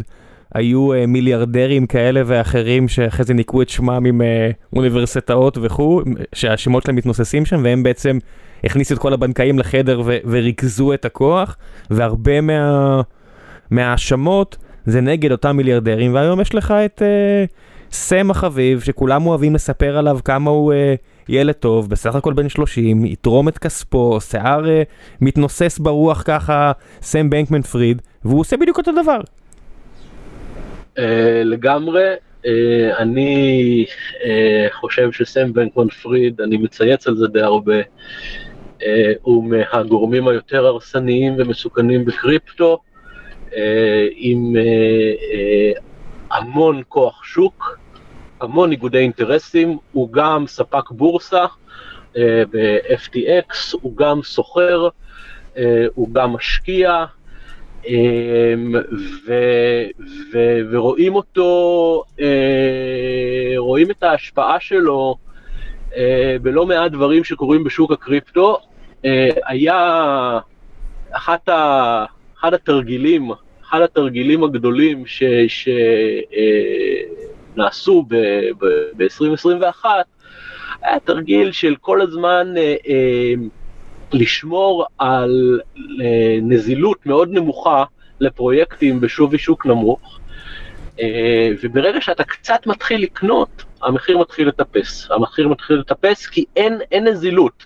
היו 0.58 0.94
uh, 0.94 1.06
מיליארדרים 1.08 1.86
כאלה 1.86 2.22
ואחרים 2.26 2.88
שאחרי 2.88 3.26
זה 3.26 3.34
ניקו 3.34 3.62
את 3.62 3.70
שמם 3.70 4.06
עם 4.06 4.22
uh, 4.22 4.76
אוניברסיטאות 4.76 5.58
וכו', 5.62 6.02
שהשמות 6.34 6.84
שלהם 6.84 6.96
מתנוססים 6.96 7.46
שם, 7.46 7.62
והם 7.64 7.84
בעצם 7.84 8.18
הכניסו 8.64 8.94
את 8.94 9.00
כל 9.00 9.14
הבנקאים 9.14 9.60
לחדר 9.60 10.02
ו- 10.06 10.18
וריכזו 10.26 10.94
את 10.94 11.06
הכוח, 11.06 11.58
והרבה 11.90 12.42
מה... 12.42 13.02
מההאשמות 13.72 14.58
זה 14.86 15.02
נגד 15.02 15.32
אותם 15.32 15.58
מיליארדרים, 15.58 16.14
והיום 16.14 16.42
יש 16.42 16.56
לך 16.56 16.72
את 16.72 17.02
uh, 17.02 17.52
סם 17.92 18.32
החביב, 18.32 18.82
שכולם 18.82 19.26
אוהבים 19.26 19.56
לספר 19.56 19.98
עליו 19.98 20.20
כמה 20.26 20.50
הוא 20.50 20.74
uh, 20.74 20.76
ילד 21.30 21.54
טוב, 21.54 21.90
בסך 21.90 22.16
הכל 22.16 22.34
בן 22.34 22.50
30, 22.50 23.06
יתרום 23.06 23.48
את 23.48 23.58
כספו, 23.58 24.22
שיער 24.22 24.64
uh, 24.66 24.68
מתנוסס 25.22 25.80
ברוח 25.80 26.24
ככה, 26.26 26.72
סם 27.02 27.30
בנקמן 27.30 27.62
פריד, 27.62 28.02
והוא 28.26 28.40
עושה 28.40 28.58
בדיוק 28.58 28.78
אותו 28.78 28.92
דבר. 29.04 29.20
אה, 30.98 31.42
לגמרי. 31.46 32.14
Uh, 32.44 32.50
אני 32.98 33.86
uh, 33.90 34.74
חושב 34.74 35.12
שסם 35.12 35.54
בנקמן 35.54 35.90
פריד, 35.90 36.42
אני 36.42 36.58
מצייץ 36.58 37.08
על 37.08 37.16
זה 37.16 37.28
די 37.28 37.42
הרבה, 37.42 37.82
uh, 37.82 38.84
הוא 39.22 39.44
מהגורמים 39.44 40.28
היותר 40.28 40.66
הרסניים 40.66 41.36
ומסוכנים 41.38 42.06
בקריפטו, 42.06 42.80
uh, 43.50 43.54
עם 44.16 44.56
uh, 44.56 45.20
uh, 45.78 45.82
המון 46.32 46.82
כוח 46.88 47.24
שוק, 47.24 47.80
המון 48.42 48.70
ניגודי 48.70 48.98
אינטרסים, 48.98 49.78
הוא 49.92 50.12
גם 50.12 50.48
ספק 50.48 50.92
בורסה 50.92 51.46
uh, 51.46 52.18
ב-FTX, 52.52 53.78
הוא 53.82 53.98
גם 53.98 54.24
סוחר, 54.24 54.88
uh, 55.56 55.60
הוא 55.96 56.14
גם 56.14 56.34
משקיע, 56.34 57.06
ו, 59.28 59.34
ו, 60.34 60.38
ורואים 60.72 61.16
אותו, 61.16 62.04
אה, 62.20 63.54
רואים 63.58 63.92
את 63.92 64.04
ההשפעה 64.04 64.60
שלו 64.60 65.16
אה, 65.96 66.36
בלא 66.42 66.66
מעט 66.66 66.92
דברים 66.92 67.24
שקורים 67.24 67.64
בשוק 67.64 67.92
הקריפטו. 67.92 68.58
אה, 69.06 69.30
היה 69.46 70.40
אחת 71.12 71.50
ה, 71.50 72.06
אחד 72.40 72.54
התרגילים, 72.54 73.32
אחד 73.70 73.82
התרגילים 73.82 74.44
הגדולים 74.44 75.04
שנעשו 77.56 78.06
ב-2021, 78.08 79.86
היה 80.82 81.00
תרגיל 81.00 81.52
של 81.52 81.76
כל 81.82 82.02
הזמן 82.02 82.54
לשמור 84.14 84.86
על 84.98 85.60
אה, 86.02 86.40
נזילות 86.42 87.06
מאוד 87.06 87.30
נמוכה 87.32 87.84
לפרויקטים 88.20 89.02
בשווי 89.02 89.38
שוק 89.38 89.66
נמוך, 89.66 90.20
אה, 91.00 91.50
וברגע 91.64 92.02
שאתה 92.02 92.24
קצת 92.24 92.68
מתחיל 92.68 93.04
לקנות, 93.04 93.64
המחיר 93.82 94.18
מתחיל 94.18 94.48
לטפס. 94.48 95.08
המחיר 95.12 95.48
מתחיל 95.48 95.76
לטפס 95.76 96.28
כי 96.28 96.46
אין, 96.56 96.80
אין 96.92 97.08
נזילות. 97.08 97.66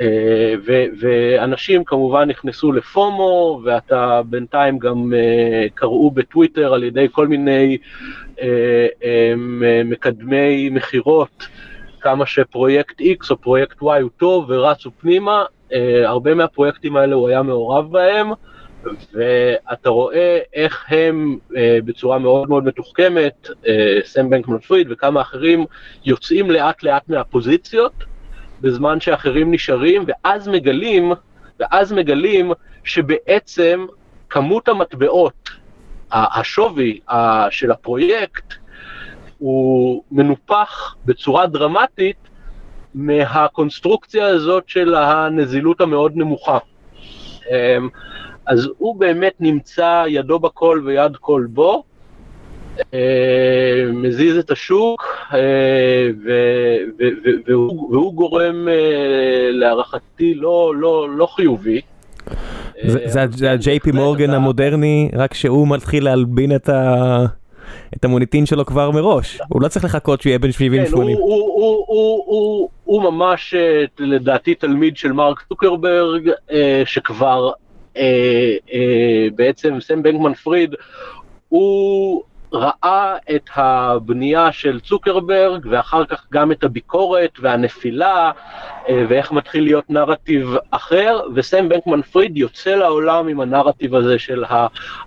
אה, 0.00 0.54
ו, 0.66 0.84
ואנשים 1.00 1.84
כמובן 1.84 2.28
נכנסו 2.28 2.72
לפומו, 2.72 3.60
ואתה 3.64 4.22
בינתיים 4.26 4.78
גם 4.78 5.12
קראו 5.74 6.10
בטוויטר 6.10 6.74
על 6.74 6.84
ידי 6.84 7.06
כל 7.12 7.26
מיני 7.28 7.78
מקדמי 9.84 10.68
מכירות, 10.70 11.46
כמה 12.00 12.26
שפרויקט 12.26 13.00
X 13.00 13.30
או 13.30 13.36
פרויקט 13.36 13.82
Y 13.82 14.00
הוא 14.02 14.10
טוב 14.16 14.44
ורצו 14.48 14.90
פנימה, 15.00 15.44
אה, 15.72 16.08
הרבה 16.08 16.34
מהפרויקטים 16.34 16.96
האלה 16.96 17.14
הוא 17.14 17.28
היה 17.28 17.42
מעורב 17.42 17.92
בהם, 17.92 18.30
ואתה 19.12 19.88
רואה 19.88 20.38
איך 20.54 20.84
הם 20.88 21.38
אה, 21.56 21.78
בצורה 21.84 22.18
מאוד 22.18 22.48
מאוד 22.48 22.64
מתוחכמת, 22.64 23.48
אה, 23.66 23.98
סם 24.04 24.30
בנקמן 24.30 24.58
פריד 24.58 24.86
וכמה 24.90 25.20
אחרים, 25.20 25.64
יוצאים 26.04 26.50
לאט 26.50 26.82
לאט 26.82 27.08
מהפוזיציות, 27.08 27.92
בזמן 28.60 29.00
שאחרים 29.00 29.52
נשארים, 29.52 30.04
ואז 30.06 30.48
מגלים, 30.48 31.12
ואז 31.60 31.92
מגלים 31.92 32.52
שבעצם 32.84 33.86
כמות 34.30 34.68
המטבעות, 34.68 35.50
השווי 36.12 37.00
של 37.50 37.70
הפרויקט, 37.70 38.54
הוא 39.38 40.02
מנופח 40.10 40.96
בצורה 41.04 41.46
דרמטית 41.46 42.16
מהקונסטרוקציה 42.94 44.26
הזאת 44.26 44.64
של 44.66 44.94
הנזילות 44.94 45.80
המאוד 45.80 46.12
נמוכה. 46.16 46.58
אמ, 47.50 47.88
אז 48.46 48.68
הוא 48.78 48.96
באמת 48.96 49.34
נמצא 49.40 50.04
ידו 50.08 50.38
בכל 50.38 50.82
ויד 50.84 51.16
כל 51.16 51.46
בו, 51.50 51.82
אמ, 52.78 52.98
מזיז 53.92 54.36
את 54.36 54.50
השוק, 54.50 55.04
אה, 55.34 56.10
והוא, 57.46 57.92
והוא 57.92 58.14
גורם 58.14 58.68
אה, 58.68 59.50
להערכתי 59.50 60.34
לא, 60.34 60.72
לא, 60.76 61.08
לא 61.10 61.26
חיובי. 61.26 61.80
זה 62.86 63.22
ה-JP 63.22 63.86
אה, 63.86 63.92
מורגן 63.94 64.30
המודרני, 64.30 65.10
רק 65.14 65.34
שהוא 65.34 65.68
מתחיל 65.68 66.04
להלבין 66.04 66.54
את 66.54 66.68
ה... 66.68 67.26
את 67.96 68.04
המוניטין 68.04 68.46
שלו 68.46 68.66
כבר 68.66 68.90
מראש, 68.90 69.40
הוא 69.48 69.62
לא 69.62 69.68
צריך 69.68 69.84
לחכות 69.84 70.20
שהוא 70.20 70.30
יהיה 70.30 70.38
בן 70.38 70.48
70-80. 70.48 70.52
כן, 70.52 70.92
הוא, 70.92 71.02
הוא, 71.02 71.84
הוא, 71.86 72.24
הוא, 72.26 72.68
הוא 72.84 73.02
ממש 73.02 73.54
לדעתי 73.98 74.54
תלמיד 74.54 74.96
של 74.96 75.12
מרק 75.12 75.44
צוקרברג, 75.48 76.30
שכבר 76.84 77.50
בעצם 79.34 79.80
סם 79.80 80.02
בנקמן 80.02 80.34
פריד, 80.34 80.74
הוא 81.48 82.22
ראה 82.52 83.16
את 83.34 83.50
הבנייה 83.56 84.52
של 84.52 84.80
צוקרברג 84.80 85.66
ואחר 85.70 86.04
כך 86.04 86.26
גם 86.32 86.52
את 86.52 86.64
הביקורת 86.64 87.30
והנפילה 87.40 88.30
אה, 88.88 89.04
ואיך 89.08 89.32
מתחיל 89.32 89.64
להיות 89.64 89.90
נרטיב 89.90 90.54
אחר 90.70 91.20
וסם 91.34 91.68
בנקמן 91.68 92.02
פריד 92.02 92.36
יוצא 92.36 92.74
לעולם 92.74 93.28
עם 93.28 93.40
הנרטיב 93.40 93.94
הזה 93.94 94.18
של 94.18 94.44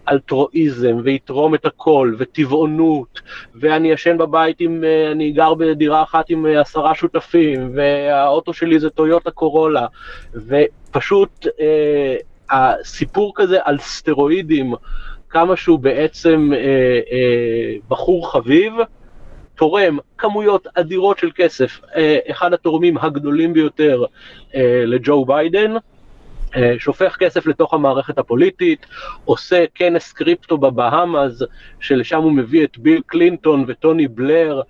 האלטרואיזם 0.08 0.98
ויתרום 1.04 1.56
את 1.56 1.66
הכל 1.66 2.16
וטבעונות 2.18 3.22
ואני 3.56 3.92
ישן 3.92 4.18
בבית 4.18 4.60
עם, 4.60 4.84
אה, 4.84 5.12
אני 5.12 5.32
גר 5.32 5.54
בדירה 5.54 6.04
אחת 6.04 6.26
עם 6.30 6.46
אה, 6.46 6.62
עשרה 6.62 6.96
שותפים 6.96 7.72
והאוטו 7.76 8.54
שלי 8.54 8.80
זה 8.80 8.90
טויוטה 8.90 9.32
קורולה 9.32 9.86
ופשוט 10.34 11.48
אה, 11.60 12.16
הסיפור 12.52 13.34
כזה 13.36 13.58
על 13.64 13.78
סטרואידים 13.80 14.74
כמה 15.32 15.56
שהוא 15.56 15.80
בעצם 15.80 16.50
אה, 16.54 16.60
אה, 17.12 17.76
בחור 17.88 18.32
חביב, 18.32 18.74
תורם 19.56 19.98
כמויות 20.18 20.68
אדירות 20.74 21.18
של 21.18 21.30
כסף, 21.36 21.80
אה, 21.96 22.20
אחד 22.32 22.54
התורמים 22.54 22.98
הגדולים 22.98 23.54
ביותר 23.54 24.04
אה, 24.56 24.84
לג'ו 24.86 25.26
ביידן, 25.26 25.74
אה, 26.56 26.76
שופך 26.78 27.16
כסף 27.20 27.46
לתוך 27.46 27.74
המערכת 27.74 28.18
הפוליטית, 28.18 28.86
עושה 29.26 29.66
כנס 29.76 30.14
קריפטו 30.14 30.58
בבהאמאז, 30.58 31.46
שלשם 31.80 32.22
הוא 32.22 32.32
מביא 32.32 32.64
את 32.64 32.78
ביל 32.78 33.02
קלינטון 33.06 33.66
וטוני 33.68 34.08
בלר, 34.08 34.62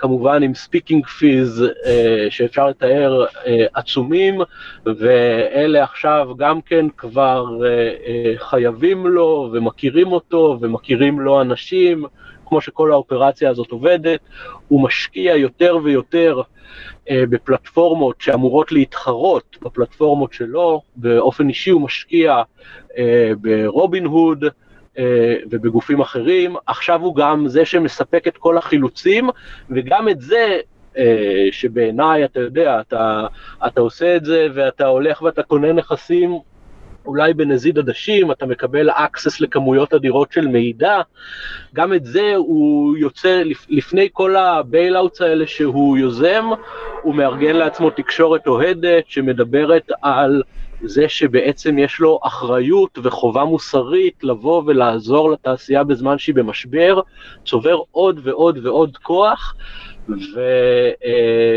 כמובן 0.00 0.42
עם 0.42 0.54
speaking 0.54 1.06
fees 1.06 1.64
אה, 1.86 2.26
שאפשר 2.30 2.68
לתאר 2.68 3.24
אה, 3.46 3.66
עצומים, 3.74 4.40
ואלה 4.86 5.82
עכשיו 5.82 6.28
גם 6.36 6.60
כן 6.60 6.86
כבר 6.96 7.46
אה, 7.64 7.68
אה, 8.06 8.32
חייבים 8.36 9.06
לו 9.06 9.50
ומכירים 9.52 10.12
אותו 10.12 10.58
ומכירים 10.60 11.20
לו 11.20 11.40
אנשים, 11.40 12.04
כמו 12.46 12.60
שכל 12.60 12.92
האופרציה 12.92 13.50
הזאת 13.50 13.70
עובדת, 13.70 14.20
הוא 14.68 14.82
משקיע 14.82 15.36
יותר 15.36 15.78
ויותר 15.82 16.40
אה, 17.10 17.24
בפלטפורמות 17.30 18.20
שאמורות 18.20 18.72
להתחרות 18.72 19.56
בפלטפורמות 19.62 20.32
שלו, 20.32 20.82
באופן 20.96 21.48
אישי 21.48 21.70
הוא 21.70 21.80
משקיע 21.80 22.42
אה, 22.98 23.32
ברובין 23.40 24.04
הוד, 24.04 24.44
ובגופים 25.50 26.00
אחרים, 26.00 26.56
עכשיו 26.66 27.00
הוא 27.00 27.16
גם 27.16 27.48
זה 27.48 27.64
שמספק 27.64 28.28
את 28.28 28.36
כל 28.36 28.58
החילוצים, 28.58 29.30
וגם 29.70 30.08
את 30.08 30.20
זה, 30.20 30.58
אה, 30.96 31.48
שבעיניי, 31.50 32.24
אתה 32.24 32.40
יודע, 32.40 32.80
אתה, 32.80 33.26
אתה 33.66 33.80
עושה 33.80 34.16
את 34.16 34.24
זה 34.24 34.46
ואתה 34.54 34.86
הולך 34.86 35.22
ואתה 35.22 35.42
קונה 35.42 35.72
נכסים 35.72 36.38
אולי 37.06 37.34
בנזיד 37.34 37.78
עדשים, 37.78 38.32
אתה 38.32 38.46
מקבל 38.46 38.90
access 38.90 39.36
לכמויות 39.40 39.94
אדירות 39.94 40.32
של 40.32 40.46
מידע, 40.46 41.00
גם 41.74 41.94
את 41.94 42.04
זה 42.04 42.32
הוא 42.36 42.96
יוצא, 42.96 43.42
לפני 43.68 44.08
כל 44.12 44.36
ה 44.36 44.45
bailouts 44.45 45.20
האלה 45.20 45.46
שהוא 45.46 45.98
יוזם, 45.98 46.44
הוא 47.02 47.14
מארגן 47.14 47.56
לעצמו 47.56 47.90
תקשורת 47.90 48.46
אוהדת 48.46 49.04
שמדברת 49.06 49.90
על 50.02 50.42
זה 50.84 51.08
שבעצם 51.08 51.78
יש 51.78 52.00
לו 52.00 52.18
אחריות 52.22 52.98
וחובה 53.02 53.44
מוסרית 53.44 54.24
לבוא 54.24 54.62
ולעזור 54.66 55.30
לתעשייה 55.30 55.84
בזמן 55.84 56.18
שהיא 56.18 56.34
במשבר, 56.34 57.00
צובר 57.44 57.78
עוד 57.90 58.20
ועוד 58.22 58.66
ועוד 58.66 58.96
כוח. 58.96 59.54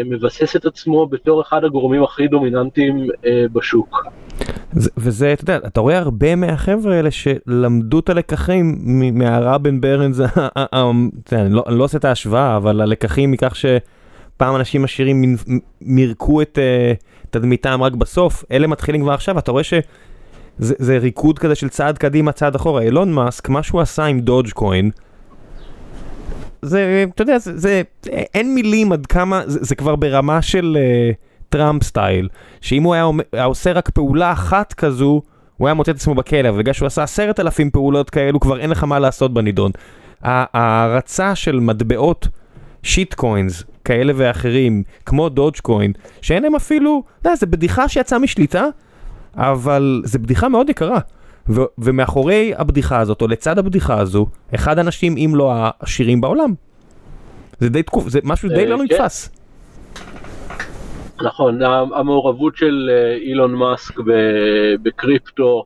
ומבסס 0.06 0.56
את 0.56 0.66
עצמו 0.66 1.08
בתור 1.08 1.42
אחד 1.42 1.64
הגורמים 1.64 2.04
הכי 2.04 2.28
דומיננטיים 2.28 3.08
אה, 3.26 3.46
בשוק. 3.54 4.06
וזה, 4.98 5.34
אתה 5.34 5.44
יודע, 5.44 5.58
אתה 5.68 5.82
רואה 5.82 5.98
הרבה 5.98 6.36
מהחבר'ה 6.36 6.96
האלה 6.96 7.12
שלמדו 7.12 8.00
את 8.00 8.10
הלקחים 8.10 8.78
מהרע 9.14 9.58
בן 9.58 9.82
ברנס, 9.82 10.20
אני 11.32 11.54
לא, 11.54 11.64
לא 11.70 11.84
עושה 11.84 11.98
את 11.98 12.06
ההשוואה, 12.06 12.58
אבל 12.58 12.82
הלקחים 12.82 13.32
מכך 13.32 13.56
שפעם 13.56 14.56
אנשים 14.56 14.84
עשירים 14.84 15.36
מירקו 15.82 16.42
את... 16.42 16.58
Uh, 16.58 17.13
תדמיתם 17.34 17.84
רק 17.84 17.94
בסוף, 17.94 18.44
אלה 18.52 18.68
מתחילים 18.68 19.02
כבר 19.02 19.14
עכשיו, 19.14 19.40
אתה 19.40 19.52
רואה 19.52 19.64
שזה 19.64 20.98
ריקוד 20.98 21.40
כזה 21.40 21.56
של 21.56 21.70
צעד 21.70 21.98
קדימה, 21.98 22.32
צעד 22.32 22.56
אחורה. 22.56 22.82
אילון 22.82 23.14
מאסק, 23.14 23.50
מה 23.50 23.64
שהוא 23.64 23.82
עשה 23.82 24.06
עם 24.06 24.20
דודג' 24.20 24.52
קוין, 24.52 24.92
זה, 26.62 27.06
אתה 27.16 27.22
יודע, 27.22 27.38
זה, 27.38 27.52
זה, 27.56 27.82
אין 28.34 28.56
מילים 28.56 28.92
עד 28.92 29.06
כמה, 29.06 29.42
זה, 29.46 29.60
זה 29.62 29.76
כבר 29.76 29.96
ברמה 29.96 30.42
של 30.42 30.78
uh, 30.80 31.16
טראמפ 31.50 31.84
style, 31.84 32.30
שאם 32.62 32.84
הוא 32.84 32.94
היה, 32.94 33.06
היה 33.34 33.44
עושה 33.44 33.72
רק 33.72 33.90
פעולה 33.90 34.32
אחת 34.32 34.74
כזו, 34.74 35.22
הוא 35.58 35.68
היה 35.68 35.74
מוצא 35.74 35.92
את 35.92 35.96
עצמו 35.96 36.16
בכלא, 36.16 36.50
ובגלל 36.50 36.74
שהוא 36.74 36.86
עשה 36.86 37.04
עשרת 37.04 37.40
אלפים 37.40 37.72
פעולות 37.72 38.10
כאלו, 38.10 38.40
כבר 38.40 38.60
אין 38.60 38.70
לך 38.70 38.84
מה 38.84 39.00
לעשות 39.00 39.34
בנידון. 39.34 39.72
ההערצה 40.22 41.36
של 41.36 41.60
מטבעות 41.60 42.28
shit 42.84 43.14
coins 43.14 43.64
כאלה 43.86 44.14
ואחרים, 44.16 44.84
כמו 45.06 45.30
דודג' 45.30 45.58
קוין, 45.58 45.92
שאין 46.22 46.44
להם 46.44 46.56
אפילו, 46.56 47.04
אתה 47.22 47.30
יודע, 47.30 47.36
זה 47.36 47.46
בדיחה 47.46 47.90
שיצאה 47.90 48.20
משליטה, 48.20 48.66
אבל 49.36 50.02
זה 50.06 50.20
בדיחה 50.20 50.50
מאוד 50.50 50.70
יקרה. 50.70 51.00
ו- 51.50 51.62
ומאחורי 51.78 52.54
הבדיחה 52.58 53.00
הזאת, 53.00 53.22
או 53.22 53.28
לצד 53.28 53.60
הבדיחה 53.60 54.00
הזו, 54.00 54.28
אחד 54.56 54.78
האנשים, 54.78 55.16
אם 55.18 55.32
לא 55.36 55.54
העשירים 55.54 56.22
בעולם. 56.22 56.54
זה 57.60 57.70
די 57.70 57.84
תקוף, 57.84 58.08
זה 58.08 58.20
משהו 58.24 58.50
די 58.50 58.68
לא 58.68 58.76
אה, 58.82 58.88
כן. 58.88 58.96
נתפס. 58.96 59.30
נכון, 61.22 61.60
המעורבות 61.96 62.56
של 62.56 62.90
אה, 62.92 63.16
אילון 63.16 63.56
מאסק 63.56 64.00
בקריפטו, 64.84 65.64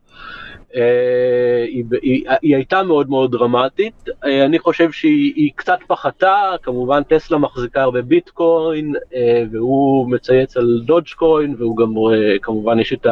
היא, 1.67 1.83
היא, 2.01 2.25
היא 2.41 2.55
הייתה 2.55 2.83
מאוד 2.83 3.09
מאוד 3.09 3.31
דרמטית, 3.31 4.09
אה, 4.25 4.45
אני 4.45 4.59
חושב 4.59 4.91
שהיא 4.91 5.51
קצת 5.55 5.79
פחתה, 5.87 6.51
כמובן 6.63 7.03
טסלה 7.03 7.37
מחזיקה 7.37 7.81
הרבה 7.81 8.01
ביטקוין, 8.01 8.93
אה, 9.15 9.43
והוא 9.51 10.11
מצייץ 10.11 10.57
על 10.57 10.81
דודג'קוין, 10.85 11.55
והוא 11.57 11.77
גם 11.77 11.93
כמובן 12.41 12.79
יש 12.79 12.93
את 12.93 13.07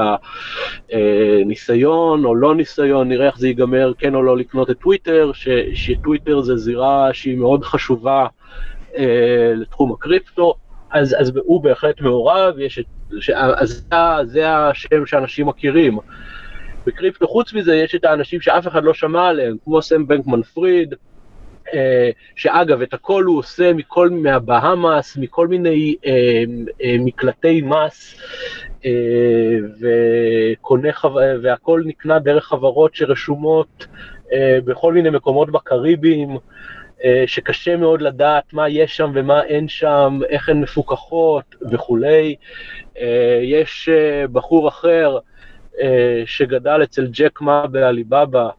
הניסיון 0.91 2.25
או 2.25 2.35
לא 2.35 2.55
ניסיון, 2.55 3.09
נראה 3.09 3.27
איך 3.27 3.37
זה 3.37 3.47
ייגמר, 3.47 3.91
כן 3.97 4.15
או 4.15 4.23
לא 4.23 4.37
לקנות 4.37 4.69
את 4.69 4.79
טוויטר, 4.79 5.31
ש, 5.33 5.47
שטוויטר 5.73 6.41
זה 6.41 6.57
זירה 6.57 7.09
שהיא 7.13 7.37
מאוד 7.37 7.63
חשובה 7.63 8.27
לתחום 9.55 9.91
הקריפטו. 9.91 10.53
אז, 10.91 11.15
אז 11.19 11.31
הוא 11.45 11.63
בהחלט 11.63 12.01
מעורב, 12.01 12.59
יש 12.59 12.79
את, 12.79 12.85
אז 13.37 13.85
זה 14.23 14.49
השם 14.49 15.05
שאנשים 15.05 15.47
מכירים. 15.47 15.97
בקריפטו 16.85 17.27
חוץ 17.27 17.53
מזה 17.53 17.75
יש 17.75 17.95
את 17.95 18.05
האנשים 18.05 18.41
שאף 18.41 18.67
אחד 18.67 18.83
לא 18.83 18.93
שמע 18.93 19.27
עליהם, 19.27 19.57
כמו 19.63 19.81
סם 19.81 20.07
בנקמן 20.07 20.43
פריד, 20.43 20.93
אה, 21.73 22.09
שאגב 22.35 22.81
את 22.81 22.93
הכל 22.93 23.23
הוא 23.23 23.39
עושה 23.39 23.73
מכל 23.73 24.09
מהבהאמאס, 24.09 25.17
מכל 25.17 25.47
מיני 25.47 25.95
אה, 26.05 26.43
אה, 26.83 26.95
מקלטי 26.99 27.61
מס, 27.61 28.15
אה, 28.85 28.91
וקונה, 29.81 30.89
והכל 31.41 31.83
נקנה 31.85 32.19
דרך 32.19 32.45
חברות 32.45 32.95
שרשומות 32.95 33.85
אה, 34.33 34.59
בכל 34.65 34.93
מיני 34.93 35.09
מקומות 35.09 35.51
בקריביים. 35.51 36.37
אה, 37.03 37.23
שקשה 37.27 37.77
מאוד 37.77 38.01
לדעת 38.01 38.53
מה 38.53 38.69
יש 38.69 38.97
שם 38.97 39.11
ומה 39.15 39.43
אין 39.43 39.67
שם, 39.67 40.19
איך 40.29 40.49
הן 40.49 40.61
מפוקחות 40.61 41.55
וכולי. 41.71 42.35
אה, 42.97 43.39
יש 43.43 43.89
אה, 43.89 44.27
בחור 44.27 44.67
אחר 44.67 45.17
שגדל 46.25 46.83
אצל 46.83 47.07
ג'ק 47.11 47.41
מה 47.41 47.67
בעליבאבא, 47.67 48.49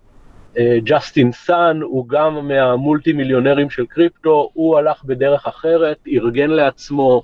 אה, 0.59 0.79
ג'סטין 0.85 1.33
סאן, 1.33 1.81
הוא 1.83 2.09
גם 2.09 2.49
מהמולטי 2.49 3.13
מיליונרים 3.13 3.71
של 3.71 3.87
קריפטו, 3.87 4.51
הוא 4.53 4.79
הלך 4.79 5.05
בדרך 5.05 5.47
אחרת, 5.47 5.97
ארגן 6.13 6.51
לעצמו 6.51 7.23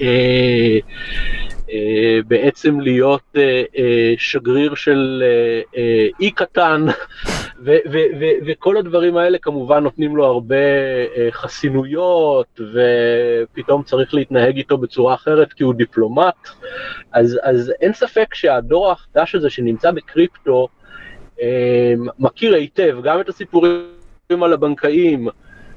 אה, 0.00 0.78
אה, 1.70 2.18
בעצם 2.26 2.80
להיות 2.80 3.22
אה, 3.36 3.62
אה, 3.78 4.14
שגריר 4.18 4.74
של 4.74 5.22
אה, 5.26 5.60
אה, 5.76 6.08
אי 6.20 6.30
קטן, 6.30 6.86
ו- 7.64 7.78
ו- 7.92 8.18
ו- 8.20 8.38
וכל 8.46 8.76
הדברים 8.76 9.16
האלה 9.16 9.38
כמובן 9.38 9.82
נותנים 9.82 10.16
לו 10.16 10.24
הרבה 10.24 10.56
אה, 11.16 11.28
חסינויות, 11.30 12.60
ופתאום 12.60 13.82
צריך 13.82 14.14
להתנהג 14.14 14.56
איתו 14.56 14.78
בצורה 14.78 15.14
אחרת 15.14 15.52
כי 15.52 15.64
הוא 15.64 15.74
דיפלומט, 15.74 16.48
אז, 17.12 17.38
אז 17.42 17.72
אין 17.80 17.92
ספק 17.92 18.34
שהדור 18.34 18.90
החדש 18.90 19.34
הזה 19.34 19.50
שנמצא 19.50 19.90
בקריפטו, 19.90 20.68
אה, 21.42 21.94
מכיר 22.18 22.54
היטב 22.54 22.98
גם 23.02 23.20
את 23.20 23.28
הסיפורים 23.28 23.82
על 24.42 24.52
הבנקאים, 24.52 25.28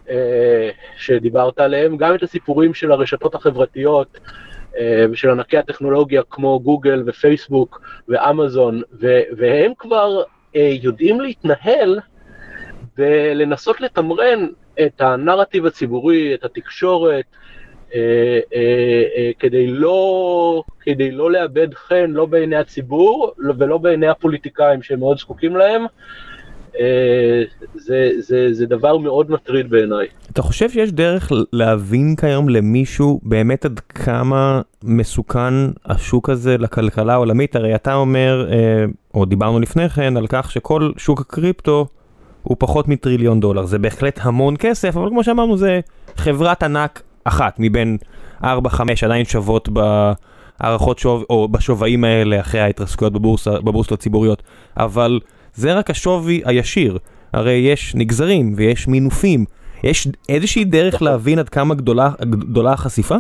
אה, 0.10 0.70
שדיברת 0.98 1.60
עליהם, 1.60 1.98
גם 1.98 2.16
את 2.16 2.24
הסיפורים 2.24 2.74
של 2.74 2.92
הרשתות 2.92 3.36
החברתיות, 3.36 4.20
ושל 5.12 5.30
ענקי 5.30 5.58
הטכנולוגיה 5.58 6.22
כמו 6.30 6.60
גוגל 6.60 7.04
ופייסבוק 7.06 7.82
ואמזון, 8.08 8.82
והם 9.38 9.72
כבר 9.78 10.24
יודעים 10.56 11.22
להתנהל 11.22 12.00
ולנסות 12.98 13.82
לתמרן 13.82 14.48
את 14.86 15.02
הנרטיב 15.02 15.66
הציבורי, 15.66 16.34
את 16.34 16.44
התקשורת, 16.44 17.26
אה, 17.96 18.40
אה, 18.54 19.04
אה, 19.18 19.32
כדי 19.40 19.68
לא, 19.68 20.64
כדי 20.82 21.12
לא 21.12 21.32
לאבד 21.32 21.74
חן, 21.74 22.12
לא 22.12 22.26
בעיני 22.26 22.56
הציבור 22.56 23.34
ולא 23.58 23.78
בעיני 23.78 24.08
הפוליטיקאים 24.08 24.82
שהם 24.82 25.00
מאוד 25.00 25.18
זקוקים 25.18 25.56
להם. 25.56 25.86
זה, 27.76 28.10
זה, 28.20 28.48
זה 28.52 28.66
דבר 28.66 28.98
מאוד 28.98 29.32
מטריד 29.32 29.70
בעיניי. 29.70 30.08
אתה 30.32 30.42
חושב 30.42 30.70
שיש 30.70 30.92
דרך 30.92 31.32
להבין 31.54 32.16
כיום 32.16 32.50
למישהו 32.50 33.20
באמת 33.24 33.66
עד 33.66 33.80
כמה 33.80 34.62
מסוכן 34.84 35.54
השוק 35.86 36.30
הזה 36.30 36.58
לכלכלה 36.58 37.14
העולמית? 37.14 37.56
הרי 37.56 37.76
אתה 37.76 37.94
אומר, 37.94 38.50
או 39.14 39.26
דיברנו 39.26 39.60
לפני 39.60 39.90
כן, 39.90 40.18
על 40.18 40.26
כך 40.30 40.52
שכל 40.52 40.92
שוק 40.98 41.22
הקריפטו 41.22 41.88
הוא 42.44 42.58
פחות 42.60 42.88
מטריליון 42.88 43.40
דולר. 43.40 43.66
זה 43.66 43.80
בהחלט 43.80 44.20
המון 44.22 44.56
כסף, 44.60 44.98
אבל 44.98 45.10
כמו 45.10 45.24
שאמרנו, 45.24 45.58
זה 45.58 45.80
חברת 46.16 46.64
ענק 46.64 47.02
אחת 47.24 47.56
מבין 47.60 47.98
4-5 48.44 48.46
עדיין 49.06 49.26
שוות 49.26 49.70
בהערכות 49.70 51.00
שוב, 51.00 51.24
או 51.30 51.48
בשווים 51.48 52.04
האלה 52.04 52.40
אחרי 52.40 52.62
ההתרסקויות 52.62 53.14
בבורסה, 53.14 53.52
בבורסות 53.52 53.92
הציבוריות, 53.92 54.44
אבל 54.78 55.20
זה 55.60 55.74
רק 55.74 55.90
השווי 55.90 56.42
הישיר. 56.46 56.98
הרי 57.34 57.54
יש 57.54 57.96
נגזרים 57.96 58.54
ויש 58.56 58.88
מינופים. 58.88 59.46
יש 59.84 60.08
איזושהי 60.30 60.64
דרך 60.64 60.94
נכון. 60.94 61.08
להבין 61.08 61.40
עד 61.40 61.50
כמה 61.50 61.76
גדולה, 61.76 62.10
גדולה 62.22 62.74
החשיפה? 62.74 63.16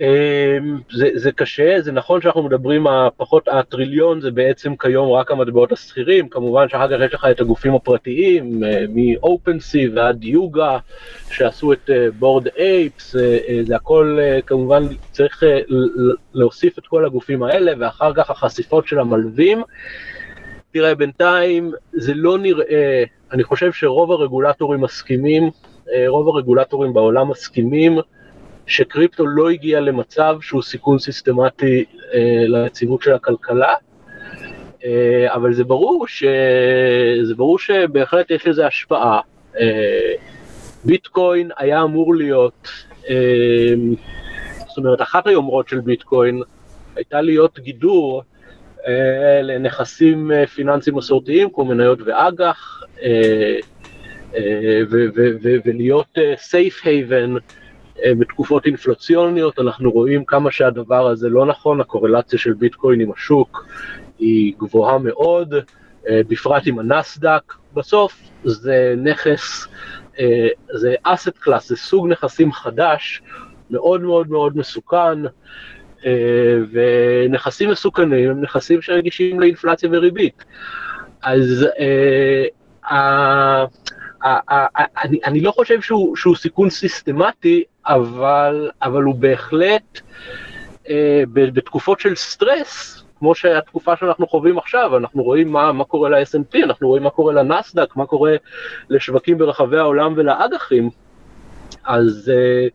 אמ, 0.00 0.78
זה, 0.92 1.08
זה 1.14 1.32
קשה, 1.32 1.80
זה 1.80 1.92
נכון 1.92 2.20
שאנחנו 2.20 2.42
מדברים, 2.42 2.86
פחות 3.16 3.48
הטריליון 3.48 4.20
זה 4.20 4.30
בעצם 4.30 4.76
כיום 4.76 5.12
רק 5.12 5.30
המטבעות 5.30 5.72
השכירים, 5.72 6.28
כמובן 6.28 6.68
שאחר 6.68 6.88
כך 6.88 7.04
יש 7.04 7.14
לך 7.14 7.26
את 7.30 7.40
הגופים 7.40 7.74
הפרטיים, 7.74 8.64
אה, 8.64 8.84
מ-OpenSea 8.88 9.90
ועד 9.94 10.24
יוגה, 10.24 10.78
שעשו 11.30 11.72
את 11.72 11.90
בורד 12.18 12.46
אה, 12.46 12.52
אייפס, 12.58 13.16
אה, 13.16 13.60
זה 13.66 13.76
הכל 13.76 14.18
כמובן 14.46 14.82
צריך 15.12 15.42
להוסיף 16.34 16.78
את 16.78 16.86
כל 16.86 17.04
הגופים 17.04 17.42
האלה, 17.42 17.72
ואחר 17.78 18.12
כך 18.14 18.30
החשיפות 18.30 18.86
של 18.86 18.98
המלווים. 18.98 19.62
תראה, 20.72 20.94
בינתיים 20.94 21.72
זה 21.92 22.14
לא 22.14 22.38
נראה, 22.38 23.04
אני 23.32 23.44
חושב 23.44 23.72
שרוב 23.72 24.12
הרגולטורים 24.12 24.80
מסכימים, 24.80 25.50
רוב 26.08 26.28
הרגולטורים 26.28 26.92
בעולם 26.92 27.30
מסכימים, 27.30 27.98
שקריפטו 28.70 29.26
לא 29.26 29.50
הגיע 29.50 29.80
למצב 29.80 30.36
שהוא 30.40 30.62
סיכון 30.62 30.98
סיסטמטי 30.98 31.84
אה, 32.14 32.44
ליציבות 32.46 33.02
של 33.02 33.12
הכלכלה, 33.12 33.74
אה, 34.84 35.34
אבל 35.34 35.52
זה 35.52 35.64
ברור, 35.64 36.08
ש... 36.08 36.24
זה 37.22 37.34
ברור 37.34 37.58
שבהחלט 37.58 38.30
יש 38.30 38.46
לזה 38.46 38.66
השפעה. 38.66 39.20
אה, 39.60 40.12
ביטקוין 40.84 41.50
היה 41.56 41.82
אמור 41.82 42.14
להיות, 42.14 42.68
אה, 43.08 43.74
זאת 44.68 44.78
אומרת, 44.78 45.02
אחת 45.02 45.26
היומרות 45.26 45.68
של 45.68 45.80
ביטקוין 45.80 46.42
הייתה 46.96 47.20
להיות 47.20 47.58
גידור 47.58 48.22
אה, 48.86 49.42
לנכסים 49.42 50.32
אה, 50.32 50.46
פיננסיים 50.46 50.96
מסורתיים 50.96 51.48
כמו 51.54 51.64
מניות 51.64 51.98
ואג"ח, 52.04 52.82
אה, 53.02 53.56
אה, 54.36 54.80
ולהיות 55.64 56.18
סייף 56.36 56.86
הייבן 56.86 57.36
אה, 57.36 57.40
בתקופות 58.06 58.66
אינפלציוניות 58.66 59.58
אנחנו 59.58 59.90
רואים 59.90 60.24
כמה 60.24 60.50
שהדבר 60.50 61.06
הזה 61.06 61.28
לא 61.28 61.46
נכון, 61.46 61.80
הקורלציה 61.80 62.38
של 62.38 62.52
ביטקוין 62.52 63.00
עם 63.00 63.12
השוק 63.12 63.66
היא 64.18 64.54
גבוהה 64.58 64.98
מאוד, 64.98 65.54
אה, 66.08 66.20
בפרט 66.28 66.62
עם 66.66 66.78
הנסדק, 66.78 67.54
בסוף 67.74 68.22
זה 68.44 68.94
נכס, 68.96 69.66
אה, 70.18 70.48
זה 70.72 70.94
asset 71.02 71.38
class, 71.38 71.68
זה 71.68 71.76
סוג 71.76 72.08
נכסים 72.08 72.52
חדש, 72.52 73.22
מאוד 73.70 74.00
מאוד 74.00 74.30
מאוד 74.30 74.56
מסוכן, 74.56 75.18
ונכסים 76.72 77.70
מסוכנים 77.70 78.30
הם 78.30 78.40
נכסים 78.40 78.82
שרגישים 78.82 79.40
לאינפלציה 79.40 79.88
וריבית. 79.92 80.44
אז 81.22 81.66
אני, 85.24 85.40
לא 85.40 85.50
חושב 85.50 85.80
שהוא 85.80 86.36
סיכון 86.36 86.70
סיסטמטי, 86.70 87.64
אבל, 87.86 88.70
אבל 88.82 89.02
הוא 89.02 89.14
בהחלט, 89.14 90.00
אה, 90.88 91.22
בתקופות 91.32 92.00
של 92.00 92.14
סטרס, 92.14 93.04
כמו 93.18 93.34
שהתקופה 93.34 93.96
שאנחנו 93.96 94.26
חווים 94.26 94.58
עכשיו, 94.58 94.96
אנחנו 94.96 95.22
רואים 95.22 95.52
מה, 95.52 95.72
מה 95.72 95.84
קורה 95.84 96.08
ל-S&P, 96.08 96.64
אנחנו 96.64 96.88
רואים 96.88 97.02
מה 97.02 97.10
קורה 97.10 97.32
לנסדק, 97.32 97.96
מה 97.96 98.06
קורה 98.06 98.36
לשווקים 98.90 99.38
ברחבי 99.38 99.78
העולם 99.78 100.12
ולאג"חים, 100.16 100.90
אז, 101.84 102.32
אה, 102.34 102.68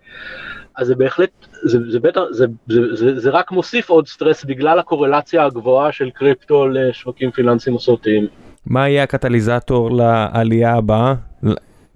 אז 0.77 0.87
זה 0.87 0.95
בהחלט, 0.95 1.29
זה, 1.63 1.79
זה, 1.91 1.99
בטח, 1.99 2.21
זה, 2.31 2.45
זה, 2.67 2.95
זה, 2.95 3.19
זה 3.19 3.29
רק 3.29 3.51
מוסיף 3.51 3.89
עוד 3.89 4.07
סטרס 4.07 4.43
בגלל 4.43 4.79
הקורלציה 4.79 5.45
הגבוהה 5.45 5.91
של 5.91 6.09
קריפטו 6.09 6.67
לשווקים 6.67 7.31
פיננסיים 7.31 7.75
מסורתיים. 7.75 8.27
מה 8.65 8.89
יהיה 8.89 9.03
הקטליזטור 9.03 9.91
לעלייה 9.91 10.75
הבאה? 10.75 11.13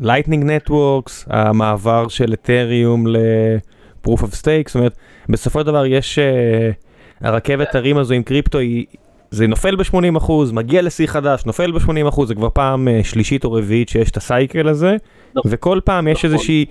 Lightning 0.02 0.43
Networks, 0.43 1.26
המעבר 1.28 2.08
של 2.08 2.34
אתריום 2.34 3.08
ל-Proof 3.08 4.20
of 4.20 4.41
Stake, 4.41 4.68
זאת 4.68 4.76
אומרת, 4.76 4.97
בסופו 5.30 5.60
של 5.60 5.66
דבר 5.66 5.86
יש, 5.86 6.20
uh, 6.20 7.26
הרכבת 7.28 7.76
הרים 7.76 7.97
הזו 7.97 8.14
עם 8.14 8.24
קריפטו, 8.24 8.58
היא, 8.58 8.86
זה 9.32 9.47
נופל 9.47 9.76
ב-80%, 9.76 10.32
מגיע 10.54 10.82
לשיא 10.82 11.08
חדש, 11.08 11.45
נופל 11.45 11.72
ב-80%, 11.72 12.26
זה 12.26 12.36
כבר 12.36 12.50
פעם 12.54 12.88
uh, 12.88 13.06
שלישית 13.06 13.45
או 13.45 13.54
רביעית 13.54 13.89
שיש 13.89 14.12
את 14.12 14.18
ה 14.17 14.26
cycle 14.26 14.67
הזה, 14.68 14.95
נכון. 15.36 15.52
וכל 15.52 15.80
פעם 15.86 16.08
יש 16.08 16.18
נכון. 16.18 16.34
איזושהי 16.34 16.66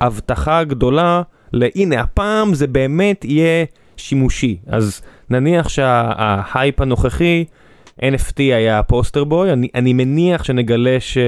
הבטחה 0.00 0.64
גדולה, 0.64 1.22
להנה, 1.52 2.00
הפעם 2.00 2.54
זה 2.54 2.66
באמת 2.66 3.24
יהיה 3.24 3.64
שימושי. 3.96 4.56
אז 4.66 5.02
נניח 5.30 5.68
שההייפ 5.68 6.80
הנוכחי, 6.80 7.44
NFT 8.00 8.38
היה 8.38 8.78
ה 8.78 8.85
poster 8.85 9.24
boy, 9.24 9.52
אני, 9.52 9.68
אני 9.74 9.92
מניח 9.92 10.44
שנגלה 10.44 10.96
ש... 11.00 11.18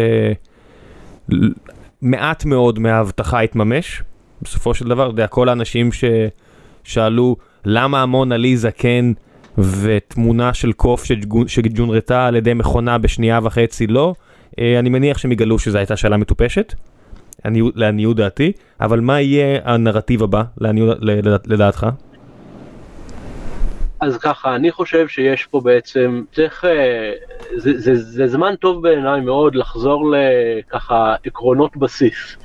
מעט 2.02 2.44
מאוד 2.44 2.78
מההבטחה 2.78 3.40
התממש. 3.40 4.02
בסופו 4.42 4.74
של 4.74 4.88
דבר, 4.88 5.04
אתה 5.04 5.12
יודע, 5.12 5.26
כל 5.26 5.48
האנשים 5.48 5.90
ששאלו 5.92 7.36
למה 7.64 8.02
המונה 8.02 8.36
ליזה 8.36 8.70
כן 8.70 9.04
ותמונה 9.58 10.54
של 10.54 10.72
קוף 10.72 11.04
שג'ונרתה 11.46 12.26
על 12.26 12.36
ידי 12.36 12.54
מכונה 12.54 12.98
בשנייה 12.98 13.40
וחצי 13.42 13.86
לא, 13.86 14.14
אה, 14.58 14.78
אני 14.78 14.88
מניח 14.88 15.18
שהם 15.18 15.32
יגלו 15.32 15.58
שזו 15.58 15.78
הייתה 15.78 15.96
שאלה 15.96 16.16
מטופשת, 16.16 16.74
לעניות 17.74 18.16
דעתי, 18.16 18.52
אבל 18.80 19.00
מה 19.00 19.20
יהיה 19.20 19.60
הנרטיב 19.64 20.22
הבא, 20.22 20.42
לדעתך? 21.46 21.86
אז 24.02 24.18
ככה, 24.18 24.54
אני 24.54 24.70
חושב 24.72 25.08
שיש 25.08 25.46
פה 25.46 25.60
בעצם, 25.60 26.22
צריך, 26.34 26.64
אה, 26.64 27.12
זה, 27.56 27.78
זה, 27.78 27.94
זה 27.94 28.26
זמן 28.26 28.54
טוב 28.56 28.82
בעיניי 28.82 29.20
מאוד 29.20 29.54
לחזור 29.54 30.12
לככה 30.12 31.14
עקרונות 31.24 31.76
בסיס. 31.76 32.36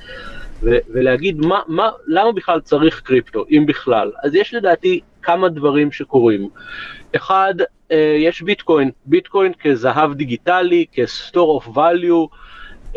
ו- 0.62 0.78
ולהגיד 0.94 1.38
מה, 1.38 1.60
מה, 1.68 1.90
למה 2.06 2.32
בכלל 2.32 2.60
צריך 2.60 3.00
קריפטו, 3.00 3.44
אם 3.50 3.64
בכלל. 3.66 4.12
אז 4.24 4.34
יש 4.34 4.54
לדעתי 4.54 5.00
כמה 5.22 5.48
דברים 5.48 5.92
שקורים. 5.92 6.48
אחד, 7.16 7.54
אה, 7.92 8.16
יש 8.18 8.42
ביטקוין, 8.42 8.90
ביטקוין 9.06 9.52
כזהב 9.60 10.14
דיגיטלי, 10.14 10.84
כ-store 10.92 11.62
of 11.62 11.68
value, 11.68 12.36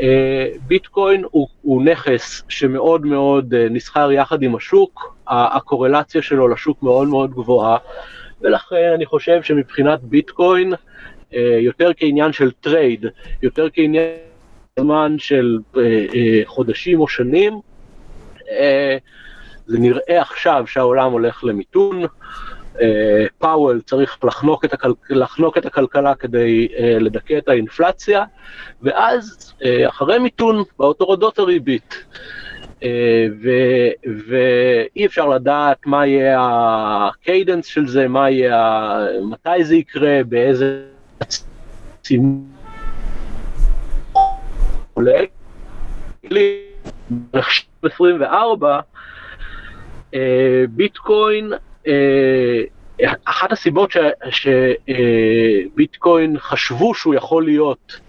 אה, 0.02 0.48
ביטקוין 0.68 1.24
הוא, 1.32 1.48
הוא 1.62 1.84
נכס 1.84 2.44
שמאוד 2.50 3.06
מאוד 3.06 3.56
נסחר 3.56 4.12
יחד 4.12 4.44
עם 4.44 4.56
השוק, 4.56 5.16
הקורלציה 5.28 6.22
שלו 6.22 6.48
לשוק 6.48 6.84
מאוד 6.84 7.08
מאוד 7.08 7.32
גבוהה. 7.32 7.78
ולכן 8.44 8.92
אני 8.96 9.06
חושב 9.06 9.44
שמבחינת 9.44 10.04
ביטקוין, 10.04 10.74
אה, 11.34 11.58
יותר 11.60 11.92
כעניין 11.98 12.34
של 12.34 12.52
trade, 12.52 13.06
יותר 13.42 13.68
כעניין 13.74 14.06
זמן 14.80 15.16
של 15.18 15.60
אה, 15.78 15.82
אה, 16.16 16.42
חודשים 16.46 17.00
או 17.00 17.08
שנים, 17.08 17.60
זה 19.66 19.80
נראה 19.80 20.22
עכשיו 20.22 20.64
שהעולם 20.68 21.12
הולך 21.12 21.44
למיתון, 21.44 22.04
פאוול 23.38 23.82
צריך 23.86 24.18
לחנוק 24.24 24.66
את, 24.66 24.74
הכל, 24.74 24.92
לחנוק 25.10 25.58
את 25.58 25.66
הכלכלה 25.66 26.16
כדי 26.16 26.68
לדכא 27.00 27.38
את 27.38 27.50
האינפלציה, 27.50 28.24
ואז 28.82 29.54
אחרי 29.88 30.20
מיתון 30.20 30.64
באות 30.80 31.02
הורדות 31.02 31.40
הריבית. 31.40 32.04
אה, 32.84 33.28
ואי 34.28 35.06
אפשר 35.06 35.28
לדעת 35.28 35.86
מה 35.86 36.08
יהיה 36.08 36.40
ה 37.10 37.17
cadence 37.17 37.66
של 37.66 37.88
זה, 37.88 38.08
מה 38.08 38.30
יהיה, 38.30 38.98
מתי 39.24 39.64
זה 39.64 39.76
יקרה, 39.76 40.22
באיזה... 40.30 40.84
עולה. 44.94 45.22
24 47.84 48.80
ביטקוין, 50.70 51.52
אחת 53.26 53.52
הסיבות 53.52 53.94
שביטקוין 55.76 56.40
חשבו 56.40 56.94
שהוא 56.94 57.16
יכול 57.16 57.46
להיות 57.46 58.00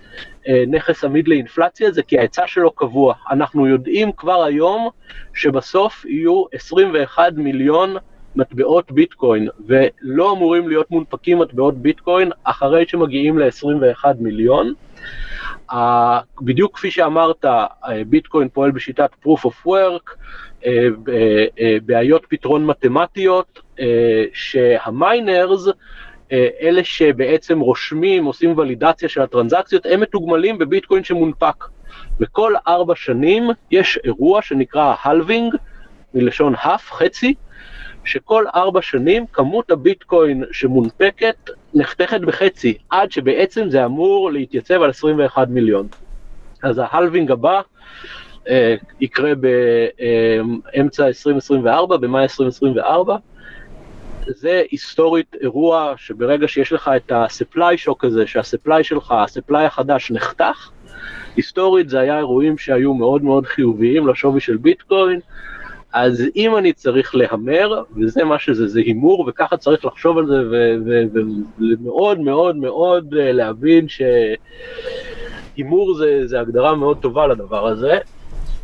נכס 0.68 1.04
עמיד 1.04 1.28
לאינפלציה 1.28 1.90
זה 1.90 2.02
כי 2.02 2.18
ההיצע 2.18 2.46
שלו 2.46 2.70
קבוע. 2.70 3.14
אנחנו 3.30 3.66
יודעים 3.66 4.12
כבר 4.12 4.44
היום 4.44 4.88
שבסוף 5.34 6.04
יהיו 6.04 6.44
21 6.52 7.32
מיליון 7.36 7.96
מטבעות 8.36 8.92
ביטקוין, 8.92 9.48
ולא 9.66 10.32
אמורים 10.32 10.68
להיות 10.68 10.90
מונפקים 10.90 11.38
מטבעות 11.38 11.78
ביטקוין 11.78 12.30
אחרי 12.44 12.84
שמגיעים 12.88 13.38
ל-21 13.38 14.04
מיליון. 14.20 14.74
בדיוק 16.40 16.76
כפי 16.76 16.90
שאמרת, 16.90 17.44
ביטקוין 18.06 18.48
פועל 18.48 18.70
בשיטת 18.70 19.10
proof 19.24 19.40
of 19.44 19.66
work, 19.66 20.10
uh, 20.62 20.66
בעיות 21.84 22.26
פתרון 22.28 22.66
מתמטיות, 22.66 23.60
שהמיינרס, 24.32 25.68
אלה 26.60 26.84
שבעצם 26.84 27.60
רושמים, 27.60 28.24
עושים 28.24 28.58
ולידציה 28.58 29.08
של 29.08 29.20
הטרנזקציות, 29.20 29.86
הם 29.86 30.00
מתוגמלים 30.00 30.58
בביטקוין 30.58 31.04
שמונפק. 31.04 31.64
וכל 32.20 32.54
ארבע 32.68 32.94
שנים 32.96 33.50
יש 33.70 33.98
אירוע 34.04 34.42
שנקרא 34.42 34.94
הלווינג, 35.02 35.54
מלשון 36.14 36.54
האף, 36.56 36.92
חצי, 36.92 37.34
שכל 38.04 38.44
ארבע 38.54 38.82
שנים 38.82 39.26
כמות 39.32 39.70
הביטקוין 39.70 40.44
שמונפקת 40.52 41.50
נחתכת 41.74 42.20
בחצי, 42.20 42.78
עד 42.90 43.12
שבעצם 43.12 43.70
זה 43.70 43.84
אמור 43.84 44.32
להתייצב 44.32 44.82
על 44.82 44.90
21 44.90 45.48
מיליון. 45.48 45.88
אז 46.62 46.80
ההלווינג 46.84 47.30
הבא 47.30 47.60
אה, 48.48 48.74
יקרה 49.00 49.32
באמצע 49.34 51.06
2024, 51.06 51.96
במאי 51.96 52.22
2024. 52.22 53.16
זה 54.26 54.62
היסטורית 54.70 55.36
אירוע 55.40 55.94
שברגע 55.96 56.48
שיש 56.48 56.72
לך 56.72 56.90
את 56.96 57.12
ה-supply 57.12 57.86
shock 57.86 58.06
הזה, 58.06 58.26
שה-supply 58.26 58.82
שלך, 58.82 59.10
ה-supply 59.12 59.58
החדש 59.58 60.10
נחתך, 60.10 60.70
היסטורית 61.36 61.88
זה 61.88 62.00
היה 62.00 62.18
אירועים 62.18 62.58
שהיו 62.58 62.94
מאוד 62.94 63.24
מאוד 63.24 63.46
חיוביים 63.46 64.08
לשווי 64.08 64.40
של 64.40 64.56
ביטקוין, 64.56 65.20
אז 65.92 66.24
אם 66.36 66.56
אני 66.56 66.72
צריך 66.72 67.14
להמר, 67.14 67.82
וזה 67.96 68.24
מה 68.24 68.38
שזה, 68.38 68.68
זה 68.68 68.80
הימור, 68.80 69.24
וככה 69.28 69.56
צריך 69.56 69.84
לחשוב 69.84 70.18
על 70.18 70.26
זה, 70.26 70.42
ומאוד 71.58 72.20
מאוד 72.20 72.56
מאוד 72.56 73.14
אה, 73.14 73.32
להבין 73.32 73.86
שהימור 75.56 75.94
זה, 75.94 76.26
זה 76.26 76.40
הגדרה 76.40 76.74
מאוד 76.74 76.98
טובה 76.98 77.26
לדבר 77.26 77.66
הזה, 77.66 77.98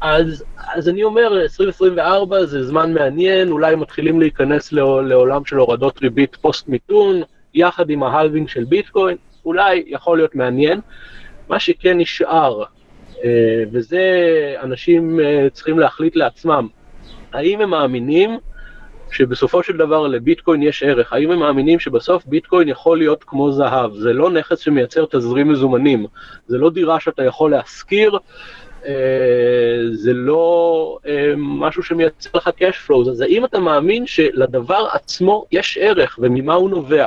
אז, 0.01 0.45
אז 0.75 0.89
אני 0.89 1.03
אומר, 1.03 1.41
2024 1.43 2.45
זה 2.45 2.63
זמן 2.63 2.93
מעניין, 2.95 3.49
אולי 3.49 3.75
מתחילים 3.75 4.21
להיכנס 4.21 4.73
לעולם 4.73 5.45
של 5.45 5.57
הורדות 5.57 6.03
ריבית 6.03 6.37
פוסט 6.37 6.69
מיתון, 6.69 7.23
יחד 7.55 7.91
עם 7.91 8.03
ה 8.03 8.09
halving 8.09 8.49
של 8.49 8.65
ביטקוין, 8.65 9.17
אולי 9.45 9.85
יכול 9.87 10.19
להיות 10.19 10.35
מעניין. 10.35 10.81
מה 11.49 11.59
שכן 11.59 11.99
נשאר, 11.99 12.63
אה, 13.25 13.63
וזה 13.73 14.03
אנשים 14.63 15.21
אה, 15.21 15.47
צריכים 15.53 15.79
להחליט 15.79 16.17
לעצמם, 16.17 16.69
האם 17.33 17.61
הם 17.61 17.71
מאמינים 17.71 18.39
שבסופו 19.11 19.63
של 19.63 19.77
דבר 19.77 20.07
לביטקוין 20.07 20.63
יש 20.63 20.83
ערך? 20.83 21.13
האם 21.13 21.31
הם 21.31 21.39
מאמינים 21.39 21.81
שבסוף 21.81 22.27
ביטקוין 22.27 22.69
יכול 22.69 22.99
להיות 22.99 23.25
כמו 23.25 23.53
זהב? 23.53 23.95
זה 23.95 24.13
לא 24.13 24.31
נכס 24.31 24.59
שמייצר 24.59 25.05
תזרים 25.11 25.49
מזומנים, 25.49 26.07
זה 26.47 26.59
לא 26.59 26.71
דירה 26.71 27.01
שאתה 27.01 27.25
יכול 27.25 27.51
להשכיר, 27.51 28.19
זה 29.93 30.13
לא 30.13 30.99
אה, 31.07 31.33
משהו 31.37 31.83
שמייצר 31.83 32.31
לך 32.35 32.51
cash 32.59 32.89
flows, 32.89 33.11
אז 33.11 33.21
האם 33.21 33.45
אתה 33.45 33.59
מאמין 33.59 34.07
שלדבר 34.07 34.87
עצמו 34.93 35.45
יש 35.53 35.79
ערך 35.81 36.19
וממה 36.23 36.55
הוא 36.55 36.71
נובע? 36.71 37.07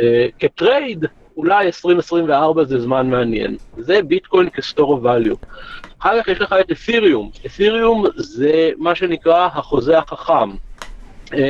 אה, 0.00 0.26
כטרייד, 0.38 1.04
אולי 1.36 1.66
2024 1.66 2.64
זה 2.64 2.80
זמן 2.80 3.10
מעניין. 3.10 3.56
זה 3.78 4.02
ביטקוין 4.02 4.50
כסטור 4.50 5.00
value. 5.04 5.46
אחר 5.98 6.22
כך 6.22 6.28
יש 6.28 6.40
לך 6.40 6.54
את 6.60 6.72
את'יריום. 6.72 7.30
את'יריום 7.46 8.04
זה 8.16 8.70
מה 8.76 8.94
שנקרא 8.94 9.46
החוזה 9.46 9.98
החכם. 9.98 10.50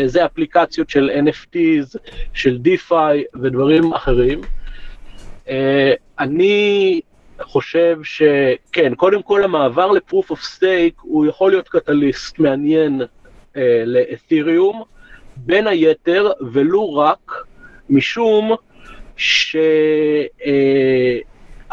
זה 0.07 0.24
אפליקציות 0.24 0.91
של 0.91 1.11
NFTs, 1.26 1.99
של 2.32 2.59
DeFi 2.64 3.39
ודברים 3.43 3.93
אחרים. 3.93 4.41
אני 6.18 7.01
חושב 7.43 7.99
שכן, 8.03 8.95
קודם 8.95 9.22
כל 9.22 9.45
המעבר 9.45 9.91
ל-Proof 9.91 10.30
of 10.30 10.59
Stake 10.59 11.01
הוא 11.01 11.26
יכול 11.26 11.51
להיות 11.51 11.68
קטליסט 11.68 12.39
מעניין 12.39 13.03
אה, 13.57 13.82
לאת'יריום, 13.86 14.82
בין 15.36 15.66
היתר, 15.66 16.30
ולו 16.53 16.95
רק 16.95 17.32
משום 17.91 18.55
שגם 19.16 19.41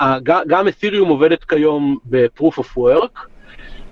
אה, 0.01 0.70
את'יריום 0.70 1.09
עובדת 1.09 1.43
כיום 1.43 1.97
ב-Proof 2.05 2.53
of 2.59 2.78
Work, 2.78 3.20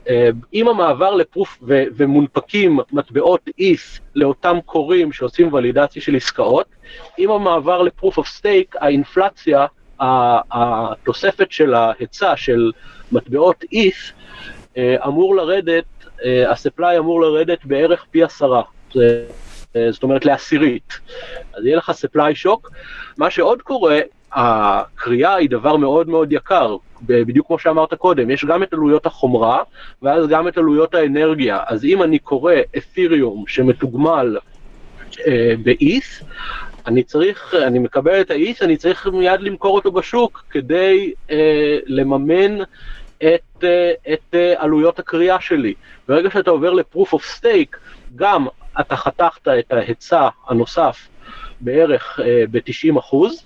אה, 0.09 0.29
עם 0.51 0.67
המעבר 0.67 1.15
לפרוף 1.15 1.59
ו- 1.67 1.83
ומונפקים 1.95 2.79
מטבעות 2.91 3.49
איף 3.59 3.99
לאותם 4.15 4.57
קוראים 4.65 5.11
שעושים 5.11 5.53
ולידציה 5.53 6.01
של 6.01 6.15
עסקאות, 6.15 6.67
עם 7.17 7.31
המעבר 7.31 7.81
לפרוף 7.81 8.17
אוף 8.17 8.27
סטייק, 8.27 8.75
האינפלציה 8.79 9.65
התוספת 10.51 11.51
של 11.51 11.73
ההיצע 11.73 12.33
של 12.35 12.71
מטבעות 13.11 13.63
איף 13.71 14.11
אה, 14.77 14.95
אמור 15.07 15.35
לרדת, 15.35 15.85
ה-supply 16.47 16.97
אמור 16.97 17.21
לרדת 17.21 17.65
בערך 17.65 18.05
פי 18.11 18.23
עשרה. 18.23 18.61
אה, 19.75 19.91
זאת 19.91 20.03
אומרת 20.03 20.25
לעשירית. 20.25 20.99
אז 21.53 21.65
יהיה 21.65 21.77
לך 21.77 21.89
supply 21.89 22.45
shock. 22.45 22.69
מה 23.17 23.29
שעוד 23.29 23.61
קורה, 23.61 23.99
הקריאה 24.31 25.35
היא 25.35 25.49
דבר 25.49 25.77
מאוד 25.77 26.09
מאוד 26.09 26.31
יקר, 26.31 26.77
בדיוק 27.01 27.47
כמו 27.47 27.59
שאמרת 27.59 27.93
קודם, 27.93 28.29
יש 28.29 28.45
גם 28.45 28.63
את 28.63 28.73
עלויות 28.73 29.05
החומרה, 29.05 29.63
ואז 30.01 30.27
גם 30.27 30.47
את 30.47 30.57
עלויות 30.57 30.95
האנרגיה. 30.95 31.59
אז 31.67 31.85
אם 31.85 32.03
אני 32.03 32.19
קורא 32.19 32.53
את'יריום 32.77 33.43
שמתוגמל 33.47 34.37
אה, 35.27 35.53
באיס, 35.63 36.23
אני 36.87 37.03
צריך, 37.03 37.55
אני 37.67 37.79
מקבל 37.79 38.21
את 38.21 38.31
האיס, 38.31 38.61
אני 38.61 38.77
צריך 38.77 39.07
מיד 39.07 39.41
למכור 39.41 39.75
אותו 39.75 39.91
בשוק 39.91 40.43
כדי 40.49 41.13
אה, 41.31 41.77
לממן 41.85 42.57
את, 43.17 43.63
אה, 43.63 43.91
את 44.13 44.35
אה, 44.35 44.53
עלויות 44.57 44.99
הכרייה 44.99 45.41
שלי. 45.41 45.73
ברגע 46.07 46.29
שאתה 46.29 46.51
עובר 46.51 46.73
ל-proof 46.73 47.07
of 47.07 47.39
stake, 47.39 47.77
גם 48.15 48.47
אתה 48.79 48.95
חתכת 48.95 49.47
את 49.47 49.73
ההיצע 49.73 50.29
הנוסף 50.47 51.07
בערך 51.61 52.19
אה, 52.23 52.43
ב-90 52.51 52.99
אחוז, 52.99 53.43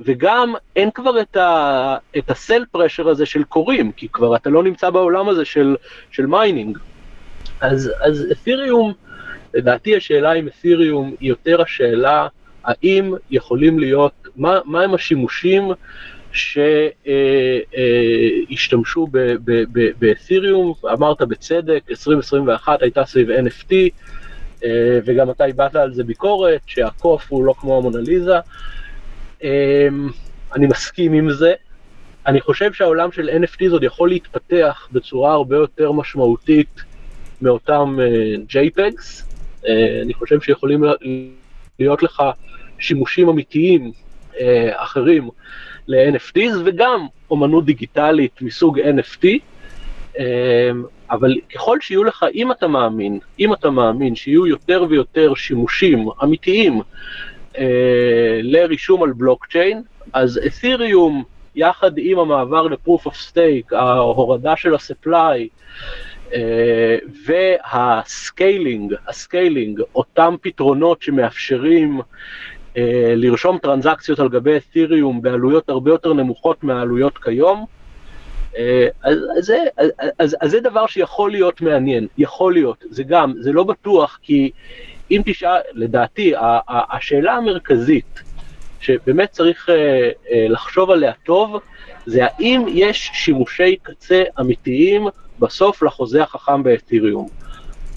וגם 0.00 0.54
אין 0.76 0.90
כבר 0.90 1.20
את, 1.20 1.36
ה, 1.36 1.96
את 2.18 2.30
ה 2.30 2.37
sell 2.37 2.64
pressure 2.70 3.08
הזה 3.08 3.26
של 3.26 3.44
כורים, 3.44 3.92
כי 3.92 4.08
כבר 4.08 4.36
אתה 4.36 4.50
לא 4.50 4.62
נמצא 4.62 4.90
בעולם 4.90 5.28
הזה 5.28 5.44
של, 5.44 5.76
של 6.10 6.26
mining. 6.26 6.78
אז, 7.60 7.92
אז 8.00 8.26
את'יריום, 8.32 8.92
לדעתי 9.54 9.96
השאלה 9.96 10.32
עם 10.32 10.48
את'יריום 10.48 11.14
היא 11.20 11.28
יותר 11.28 11.62
השאלה 11.62 12.28
האם 12.64 13.14
יכולים 13.30 13.78
להיות, 13.78 14.28
מה, 14.36 14.58
מה 14.64 14.82
הם 14.82 14.94
השימושים 14.94 15.64
שהשתמשו 18.52 19.06
באת'יריום, 19.98 20.74
אמרת 20.92 21.22
בצדק, 21.22 21.82
2021 21.90 22.82
הייתה 22.82 23.04
סביב 23.04 23.30
NFT, 23.30 23.72
אה, 24.64 24.98
וגם 25.04 25.30
אתה 25.30 25.44
הבעת 25.44 25.76
על 25.76 25.94
זה 25.94 26.04
ביקורת, 26.04 26.60
שהקוף 26.66 27.26
הוא 27.28 27.44
לא 27.44 27.54
כמו 27.58 27.78
המונליזה. 27.78 28.36
אה, 29.44 29.88
אני 30.54 30.66
מסכים 30.66 31.12
עם 31.12 31.30
זה. 31.30 31.52
אני 32.26 32.40
חושב 32.40 32.72
שהעולם 32.72 33.12
של 33.12 33.30
NFT 33.42 33.70
עוד 33.70 33.82
יכול 33.82 34.08
להתפתח 34.08 34.88
בצורה 34.92 35.32
הרבה 35.32 35.56
יותר 35.56 35.92
משמעותית 35.92 36.82
מאותם 37.42 37.98
אה, 38.00 38.34
JPEGs. 38.50 39.24
אני 40.02 40.14
חושב 40.14 40.40
שיכולים 40.40 40.84
להיות 41.78 42.02
לך 42.02 42.22
שימושים 42.78 43.28
אמיתיים 43.28 43.92
אה, 44.40 44.70
אחרים 44.74 45.30
ל-NFTs 45.88 46.56
וגם 46.64 47.06
אומנות 47.30 47.64
דיגיטלית 47.64 48.42
מסוג 48.42 48.80
NFT, 48.80 49.26
אה, 50.18 50.70
אבל 51.10 51.34
ככל 51.54 51.80
שיהיו 51.80 52.04
לך, 52.04 52.26
אם 52.34 52.52
אתה 52.52 52.68
מאמין, 52.68 53.18
אם 53.38 53.52
אתה 53.52 53.70
מאמין 53.70 54.14
שיהיו 54.14 54.46
יותר 54.46 54.84
ויותר 54.88 55.34
שימושים 55.34 56.08
אמיתיים 56.22 56.80
אה, 57.58 58.40
לרישום 58.42 59.02
על 59.02 59.12
בלוקצ'יין, 59.12 59.82
אז 60.12 60.40
את'יריום 60.46 61.24
יחד 61.54 61.90
עם 61.96 62.18
המעבר 62.18 62.62
ל-proof 62.62 63.06
of 63.06 63.14
stake, 63.32 63.76
ההורדה 63.76 64.56
של 64.56 64.74
ה-supply, 64.74 65.48
וה 67.26 67.60
scaling, 67.60 68.94
ה 69.08 69.16
scaling, 69.16 69.80
אותם 69.94 70.34
פתרונות 70.42 71.02
שמאפשרים 71.02 72.00
אה, 72.76 73.12
לרשום 73.16 73.58
טרנזקציות 73.58 74.18
על 74.18 74.28
גבי 74.28 74.56
אתיריום 74.56 75.22
בעלויות 75.22 75.68
הרבה 75.68 75.90
יותר 75.90 76.12
נמוכות 76.12 76.64
מהעלויות 76.64 77.18
כיום, 77.18 77.66
אז, 79.02 79.18
אז, 79.38 79.52
אז, 79.76 79.90
אז, 80.18 80.36
אז 80.40 80.50
זה 80.50 80.60
דבר 80.60 80.86
שיכול 80.86 81.30
להיות 81.30 81.60
מעניין, 81.60 82.06
יכול 82.18 82.52
להיות, 82.52 82.84
זה 82.90 83.02
גם, 83.02 83.32
זה 83.40 83.52
לא 83.52 83.64
בטוח, 83.64 84.18
כי 84.22 84.50
אם 85.10 85.22
תשאל, 85.24 85.60
לדעתי, 85.72 86.32
השאלה 86.68 87.32
המרכזית 87.32 88.22
שבאמת 88.80 89.30
צריך 89.30 89.68
לחשוב 90.30 90.90
עליה 90.90 91.12
טוב, 91.24 91.60
זה 92.06 92.24
האם 92.24 92.64
יש 92.68 93.10
שימושי 93.14 93.76
קצה 93.82 94.22
אמיתיים 94.40 95.06
בסוף 95.38 95.82
לחוזה 95.82 96.22
החכם 96.22 96.62
באתיריום. 96.62 97.28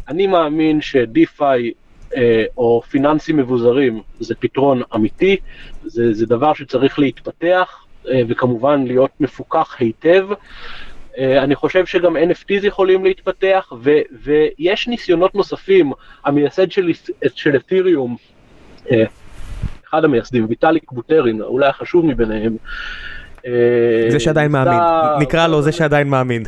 אני 0.08 0.28
מאמין 0.28 0.82
שדיפיי 0.82 1.72
אה, 2.16 2.44
או 2.58 2.82
פיננסים 2.90 3.38
מבוזרים 3.38 4.02
זה 4.20 4.36
פתרון 4.36 4.82
אמיתי, 4.96 5.38
זה, 5.86 6.14
זה 6.14 6.26
דבר 6.26 6.54
שצריך 6.54 7.00
להתפתח 7.00 7.86
אה, 8.10 8.22
וכמובן 8.28 8.84
להיות 8.88 9.12
מפוקח 9.20 9.76
היטב. 9.80 10.28
אה, 11.18 11.44
אני 11.44 11.56
חושב 11.56 11.86
שגם 11.86 12.18
NFTs 12.18 12.66
יכולים 12.66 13.06
להתפתח 13.06 13.74
ו, 13.84 13.92
ויש 14.24 14.88
ניסיונות 14.88 15.36
נוספים, 15.36 15.92
המייסד 16.26 16.72
של, 16.72 16.92
של 17.36 17.56
אתיריום, 17.56 18.16
אה, 18.92 19.04
אחד 19.90 20.04
המייסדים, 20.06 20.46
ויטאליק 20.50 20.92
בוטרין, 20.92 21.42
אולי 21.42 21.68
החשוב 21.68 22.06
מביניהם, 22.06 22.58
זה 24.10 24.20
שעדיין 24.20 24.52
מאמין, 24.52 24.80
נקרא 25.20 25.48
לו 25.48 25.62
זה 25.62 25.72
שעדיין 25.72 26.08
מאמין. 26.08 26.44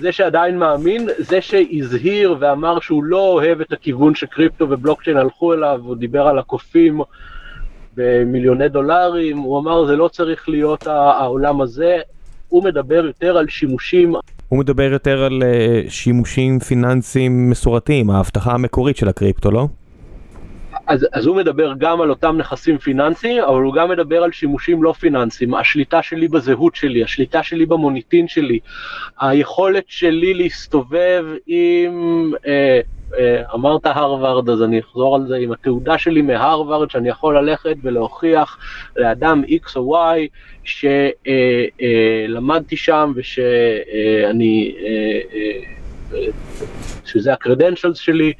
זה 0.00 0.12
שעדיין 0.12 0.58
מאמין, 0.58 1.08
זה 1.18 1.40
שהזהיר 1.40 2.36
ואמר 2.40 2.80
שהוא 2.80 3.04
לא 3.04 3.32
אוהב 3.32 3.60
את 3.60 3.72
הכיוון 3.72 4.14
שקריפטו 4.14 4.66
ובלוקצ'יין 4.70 5.16
הלכו 5.16 5.54
אליו, 5.54 5.80
הוא 5.84 5.96
דיבר 5.96 6.26
על 6.26 6.38
הקופים 6.38 7.00
במיליוני 7.96 8.68
דולרים, 8.68 9.38
הוא 9.38 9.58
אמר 9.58 9.86
זה 9.86 9.96
לא 9.96 10.08
צריך 10.08 10.48
להיות 10.48 10.86
העולם 10.86 11.60
הזה, 11.60 11.98
הוא 12.48 12.64
מדבר 12.64 13.04
יותר 13.06 13.36
על 13.36 13.48
שימושים. 13.48 14.14
הוא 14.48 14.58
מדבר 14.58 14.92
יותר 14.92 15.22
על 15.24 15.42
אה, 15.42 15.82
שימושים 15.88 16.58
פיננסיים 16.58 17.50
מסורתיים, 17.50 18.10
ההבטחה 18.10 18.52
המקורית 18.52 18.96
של 18.96 19.08
הקריפטו, 19.08 19.50
לא? 19.50 19.66
אז, 20.90 21.06
אז 21.12 21.26
הוא 21.26 21.36
מדבר 21.36 21.72
גם 21.78 22.00
על 22.00 22.10
אותם 22.10 22.36
נכסים 22.36 22.78
פיננסיים, 22.78 23.44
אבל 23.44 23.62
הוא 23.62 23.74
גם 23.74 23.90
מדבר 23.90 24.22
על 24.22 24.32
שימושים 24.32 24.82
לא 24.82 24.92
פיננסיים, 24.92 25.54
השליטה 25.54 26.02
שלי 26.02 26.28
בזהות 26.28 26.74
שלי, 26.74 27.04
השליטה 27.04 27.42
שלי 27.42 27.66
במוניטין 27.66 28.28
שלי, 28.28 28.58
היכולת 29.20 29.84
שלי 29.86 30.34
להסתובב 30.34 31.24
עם, 31.46 32.32
אה, 32.46 32.80
אה, 33.18 33.42
אמרת 33.54 33.86
הרווארד, 33.86 34.50
אז 34.50 34.62
אני 34.62 34.80
אחזור 34.80 35.16
על 35.16 35.26
זה, 35.28 35.36
עם 35.36 35.52
התעודה 35.52 35.98
שלי 35.98 36.22
מהרווארד, 36.22 36.90
שאני 36.90 37.08
יכול 37.08 37.38
ללכת 37.38 37.76
ולהוכיח 37.82 38.58
לאדם 38.96 39.42
X 39.64 39.76
או 39.76 39.96
Y 39.96 40.18
שלמדתי 40.64 41.34
אה, 42.74 42.80
אה, 42.80 42.84
שם 42.84 43.12
ושאני, 43.16 44.74
אה, 44.78 45.20
אה, 45.34 45.60
אה, 46.14 46.26
שזה 47.04 47.32
הקרדנשלס 47.32 47.98
שלי. 47.98 48.32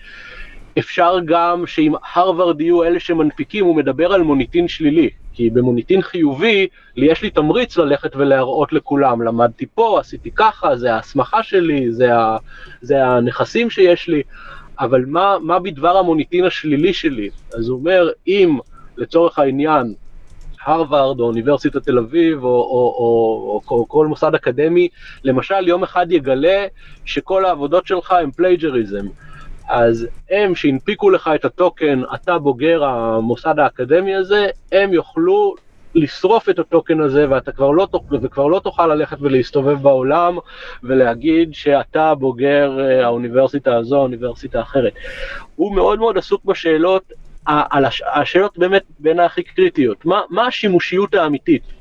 אפשר 0.79 1.17
גם 1.25 1.67
שאם 1.67 1.95
הרווארד 2.15 2.61
יהיו 2.61 2.85
אלה 2.85 3.01
שמנפיקים, 3.01 3.65
הוא 3.65 3.77
מדבר 3.77 4.13
על 4.13 4.23
מוניטין 4.23 4.69
שלילי. 4.69 5.11
כי 5.33 5.51
במוניטין 5.51 6.03
חיובי, 6.03 6.67
לי 6.97 7.07
יש 7.07 7.23
לי 7.23 7.31
תמריץ 7.31 7.77
ללכת 7.77 8.17
ולהראות 8.17 8.73
לכולם, 8.73 9.23
למדתי 9.23 9.67
פה, 9.75 10.01
עשיתי 10.01 10.31
ככה, 10.31 10.77
זה 10.77 10.95
ההסמכה 10.95 11.43
שלי, 11.43 11.93
זה, 11.93 12.17
ה, 12.17 12.37
זה 12.81 13.07
הנכסים 13.07 13.71
שיש 13.71 14.09
לי, 14.09 14.23
אבל 14.81 15.05
מה, 15.07 15.37
מה 15.43 15.59
בדבר 15.59 15.97
המוניטין 15.97 16.45
השלילי 16.45 16.93
שלי? 16.93 17.31
אז 17.55 17.69
הוא 17.69 17.79
אומר, 17.79 18.09
אם 18.27 18.59
לצורך 18.97 19.39
העניין, 19.39 19.95
הרווארד 20.65 21.21
או 21.21 21.25
אוניברסיטת 21.25 21.85
תל 21.85 21.99
אביב 21.99 22.45
או, 22.45 22.49
או, 22.49 22.95
או, 22.99 23.63
או, 23.71 23.79
או 23.79 23.89
כל 23.89 24.07
מוסד 24.07 24.35
אקדמי, 24.35 24.89
למשל 25.25 25.69
יום 25.69 25.83
אחד 25.83 26.13
יגלה 26.13 26.67
שכל 27.05 27.45
העבודות 27.45 27.87
שלך 27.87 28.13
הם 28.13 28.31
plagiarism. 28.31 29.07
אז 29.71 30.07
הם 30.31 30.55
שהנפיקו 30.55 31.11
לך 31.11 31.31
את 31.35 31.45
הטוקן, 31.45 32.03
אתה 32.15 32.39
בוגר 32.39 32.85
המוסד 32.85 33.59
האקדמי 33.59 34.15
הזה, 34.15 34.47
הם 34.73 34.93
יוכלו 34.93 35.55
לשרוף 35.95 36.49
את 36.49 36.59
הטוקן 36.59 37.01
הזה 37.01 37.31
ואתה 37.31 37.53
כבר 37.53 37.71
לא, 37.71 37.89
וכבר 38.23 38.47
לא 38.47 38.61
תוכל 38.65 38.87
ללכת 38.87 39.17
ולהסתובב 39.21 39.83
בעולם 39.83 40.39
ולהגיד 40.83 41.55
שאתה 41.55 42.15
בוגר 42.15 42.81
אה, 42.81 43.05
האוניברסיטה 43.05 43.77
הזו, 43.77 43.97
האוניברסיטה 43.97 44.59
האחרת. 44.59 44.93
הוא 45.57 45.75
מאוד 45.75 45.99
מאוד 45.99 46.19
עסוק 46.19 46.45
בשאלות, 46.45 47.13
השאלות 48.15 48.59
באמת 48.59 48.83
בין 48.99 49.21
הכי 49.21 49.43
קריטיות, 49.43 50.05
מה, 50.05 50.21
מה 50.31 50.47
השימושיות 50.47 51.15
האמיתית? 51.15 51.80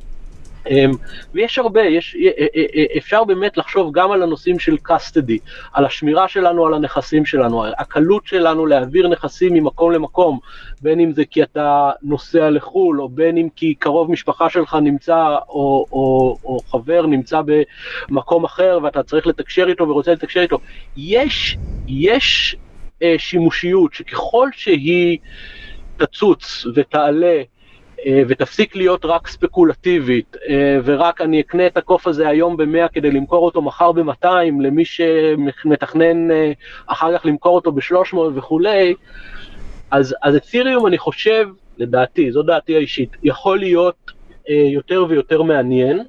אמ, 0.68 0.91
ויש 1.34 1.60
הרבה, 1.60 1.82
יש, 1.82 2.16
אה, 2.16 2.30
אה, 2.55 2.66
אה, 2.76 2.97
אפשר 2.97 3.24
באמת 3.24 3.57
לחשוב 3.57 3.91
גם 3.93 4.12
על 4.12 4.24
הנושאים 4.24 4.60
של 4.60 4.78
custody, 4.88 5.38
על 5.74 5.86
השמירה 5.86 6.28
שלנו 6.28 6.66
על 6.66 6.74
הנכסים 6.74 7.26
שלנו, 7.26 7.66
הקלות 7.78 8.26
שלנו 8.26 8.66
להעביר 8.66 9.07
נכסים 9.07 9.53
ממקום 9.53 9.91
למקום, 9.91 10.39
בין 10.82 10.99
אם 10.99 11.12
זה 11.12 11.26
כי 11.26 11.43
אתה 11.43 11.91
נוסע 12.03 12.49
לחו"ל, 12.49 13.01
או 13.01 13.10
בין 13.10 13.38
אם 13.38 13.47
כי 13.55 13.74
קרוב 13.74 14.12
משפחה 14.12 14.49
שלך 14.49 14.78
נמצא, 14.82 15.38
או, 15.49 15.86
או, 15.91 16.38
או 16.43 16.60
חבר 16.72 17.05
נמצא 17.05 17.41
במקום 18.10 18.43
אחר 18.43 18.80
ואתה 18.84 19.03
צריך 19.03 19.28
לתקשר 19.28 19.68
איתו 19.68 19.88
ורוצה 19.88 20.12
לתקשר 20.12 20.41
איתו. 20.41 20.60
יש, 20.97 21.57
יש 21.88 22.55
שימושיות 23.18 23.93
שככל 23.93 24.49
שהיא 24.53 25.18
תצוץ 25.97 26.66
ותעלה, 26.76 27.41
ותפסיק 28.08 28.76
להיות 28.76 29.06
רק 29.06 29.28
ספקולטיבית, 29.28 30.38
אה, 30.50 30.78
ורק 30.84 31.22
אני 31.22 31.41
אקנה 31.41 31.68
את 31.68 31.78
הקוף 31.78 32.08
הזה 32.08 32.28
היום 32.28 32.58
ב-100 32.58 32.88
כדי 32.93 33.12
למכור 33.12 33.45
אותו 33.45 33.62
מחר 33.62 33.91
ב-200 33.91 34.28
למי 34.62 34.86
שמתכנן 34.86 36.32
אה, 36.32 36.52
אחר 36.88 37.18
כך 37.18 37.26
למכור 37.26 37.56
אותו 37.56 37.72
ב-300 37.72 38.18
וכולי, 38.36 38.93
אז, 39.91 40.16
אז 40.24 40.36
אתיריום 40.36 40.88
אני 40.88 40.97
חושב, 40.97 41.47
לדעתי, 41.78 42.32
זו 42.32 42.43
דעתי 42.43 42.76
האישית, 42.76 43.18
יכול 43.24 43.60
להיות 43.60 44.12
יותר 44.47 45.06
ויותר 45.10 45.41
מעניין. 45.41 46.04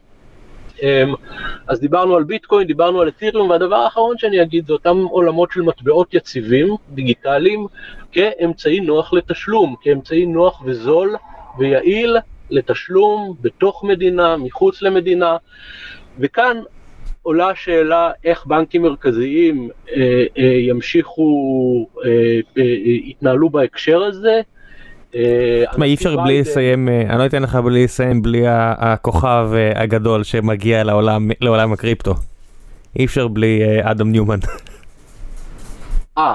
אז 1.67 1.81
דיברנו 1.81 2.17
על 2.17 2.25
ביטקוין, 2.25 2.67
דיברנו 2.67 3.01
על 3.01 3.09
אתיריום, 3.09 3.51
והדבר 3.51 3.77
האחרון 3.77 4.19
שאני 4.19 4.43
אגיד 4.43 4.67
זה 4.67 4.73
אותם 4.73 4.99
עולמות 5.11 5.51
של 5.53 5.63
מטבעות 5.63 6.15
יציבים, 6.15 6.77
דיגיטליים, 6.91 7.67
כאמצעי 8.13 8.81
נוח 8.81 9.13
לתשלום, 9.13 9.75
כאמצעי 9.83 10.27
נוח 10.27 10.63
וזול 10.65 11.17
ויעיל 11.59 12.17
לתשלום 12.51 13.35
בתוך 13.41 13.85
מדינה, 13.85 14.37
מחוץ 14.37 14.83
למדינה, 14.83 15.37
וכאן 16.19 16.57
עולה 17.23 17.49
השאלה 17.49 18.11
איך 18.25 18.47
בנקים 18.47 18.83
מרכזיים 18.83 19.69
אה, 19.97 20.25
אה, 20.39 20.45
ימשיכו, 20.45 21.87
אה, 22.05 22.11
אה, 22.59 22.63
יתנהלו 22.85 23.51
בהקשר 23.51 24.03
הזה. 24.03 24.41
אה, 25.15 25.65
תשמע, 25.71 25.87
אי 25.87 25.95
אפשר 25.95 26.17
בלי 26.17 26.41
לסיים, 26.41 26.89
אה, 26.89 27.03
אני 27.11 27.19
לא 27.19 27.27
אתן 27.27 27.43
לך 27.43 27.55
בלי 27.55 27.85
לסיים 27.85 28.23
בלי 28.23 28.43
הכוכב 28.47 29.51
אה, 29.55 29.83
הגדול 29.83 30.25
שמגיע 30.25 30.85
לעולם, 30.85 31.31
לעולם 31.41 31.73
הקריפטו. 31.73 32.15
אי 32.99 33.05
אפשר 33.05 33.29
בלי 33.29 33.63
אדם 33.83 34.13
ניומן. 34.13 34.39
אה. 36.19 36.35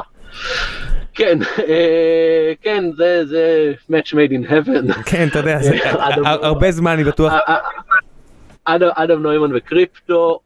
כן, 1.15 1.39
אה, 1.67 2.53
כן, 2.61 2.83
זה, 2.97 3.73
match 3.89 4.13
made 4.13 4.31
in 4.31 4.49
heaven. 4.49 4.93
כן, 5.11 5.27
אתה 5.27 5.39
יודע, 5.39 5.59
הרבה 6.23 6.71
זמן 6.71 6.91
אני 6.91 7.03
בטוח. 7.03 7.33
אה, 7.33 7.57
אה, 8.67 8.75
אדם 9.03 9.23
נוימן 9.23 9.55
וקריפטו, 9.55 10.39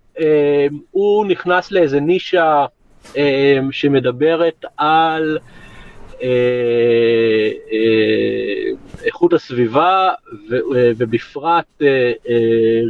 הוא 0.92 1.26
נכנס 1.26 1.72
לאיזה 1.72 2.00
נישה 2.00 2.66
שמדברת 3.72 4.66
על 4.78 5.38
איכות 9.06 9.34
הסביבה 9.34 10.10
ובפרט 10.98 11.82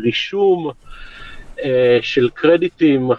רישום 0.04 0.72
של 2.02 2.30
קרדיטים 2.34 3.12
אה, 3.12 3.18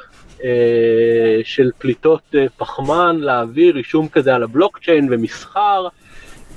של 1.45 1.71
פליטות 1.79 2.23
אה, 2.35 2.47
פחמן 2.57 3.17
לאוויר, 3.17 3.75
רישום 3.75 4.09
כזה 4.09 4.35
על 4.35 4.43
הבלוקצ'יין 4.43 5.09
ומסחר. 5.11 5.89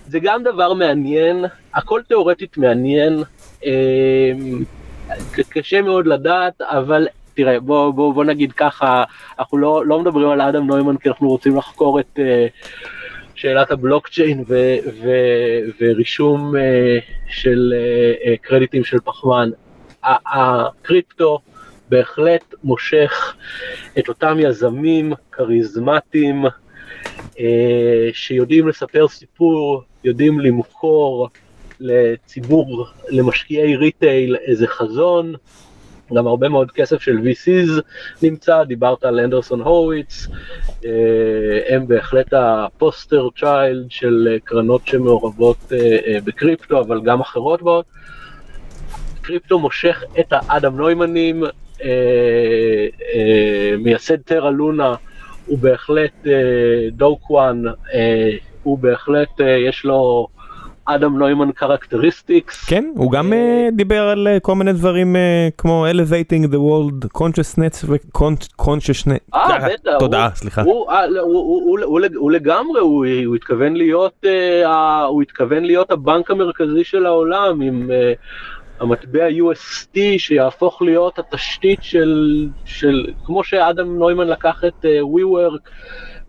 זה 0.07 0.19
גם 0.19 0.43
דבר 0.43 0.73
מעניין, 0.73 1.45
הכל 1.73 2.01
תיאורטית 2.07 2.57
מעניין, 2.57 3.23
אה, 3.65 4.31
קשה 5.49 5.81
מאוד 5.81 6.07
לדעת, 6.07 6.61
אבל 6.61 7.07
תראה, 7.33 7.59
בוא, 7.59 7.91
בוא, 7.91 8.13
בוא 8.13 8.23
נגיד 8.23 8.51
ככה, 8.51 9.03
אנחנו 9.39 9.57
לא, 9.57 9.85
לא 9.85 9.99
מדברים 9.99 10.29
על 10.29 10.41
אדם 10.41 10.67
נוימן 10.67 10.97
כי 10.97 11.09
אנחנו 11.09 11.27
רוצים 11.27 11.57
לחקור 11.57 11.99
את 11.99 12.19
uh, 12.19 12.21
שאלת 13.35 13.71
הבלוקצ'יין 13.71 14.43
ו, 14.47 14.75
ו, 15.03 15.09
ורישום 15.81 16.55
uh, 16.55 16.59
של 17.29 17.73
uh, 17.73 18.47
קרדיטים 18.47 18.83
של 18.83 18.99
פחמן. 18.99 19.49
הקריפטו 20.03 21.39
בהחלט 21.93 22.55
מושך 22.63 23.35
את 23.99 24.09
אותם 24.09 24.37
יזמים 24.39 25.13
כריזמטיים 25.31 26.45
אה, 27.39 28.09
שיודעים 28.13 28.67
לספר 28.67 29.07
סיפור, 29.07 29.83
יודעים 30.03 30.39
למכור 30.39 31.29
לציבור, 31.79 32.87
למשקיעי 33.09 33.75
retail 33.75 34.35
איזה 34.35 34.67
חזון, 34.67 35.33
גם 36.13 36.27
הרבה 36.27 36.49
מאוד 36.49 36.71
כסף 36.71 37.01
של 37.01 37.17
VCs 37.17 37.81
נמצא, 38.21 38.63
דיברת 38.63 39.03
על 39.03 39.19
אנדריסן 39.19 39.61
הורוביץ, 39.61 40.27
אה, 40.85 41.75
הם 41.75 41.87
בהחלט 41.87 42.33
ה 42.33 42.47
poster 42.47 43.29
child 43.39 43.91
של 43.91 44.37
קרנות 44.43 44.87
שמעורבות 44.87 45.57
אה, 45.71 45.97
אה, 46.07 46.17
בקריפטו, 46.23 46.81
אבל 46.81 47.01
גם 47.01 47.21
אחרות 47.21 47.61
באות. 47.61 47.85
קריפטו 49.21 49.59
מושך 49.59 50.03
את 50.19 50.27
האדם 50.31 50.77
נוימנים, 50.77 51.43
מייסד 53.79 54.21
טרה 54.21 54.51
לונה, 54.51 54.95
הוא 55.45 55.57
בהחלט 55.57 56.27
דו 56.91 57.09
קוואן, 57.09 57.63
הוא 58.63 58.77
בהחלט, 58.77 59.29
יש 59.69 59.85
לו 59.85 60.27
אדם 60.85 61.17
נוימן 61.17 61.51
characteristics. 61.51 62.65
כן, 62.65 62.85
הוא 62.95 63.11
גם 63.11 63.33
דיבר 63.71 64.01
על 64.01 64.27
כל 64.41 64.55
מיני 64.55 64.73
דברים 64.73 65.15
כמו 65.57 65.85
elevating 65.91 66.47
the 66.47 66.57
world 66.57 67.07
consciousness 67.17 67.85
ו-consciousness. 67.85 69.35
אה, 69.35 69.69
בטח. 69.69 69.91
תודה, 69.99 70.29
סליחה. 70.35 70.61
הוא, 70.61 72.31
לגמרי, 72.31 72.79
הוא 72.79 73.31
התכוון 75.21 75.63
להיות 75.63 75.91
הבנק 75.91 76.31
המרכזי 76.31 76.83
של 76.83 77.05
העולם 77.05 77.61
עם... 77.61 77.91
המטבע 78.79 79.27
UST 79.27 79.97
שיהפוך 80.17 80.81
להיות 80.81 81.19
התשתית 81.19 81.83
של, 81.83 82.47
של 82.65 83.07
כמו 83.25 83.43
שאדם 83.43 83.97
נוימן 83.97 84.27
לקח 84.27 84.63
את 84.67 84.85
uh, 84.85 85.17
WeWork 85.17 85.69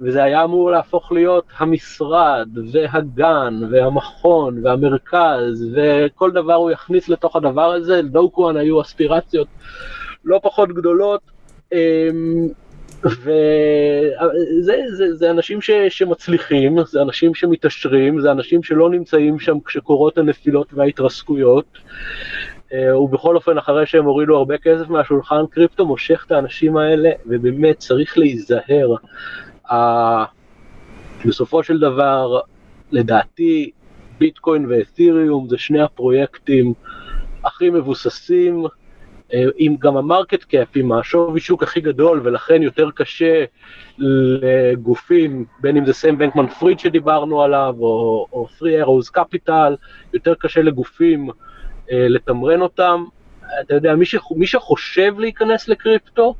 וזה 0.01 0.23
היה 0.23 0.45
אמור 0.45 0.71
להפוך 0.71 1.13
להיות 1.13 1.45
המשרד 1.59 2.49
והגן 2.73 3.61
והמכון 3.71 4.67
והמרכז 4.67 5.75
וכל 5.75 6.31
דבר 6.31 6.55
הוא 6.55 6.71
יכניס 6.71 7.09
לתוך 7.09 7.37
הדבר 7.37 7.73
הזה, 7.73 8.03
לדוקואן 8.03 8.57
היו 8.57 8.81
אספירציות 8.81 9.49
לא 10.25 10.41
פחות 10.43 10.69
גדולות. 10.69 11.21
אמ, 11.73 12.49
וזה 13.05 14.77
זה, 14.97 15.15
זה 15.15 15.31
אנשים 15.31 15.61
ש, 15.61 15.71
שמצליחים, 15.89 16.77
זה 16.87 17.03
אנשים 17.03 17.35
שמתעשרים, 17.35 18.21
זה 18.21 18.33
אנשים 18.33 18.63
שלא 18.63 18.91
נמצאים 18.91 19.39
שם 19.39 19.57
כשקורות 19.65 20.19
הנפילות 20.19 20.75
וההתרסקויות. 20.75 21.79
אה, 22.73 22.99
ובכל 22.99 23.37
אופן, 23.37 23.59
אחרי 23.59 23.87
שהם 23.87 24.05
הורידו 24.05 24.37
הרבה 24.37 24.59
כסף 24.59 24.89
מהשולחן, 24.89 25.47
קריפטו 25.51 25.87
מושך 25.87 26.25
את 26.27 26.33
האנשים 26.33 26.77
האלה, 26.77 27.11
ובאמת 27.27 27.79
צריך 27.79 28.19
להיזהר. 28.19 28.95
בסופו 31.27 31.63
של 31.63 31.79
דבר, 31.79 32.41
לדעתי, 32.93 33.71
ביטקוין 34.19 34.67
ואתיריום 34.69 35.49
זה 35.49 35.59
שני 35.59 35.83
הפרויקטים 35.83 36.75
הכי 37.45 37.71
מבוססים, 37.71 38.65
אה, 39.35 39.45
עם 39.57 39.77
גם 39.77 39.97
ה 39.97 40.03
market 40.03 40.45
cap, 40.45 40.69
עם 40.75 40.93
השווי 40.93 41.41
שוק 41.41 41.63
הכי 41.63 41.81
גדול, 41.81 42.21
ולכן 42.25 42.63
יותר 42.63 42.91
קשה 42.95 43.45
לגופים, 43.99 45.45
בין 45.61 45.77
אם 45.77 45.87
זה 45.87 45.93
סם 45.93 46.19
בנקמן 46.19 46.47
פריד 46.47 46.79
שדיברנו 46.79 47.43
עליו, 47.43 47.75
או, 47.81 48.27
או 48.33 48.47
Three 48.59 48.85
Arrows 48.85 49.19
Capital, 49.19 49.73
יותר 50.15 50.35
קשה 50.35 50.63
לגופים 50.63 51.31
אה, 51.91 52.07
לתמרן 52.09 52.61
אותם. 52.61 53.05
אתה 53.61 53.75
יודע, 53.75 53.95
מי, 53.95 54.05
ש, 54.05 54.17
מי 54.37 54.47
שחושב 54.47 55.19
להיכנס 55.19 55.69
לקריפטו, 55.69 56.35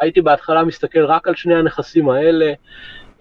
הייתי 0.00 0.20
בהתחלה 0.20 0.64
מסתכל 0.64 1.04
רק 1.04 1.28
על 1.28 1.34
שני 1.34 1.54
הנכסים 1.54 2.08
האלה, 2.08 2.52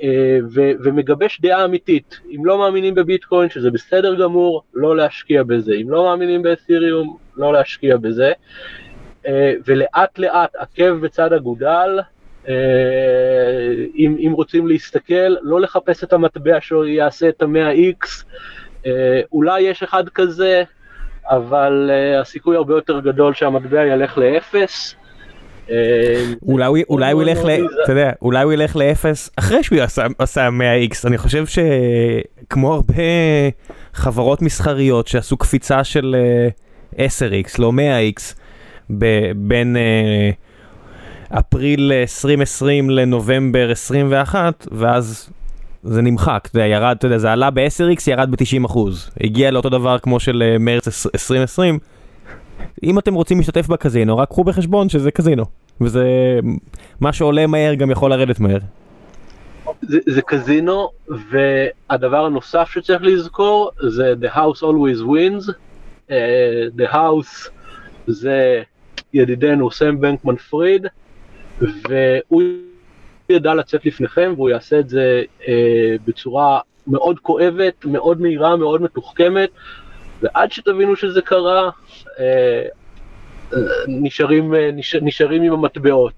אה, 0.03 0.37
ו, 0.53 0.71
ומגבש 0.83 1.41
דעה 1.41 1.65
אמיתית. 1.65 2.19
אם 2.35 2.45
לא 2.45 2.57
מאמינים 2.57 2.95
בביטקוין, 2.95 3.49
שזה 3.49 3.71
בסדר 3.71 4.15
גמור, 4.15 4.63
לא 4.73 4.97
להשקיע 4.97 5.43
בזה. 5.43 5.73
אם 5.81 5.89
לא 5.89 6.03
מאמינים 6.03 6.41
באתיריום, 6.41 7.17
לא 7.37 7.53
להשקיע 7.53 7.97
בזה. 7.97 8.31
אה, 9.27 9.53
ולאט 9.65 10.19
לאט, 10.19 10.55
עקב 10.55 10.93
בצד 10.93 11.33
אגודל, 11.33 11.99
אה, 12.47 12.53
אם, 13.95 14.15
אם 14.19 14.31
רוצים 14.31 14.67
להסתכל, 14.67 15.35
לא 15.41 15.61
לחפש 15.61 16.03
את 16.03 16.13
המטבע 16.13 16.57
שיעשה 16.61 17.29
את 17.29 17.41
המאה 17.41 17.71
x. 18.01 18.23
אולי 19.31 19.61
יש 19.61 19.83
אחד 19.83 20.09
כזה, 20.09 20.63
אבל 21.25 21.91
הסיכוי 22.21 22.55
הרבה 22.55 22.73
יותר 22.73 22.99
גדול 22.99 23.33
שהמטבע 23.33 23.85
ילך 23.85 24.17
לאפס. 24.17 24.95
אולי 26.43 26.65
הוא 26.65 26.77
אולי 26.89 27.11
הוא 27.11 27.23
ילך 27.23 27.39
ל... 27.45 27.49
אתה 27.83 27.91
יודע, 27.91 28.11
אולי 28.21 28.43
הוא 28.43 28.53
ילך 28.53 28.75
לאפס 28.75 29.29
אחרי 29.35 29.63
שהוא 29.63 29.79
עשה 30.19 30.49
100x, 30.49 31.07
אני 31.07 31.17
חושב 31.17 31.43
שכמו 31.45 32.73
הרבה 32.73 32.93
חברות 33.93 34.41
מסחריות 34.41 35.07
שעשו 35.07 35.37
קפיצה 35.37 35.83
של 35.83 36.15
10x, 36.95 37.59
לא 37.59 37.71
100x, 37.71 38.41
בין 39.35 39.77
אפריל 41.29 41.91
2020 41.91 42.89
לנובמבר 42.89 43.71
21, 43.71 44.67
ואז 44.71 45.29
זה 45.83 46.01
נמחק, 46.01 46.49
זה 46.53 46.61
ירד, 46.61 46.95
אתה 46.99 47.07
יודע, 47.07 47.17
זה 47.17 47.31
עלה 47.31 47.49
ב-10x, 47.49 48.01
ירד 48.07 48.31
ב-90%. 48.31 48.77
הגיע 49.21 49.51
לאותו 49.51 49.69
דבר 49.69 49.99
כמו 49.99 50.19
של 50.19 50.57
מרץ 50.59 51.05
2020. 51.05 51.79
אם 52.83 52.99
אתם 52.99 53.13
רוצים 53.13 53.37
להשתתף 53.37 53.67
בקזינו, 53.67 54.17
רק 54.17 54.29
קחו 54.29 54.43
בחשבון 54.43 54.89
שזה 54.89 55.11
קזינו. 55.11 55.45
וזה, 55.81 56.05
מה 56.99 57.13
שעולה 57.13 57.47
מהר 57.47 57.73
גם 57.73 57.91
יכול 57.91 58.11
לרדת 58.11 58.39
מהר. 58.39 58.57
זה, 59.81 59.99
זה 60.05 60.21
קזינו, 60.21 60.89
והדבר 61.31 62.25
הנוסף 62.25 62.69
שצריך 62.73 63.01
לזכור 63.03 63.71
זה 63.89 64.13
The 64.21 64.35
House 64.35 64.61
Always 64.61 65.01
Wins. 65.05 65.53
Uh, 66.09 66.13
the 66.77 66.93
House 66.93 67.49
זה 68.07 68.61
ידידנו 69.13 69.71
סם 69.71 70.01
בנקמן 70.01 70.35
פריד, 70.35 70.87
והוא 71.61 72.41
ידע 73.29 73.53
לצאת 73.53 73.85
לפניכם 73.85 74.33
והוא 74.35 74.49
יעשה 74.49 74.79
את 74.79 74.89
זה 74.89 75.23
uh, 75.41 75.45
בצורה 76.05 76.59
מאוד 76.87 77.19
כואבת, 77.19 77.85
מאוד 77.85 78.21
מהירה, 78.21 78.55
מאוד 78.55 78.81
מתוחכמת, 78.81 79.49
ועד 80.21 80.51
שתבינו 80.51 80.95
שזה 80.95 81.21
קרה, 81.21 81.69
uh, 82.05 82.19
נשארים, 83.87 84.55
אה, 84.55 84.69
נשאר, 84.73 84.99
נשארים 85.01 85.43
עם 85.43 85.53
המטבעות, 85.53 86.13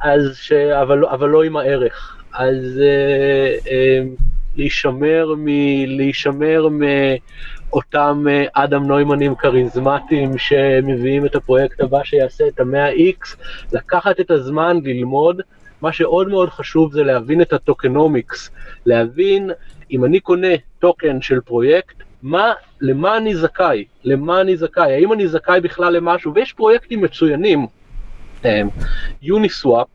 אז 0.00 0.36
ש... 0.36 0.52
אבל, 0.52 1.04
אבל 1.04 1.28
לא 1.28 1.42
עם 1.42 1.56
הערך. 1.56 2.22
אז 2.32 2.80
אה, 2.80 3.70
אה, 3.70 4.02
להישמר, 4.56 5.34
מ... 5.36 5.46
להישמר 5.86 6.68
מאותם 7.72 8.24
אה, 8.30 8.44
אדם 8.52 8.86
נוימנים 8.86 9.34
כריזמטיים 9.34 10.38
שמביאים 10.38 11.26
את 11.26 11.34
הפרויקט 11.34 11.80
הבא 11.80 12.04
שיעשה 12.04 12.48
את 12.48 12.60
המאה 12.60 12.90
x 12.92 13.36
לקחת 13.72 14.20
את 14.20 14.30
הזמן 14.30 14.78
ללמוד. 14.84 15.40
מה 15.82 15.92
שעוד 15.92 16.28
מאוד 16.28 16.50
חשוב 16.50 16.92
זה 16.92 17.02
להבין 17.04 17.42
את 17.42 17.52
ה 17.52 17.60
tokenomics, 17.60 18.50
להבין 18.86 19.50
אם 19.90 20.04
אני 20.04 20.20
קונה 20.20 20.54
טוקן 20.78 21.20
של 21.20 21.40
פרויקט, 21.40 21.94
מה, 22.22 22.52
למה 22.80 23.16
אני 23.16 23.36
זכאי, 23.36 23.84
למה 24.04 24.40
אני 24.40 24.56
זכאי, 24.56 24.92
האם 24.92 25.12
אני 25.12 25.28
זכאי 25.28 25.60
בכלל 25.60 25.92
למשהו, 25.92 26.34
ויש 26.34 26.52
פרויקטים 26.52 27.00
מצוינים, 27.00 27.66
יוניסוואפ, 29.22 29.88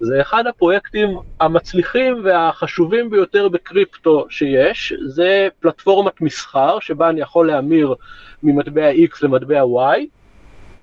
זה 0.00 0.20
אחד 0.20 0.46
הפרויקטים 0.46 1.18
המצליחים 1.40 2.20
והחשובים 2.24 3.10
ביותר 3.10 3.48
בקריפטו 3.48 4.26
שיש, 4.30 4.92
זה 5.06 5.48
פלטפורמת 5.60 6.20
מסחר 6.20 6.78
שבה 6.80 7.08
אני 7.08 7.20
יכול 7.20 7.46
להמיר 7.46 7.94
ממטבע 8.42 8.90
X 8.92 9.18
למטבע 9.22 9.62
Y, 9.62 9.98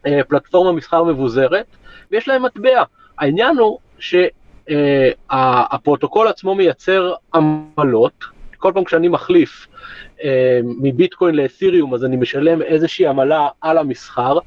אה, 0.08 0.24
פלטפורמה 0.28 0.72
מסחר 0.72 1.04
מבוזרת, 1.04 1.66
ויש 2.12 2.28
להם 2.28 2.44
מטבע. 2.44 2.84
העניין 3.20 3.58
הוא 3.58 3.80
שהפרוטוקול 5.30 6.28
עצמו 6.28 6.56
מייצר 6.56 7.14
עמלות, 7.34 8.26
כל 8.58 8.72
פעם 8.74 8.84
כשאני 8.84 9.08
מחליף 9.08 9.68
אה, 10.24 10.60
מביטקוין 10.64 11.36
לאתיריום, 11.36 11.94
אז 11.94 12.06
אני 12.06 12.16
משלם 12.16 12.62
איזושהי 12.62 13.08
עמלה 13.08 13.48
על 13.62 13.78
המסחר, 13.78 14.38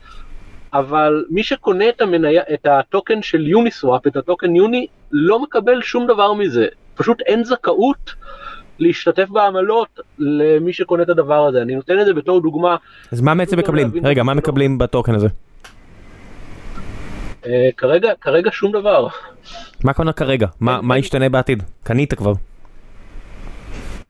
אבל 0.73 1.25
מי 1.31 1.43
שקונה 1.43 1.89
את, 1.89 2.01
המניה, 2.01 2.43
את 2.55 2.67
הטוקן 2.67 3.23
של 3.23 3.47
יוניסוואפ, 3.47 4.07
את 4.07 4.17
הטוקן 4.17 4.57
יוני, 4.57 4.87
לא 5.13 5.43
מקבל 5.43 5.83
שום 5.83 6.07
דבר 6.07 6.33
מזה. 6.33 6.67
פשוט 6.95 7.21
אין 7.21 7.45
זכאות 7.45 8.15
להשתתף 8.79 9.29
בעמלות 9.29 10.01
למי 10.19 10.73
שקונה 10.73 11.03
את 11.03 11.09
הדבר 11.09 11.47
הזה. 11.47 11.63
אני 11.63 11.75
נותן 11.75 12.01
את 12.01 12.07
זה 12.07 12.15
בתור 12.15 12.41
דוגמה. 12.41 12.77
אז 13.13 13.21
מה 13.21 13.35
בעצם 13.35 13.59
מקבלים? 13.59 13.91
רגע, 14.03 14.23
מה 14.23 14.35
מקבלים 14.35 14.79
בטוקן 14.79 15.15
הזה? 15.15 15.29
Uh, 17.43 17.47
כרגע, 17.77 18.13
כרגע 18.21 18.51
שום 18.53 18.73
דבר. 18.73 19.09
מה 19.85 19.93
קונה 19.93 20.13
כרגע? 20.13 20.47
מה, 20.61 20.81
מה 20.83 20.99
ישתנה 20.99 21.29
בעתיד? 21.29 21.63
קנית 21.83 22.15
כבר. 22.15 22.33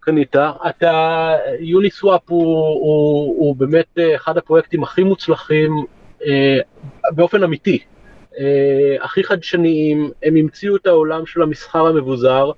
קנית, 0.01 0.36
אתה, 0.68 1.32
יוניסוואפ 1.60 2.20
הוא, 2.28 2.43
הוא, 2.43 3.36
הוא 3.39 3.56
באמת 3.56 3.98
אה, 3.98 4.16
אחד 4.16 4.36
הפרויקטים 4.36 4.82
הכי 4.82 5.02
מוצלחים 5.02 5.85
באופן 7.14 7.42
אמיתי, 7.42 7.78
אה, 8.38 9.04
הכי 9.04 9.24
חדשניים, 9.24 10.10
הם 10.22 10.36
המציאו 10.36 10.76
את 10.76 10.86
העולם 10.86 11.26
של 11.26 11.42
המסחר 11.42 11.86
המבוזר, 11.86 12.50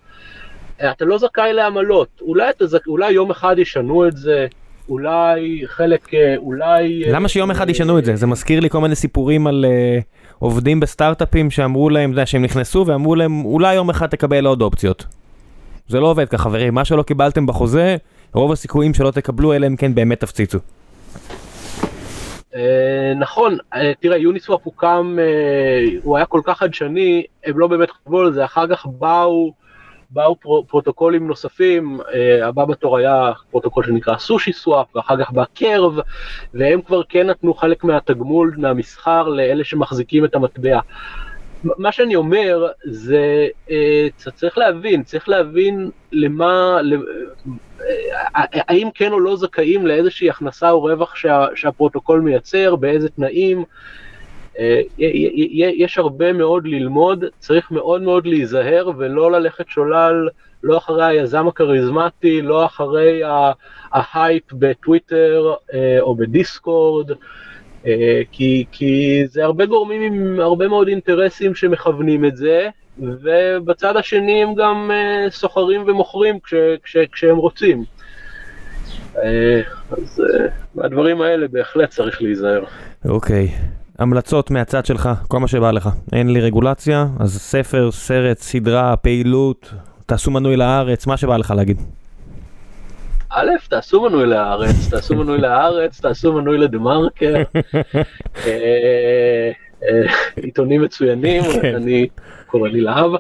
אה, 0.81 0.91
אתה 0.91 1.05
לא 1.05 1.19
זכאי 1.19 1.53
לעמלות, 1.53 2.09
אולי, 2.21 2.53
זכ... 2.65 2.87
אולי 2.87 3.13
יום 3.13 3.31
אחד 3.31 3.59
ישנו 3.59 4.09
את 4.09 4.17
זה, 4.17 4.47
אולי 4.89 5.63
חלק, 5.67 6.15
אה, 6.15 6.37
אולי... 6.37 7.05
למה 7.07 7.29
שיום 7.29 7.51
אחד 7.51 7.71
ישנו 7.71 7.99
את 7.99 8.05
זה? 8.05 8.17
זה 8.17 8.27
מזכיר 8.27 8.61
לי 8.61 8.71
כל 8.71 8.81
מיני 8.81 8.95
סיפורים 8.95 9.47
על 9.47 9.65
uh, 9.69 10.03
עובדים 10.39 10.81
בסטארט-אפים 10.81 11.51
שאמרו 11.51 11.91
להם, 11.91 12.13
אתה 12.13 12.27
שהם 12.27 12.43
נכנסו 12.43 12.85
ואמרו 12.87 13.15
להם, 13.15 13.45
אולי 13.45 13.75
יום 13.75 13.91
אחד 13.91 14.07
תקבל 14.07 14.47
עוד 14.47 14.63
אופציות. 14.63 15.05
זה 15.89 16.01
לא 16.01 16.07
עובד 16.07 16.29
ככה, 16.29 16.43
חברים, 16.43 16.75
מה 16.75 16.85
שלא 16.85 17.03
קיבלתם 17.03 17.47
בחוזה, 17.47 17.97
רוב 18.35 18.53
הסיכויים 18.53 18.95
שלא 18.95 19.11
תקבלו, 19.11 19.53
אלא 19.53 19.67
אם 19.67 19.77
כן 19.77 19.95
באמת 19.95 20.21
תפציצו. 20.21 20.59
Uh, 22.53 22.57
נכון, 23.17 23.57
uh, 23.75 23.79
תראה 24.01 24.17
יוניסוואפ 24.17 24.61
הוקם, 24.65 25.19
uh, 25.19 26.01
הוא 26.03 26.17
היה 26.17 26.27
כל 26.27 26.41
כך 26.45 26.59
חדשני, 26.59 27.25
הם 27.45 27.59
לא 27.59 27.67
באמת 27.67 27.91
חשבו 27.91 28.21
על 28.21 28.33
זה, 28.33 28.45
אחר 28.45 28.67
כך 28.67 28.87
באו, 28.87 29.53
באו 30.11 30.37
פר, 30.41 30.63
פרוטוקולים 30.69 31.27
נוספים, 31.27 32.01
הבא 32.43 32.65
בתור 32.65 32.99
היה 32.99 33.33
פרוטוקול 33.51 33.85
שנקרא 33.85 34.19
סושי 34.19 34.53
סוואפ, 34.53 34.97
ואחר 34.97 35.25
כך 35.25 35.31
בא 35.31 35.45
Curve, 35.55 35.99
והם 36.55 36.83
כבר 36.83 37.03
כן 37.09 37.27
נתנו 37.27 37.55
חלק 37.55 37.85
מהתגמול, 37.85 38.55
מהמסחר 38.59 39.29
לאלה 39.29 39.65
שמחזיקים 39.65 40.25
את 40.25 40.35
המטבע. 40.35 40.81
מה 41.65 41.93
שאני 41.93 42.17
אומר 42.17 42.67
זה 42.85 43.49
אה, 43.69 43.71
צריך 44.35 44.59
להבין, 44.59 45.03
צריך 45.03 45.29
להבין 45.29 45.91
למה, 46.13 46.81
האם 48.35 48.89
כן 48.95 49.13
או 49.13 49.21
לא 49.21 49.37
זכאים 49.37 49.87
לאיזושהי 49.87 50.31
הכנסה 50.31 50.71
או 50.71 50.83
רווח 50.83 51.17
שה, 51.17 51.47
שהפרוטוקול 51.55 52.21
מייצר, 52.21 52.77
באיזה 52.77 53.09
תנאים. 53.09 53.65
אה, 54.59 54.81
יש 55.57 55.99
הרבה 55.99 56.33
מאוד 56.33 56.67
ללמוד, 56.67 57.25
צריך 57.39 57.71
מאוד 57.71 58.03
מאוד 58.03 58.27
להיזהר 58.27 58.91
ולא 58.99 59.33
ללכת 59.33 59.69
שולל, 59.69 60.29
לא 60.63 60.79
אחרי 60.79 61.05
היזם 61.05 61.49
הכריזמטי, 61.49 62.43
לא 62.43 62.67
אחרי 62.67 63.23
ההייפ 63.93 64.53
בטוויטר 64.53 65.55
אה, 65.75 66.01
או 66.01 66.15
בדיסקורד, 66.15 67.11
אה, 67.11 67.17
כי, 68.33 68.65
כי 68.73 69.23
זה 69.27 69.45
הרבה 69.45 69.67
גורמים 69.67 70.03
עם 70.03 70.41
הרבה 70.41 70.69
מאוד 70.69 70.89
אינטרסים 70.89 71.55
שמכוונים 71.55 72.25
את 72.25 72.37
זה, 72.37 72.69
ובצד 72.99 73.97
השני 73.97 74.43
הם 74.43 74.55
גם 74.55 74.91
סוחרים 75.31 75.85
ומוכרים 75.87 76.39
כש, 76.41 76.55
כש, 76.85 76.97
כשהם 77.13 77.37
רוצים. 77.37 77.85
אה, 79.19 79.61
אז 79.91 80.21
אה, 80.21 80.47
מהדברים 80.75 81.21
האלה 81.21 81.49
בהחלט 81.49 81.91
צריך 81.91 82.23
להיזהר. 82.23 82.65
אוקיי. 83.05 83.49
המלצות 83.99 84.51
מהצד 84.51 84.87
שלך, 84.87 85.09
כל 85.29 85.39
מה 85.39 85.49
שבא 85.49 85.71
לך. 85.71 85.89
אין 86.13 86.33
לי 86.33 86.41
רגולציה, 86.41 87.07
אז 87.19 87.39
ספר, 87.39 87.91
סרט, 87.91 88.39
סדרה, 88.39 88.97
פעילות, 88.97 89.73
תעשו 90.07 90.31
מנוי 90.31 90.57
לארץ, 90.57 91.07
מה 91.07 91.17
שבא 91.17 91.37
לך 91.37 91.51
להגיד. 91.57 91.81
א', 93.31 93.51
תעשו 93.69 94.03
מנוי 94.03 94.27
לארץ, 94.27 94.89
תעשו 94.91 95.15
מנוי 95.15 95.39
לארץ, 95.39 96.01
תעשו 96.01 96.33
מנוי 96.33 96.59
לדה 96.59 96.79
מרקר. 96.79 97.35
אה, 98.47 99.51
עיתונים 100.37 100.83
מצוינים, 100.83 101.43
כן. 101.63 101.75
אני 101.75 102.09
קורא 102.47 102.69
לי 102.69 102.81
להב. 102.81 103.11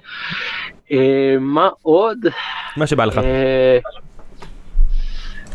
מה 1.40 1.68
עוד? 1.82 2.18
מה 2.76 2.86
שבא 2.86 3.04
לך. 3.04 3.20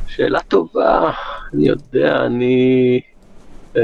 שאלה 0.07 0.40
טובה, 0.40 1.11
אני 1.53 1.68
יודע, 1.68 2.26
אני... 2.26 2.99
אה, 3.77 3.82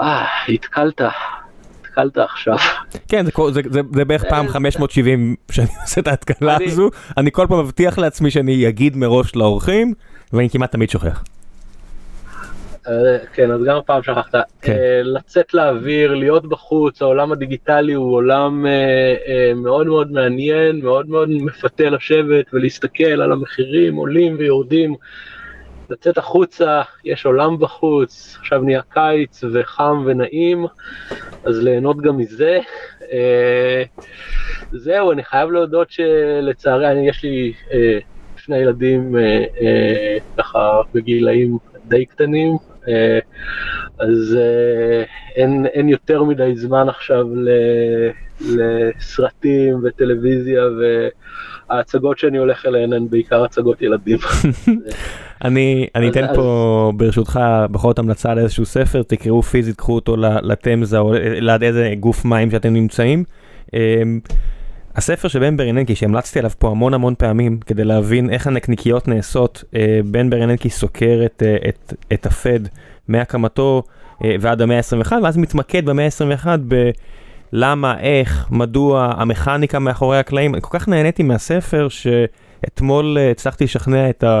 אה 0.00 0.26
התקלת, 0.48 1.00
התקלת 1.92 2.18
עכשיו. 2.18 2.56
כן, 3.08 3.24
זה, 3.24 3.30
זה, 3.52 3.60
זה, 3.70 3.80
זה 3.94 4.04
בערך 4.04 4.24
פעם 4.24 4.48
570 4.48 5.36
אה, 5.50 5.54
שאני 5.54 5.68
עושה 5.82 6.00
את 6.00 6.08
ההתקלה. 6.08 6.58
הזו, 6.66 6.90
אני 7.16 7.30
כל 7.32 7.46
פעם 7.48 7.58
מבטיח 7.58 7.98
לעצמי 7.98 8.30
שאני 8.30 8.68
אגיד 8.68 8.96
מראש 8.96 9.36
לאורחים, 9.36 9.94
ואני 10.32 10.50
כמעט 10.50 10.72
תמיד 10.72 10.90
שוכח. 10.90 11.24
אה, 12.88 13.18
כן, 13.34 13.50
אז 13.50 13.60
גם 13.64 13.76
הפעם 13.76 14.02
שכחת. 14.02 14.34
כן. 14.62 14.72
אה, 14.72 15.00
לצאת 15.02 15.54
לאוויר, 15.54 16.14
להיות 16.14 16.46
בחוץ, 16.46 17.02
העולם 17.02 17.32
הדיגיטלי 17.32 17.92
הוא 17.92 18.14
עולם 18.14 18.66
מאוד 19.56 19.86
מאוד 19.86 20.12
מעניין, 20.12 20.80
מאוד 20.80 21.08
מאוד 21.08 21.28
מפתה 21.30 21.90
לשבת 21.90 22.46
ולהסתכל 22.52 23.04
על 23.04 23.32
המחירים 23.32 23.96
עולים 23.96 24.36
ויורדים. 24.38 24.94
לצאת 25.92 26.18
החוצה, 26.18 26.82
יש 27.04 27.26
עולם 27.26 27.58
בחוץ, 27.58 28.36
עכשיו 28.40 28.62
נהיה 28.62 28.82
קיץ 28.90 29.44
וחם 29.52 30.02
ונעים, 30.06 30.66
אז 31.44 31.62
ליהנות 31.62 32.00
גם 32.00 32.16
מזה. 32.16 32.58
זהו, 34.72 35.12
אני 35.12 35.24
חייב 35.24 35.50
להודות 35.50 35.90
שלצערי, 35.90 36.90
אני, 36.90 37.08
יש 37.08 37.22
לי 37.22 37.52
שני 38.36 38.56
ילדים 38.56 39.16
ככה 40.36 40.80
בגילאים 40.94 41.58
די 41.88 42.06
קטנים, 42.06 42.56
אה, 42.88 43.18
אז 43.98 44.36
אה, 44.40 45.04
אין, 45.36 45.66
אין 45.66 45.88
יותר 45.88 46.22
מדי 46.22 46.52
זמן 46.56 46.88
עכשיו 46.88 47.26
לסרטים 48.40 49.80
וטלוויזיה 49.82 50.62
וההצגות 51.68 52.18
שאני 52.18 52.38
הולך 52.38 52.66
אליהן 52.66 52.92
הן 52.92 53.08
בעיקר 53.10 53.44
הצגות 53.44 53.82
ילדים. 53.82 54.18
אני, 55.44 55.86
אני 55.94 56.08
אתן 56.08 56.26
פה 56.34 56.92
ברשותך 56.96 57.40
בכל 57.70 57.88
זאת 57.88 57.98
המלצה 57.98 58.30
על 58.30 58.38
איזשהו 58.38 58.64
ספר, 58.64 59.02
תקראו 59.02 59.42
פיזית, 59.42 59.76
קחו 59.76 59.94
אותו 59.94 60.16
לתמזה 60.16 60.98
או 60.98 61.12
ליד 61.22 61.62
איזה 61.62 61.94
גוף 62.00 62.24
מים 62.24 62.50
שאתם 62.50 62.72
נמצאים. 62.72 63.24
אמ, 63.74 64.20
הספר 64.96 65.28
של 65.28 65.38
בן 65.38 65.56
ברננקי 65.56 65.94
שהמלצתי 65.94 66.38
עליו 66.38 66.50
פה 66.58 66.70
המון 66.70 66.94
המון 66.94 67.14
פעמים 67.18 67.58
כדי 67.66 67.84
להבין 67.84 68.30
איך 68.30 68.46
הנקניקיות 68.46 69.08
נעשות, 69.08 69.64
אה, 69.76 70.00
בן 70.04 70.30
ברננקי 70.30 70.70
סוקר 70.70 71.22
את, 71.26 71.42
אה, 71.46 71.56
את, 71.68 71.94
את 72.12 72.26
הפד 72.26 72.60
מהקמתו 73.08 73.82
אה, 74.24 74.36
ועד 74.40 74.62
המאה 74.62 74.76
ה-21 74.76 75.12
ואז 75.22 75.36
מתמקד 75.36 75.84
במאה 75.84 76.04
ה-21 76.04 76.46
בלמה, 77.52 78.00
איך, 78.00 78.46
מדוע, 78.50 79.12
המכניקה 79.16 79.78
מאחורי 79.78 80.18
הקלעים. 80.18 80.54
אני 80.54 80.62
כל 80.62 80.78
כך 80.78 80.88
נהניתי 80.88 81.22
מהספר 81.22 81.88
שאתמול 81.88 83.18
הצלחתי 83.30 83.64
לשכנע 83.64 84.10
את 84.10 84.24
ה... 84.24 84.40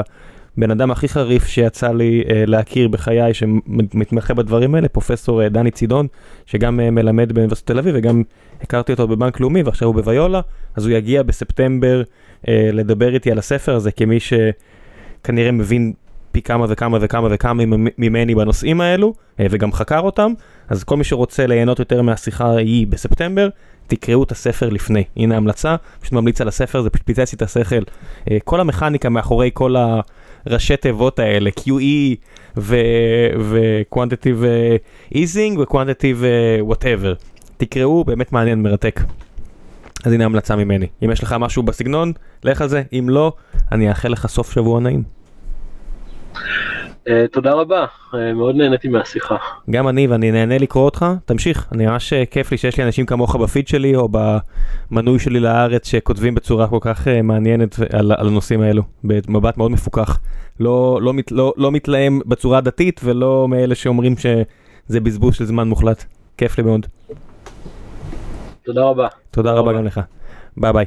בן 0.56 0.70
אדם 0.70 0.90
הכי 0.90 1.08
חריף 1.08 1.46
שיצא 1.46 1.92
לי 1.92 2.22
uh, 2.26 2.30
להכיר 2.46 2.88
בחיי 2.88 3.34
שמתמחה 3.34 4.34
בדברים 4.34 4.74
האלה, 4.74 4.88
פרופסור 4.88 5.42
uh, 5.42 5.48
דני 5.48 5.70
צידון, 5.70 6.06
שגם 6.46 6.80
uh, 6.80 6.90
מלמד 6.90 7.32
באוניברסיטת 7.32 7.66
תל 7.66 7.78
אביב 7.78 7.94
וגם 7.98 8.22
הכרתי 8.62 8.92
אותו 8.92 9.08
בבנק 9.08 9.40
לאומי 9.40 9.62
ועכשיו 9.62 9.88
הוא 9.88 9.94
בוויולה, 9.94 10.40
אז 10.76 10.86
הוא 10.86 10.92
יגיע 10.92 11.22
בספטמבר 11.22 12.02
לדבר 12.48 13.14
איתי 13.14 13.30
על 13.30 13.38
הספר 13.38 13.74
הזה 13.74 13.92
כמי 13.92 14.18
שכנראה 14.20 15.52
מבין 15.52 15.92
פי 16.32 16.42
כמה 16.42 16.66
וכמה 16.68 16.98
וכמה 17.00 17.28
וכמה 17.30 17.62
ממני 17.98 18.34
בנושאים 18.34 18.80
האלו 18.80 19.14
וגם 19.38 19.72
חקר 19.72 20.00
אותם, 20.00 20.32
אז 20.68 20.84
כל 20.84 20.96
מי 20.96 21.04
שרוצה 21.04 21.46
ליהנות 21.46 21.78
יותר 21.78 22.02
מהשיחה 22.02 22.46
ההיא 22.46 22.86
בספטמבר, 22.86 23.48
תקראו 23.86 24.22
את 24.22 24.32
הספר 24.32 24.68
לפני, 24.68 25.04
הנה 25.16 25.36
המלצה, 25.36 25.76
פשוט 26.00 26.12
ממליץ 26.12 26.40
על 26.40 26.48
הספר, 26.48 26.82
זה 26.82 26.90
פשוט 26.90 27.06
פיצץ 27.06 27.32
לי 27.32 27.36
את 27.36 27.42
השכל, 27.42 27.82
כל 28.44 28.60
המכניקה 28.60 29.08
מאחורי 29.08 29.50
כל 29.54 29.76
ה... 29.76 30.00
ראשי 30.46 30.76
תיבות 30.76 31.18
האלה, 31.18 31.50
QE 31.60 32.16
ו-Quantitative 32.56 34.44
Easing 35.14 35.58
ו-Quantitative 35.58 36.22
whatever. 36.70 37.24
תקראו, 37.56 38.04
באמת 38.04 38.32
מעניין, 38.32 38.62
מרתק. 38.62 39.00
אז 40.04 40.12
הנה 40.12 40.24
המלצה 40.24 40.56
ממני. 40.56 40.86
אם 41.04 41.10
יש 41.10 41.22
לך 41.22 41.36
משהו 41.40 41.62
בסגנון, 41.62 42.12
לך 42.44 42.60
על 42.60 42.68
זה. 42.68 42.82
אם 42.92 43.06
לא, 43.08 43.32
אני 43.72 43.88
אאחל 43.88 44.08
לך 44.08 44.26
סוף 44.26 44.52
שבוע 44.52 44.80
נעים. 44.80 45.02
Uh, 47.08 47.10
תודה 47.32 47.52
רבה, 47.52 47.84
uh, 47.84 48.16
מאוד 48.34 48.56
נהניתי 48.56 48.88
מהשיחה. 48.88 49.36
גם 49.70 49.88
אני, 49.88 50.06
ואני 50.06 50.30
נהנה 50.30 50.58
לקרוא 50.58 50.84
אותך, 50.84 51.06
תמשיך, 51.24 51.68
אני 51.72 51.86
ממש 51.86 52.12
uh, 52.12 52.16
כיף 52.30 52.50
לי 52.50 52.58
שיש 52.58 52.78
לי 52.78 52.84
אנשים 52.84 53.06
כמוך 53.06 53.36
בפיד 53.36 53.68
שלי, 53.68 53.96
או 53.96 54.08
במנוי 54.90 55.18
שלי 55.18 55.40
לארץ, 55.40 55.86
שכותבים 55.86 56.34
בצורה 56.34 56.68
כל 56.68 56.78
כך 56.80 57.08
מעניינת 57.22 57.76
על, 57.92 58.12
על 58.16 58.26
הנושאים 58.28 58.60
האלו, 58.60 58.82
במבט 59.04 59.56
מאוד 59.56 59.70
מפוקח. 59.70 60.18
לא, 60.60 60.98
לא, 61.02 61.12
מת, 61.12 61.32
לא, 61.32 61.52
לא 61.56 61.72
מתלהם 61.72 62.20
בצורה 62.26 62.60
דתית, 62.60 63.00
ולא 63.04 63.48
מאלה 63.48 63.74
שאומרים 63.74 64.14
שזה 64.16 65.00
בזבוז 65.00 65.34
של 65.34 65.44
זמן 65.44 65.68
מוחלט. 65.68 66.04
כיף 66.36 66.58
לי 66.58 66.64
מאוד. 66.64 66.86
תודה 68.64 68.84
רבה. 68.84 69.08
תודה 69.30 69.52
רבה 69.52 69.72
גם 69.72 69.84
לך. 69.84 70.00
ביי 70.56 70.72
ביי. 70.72 70.86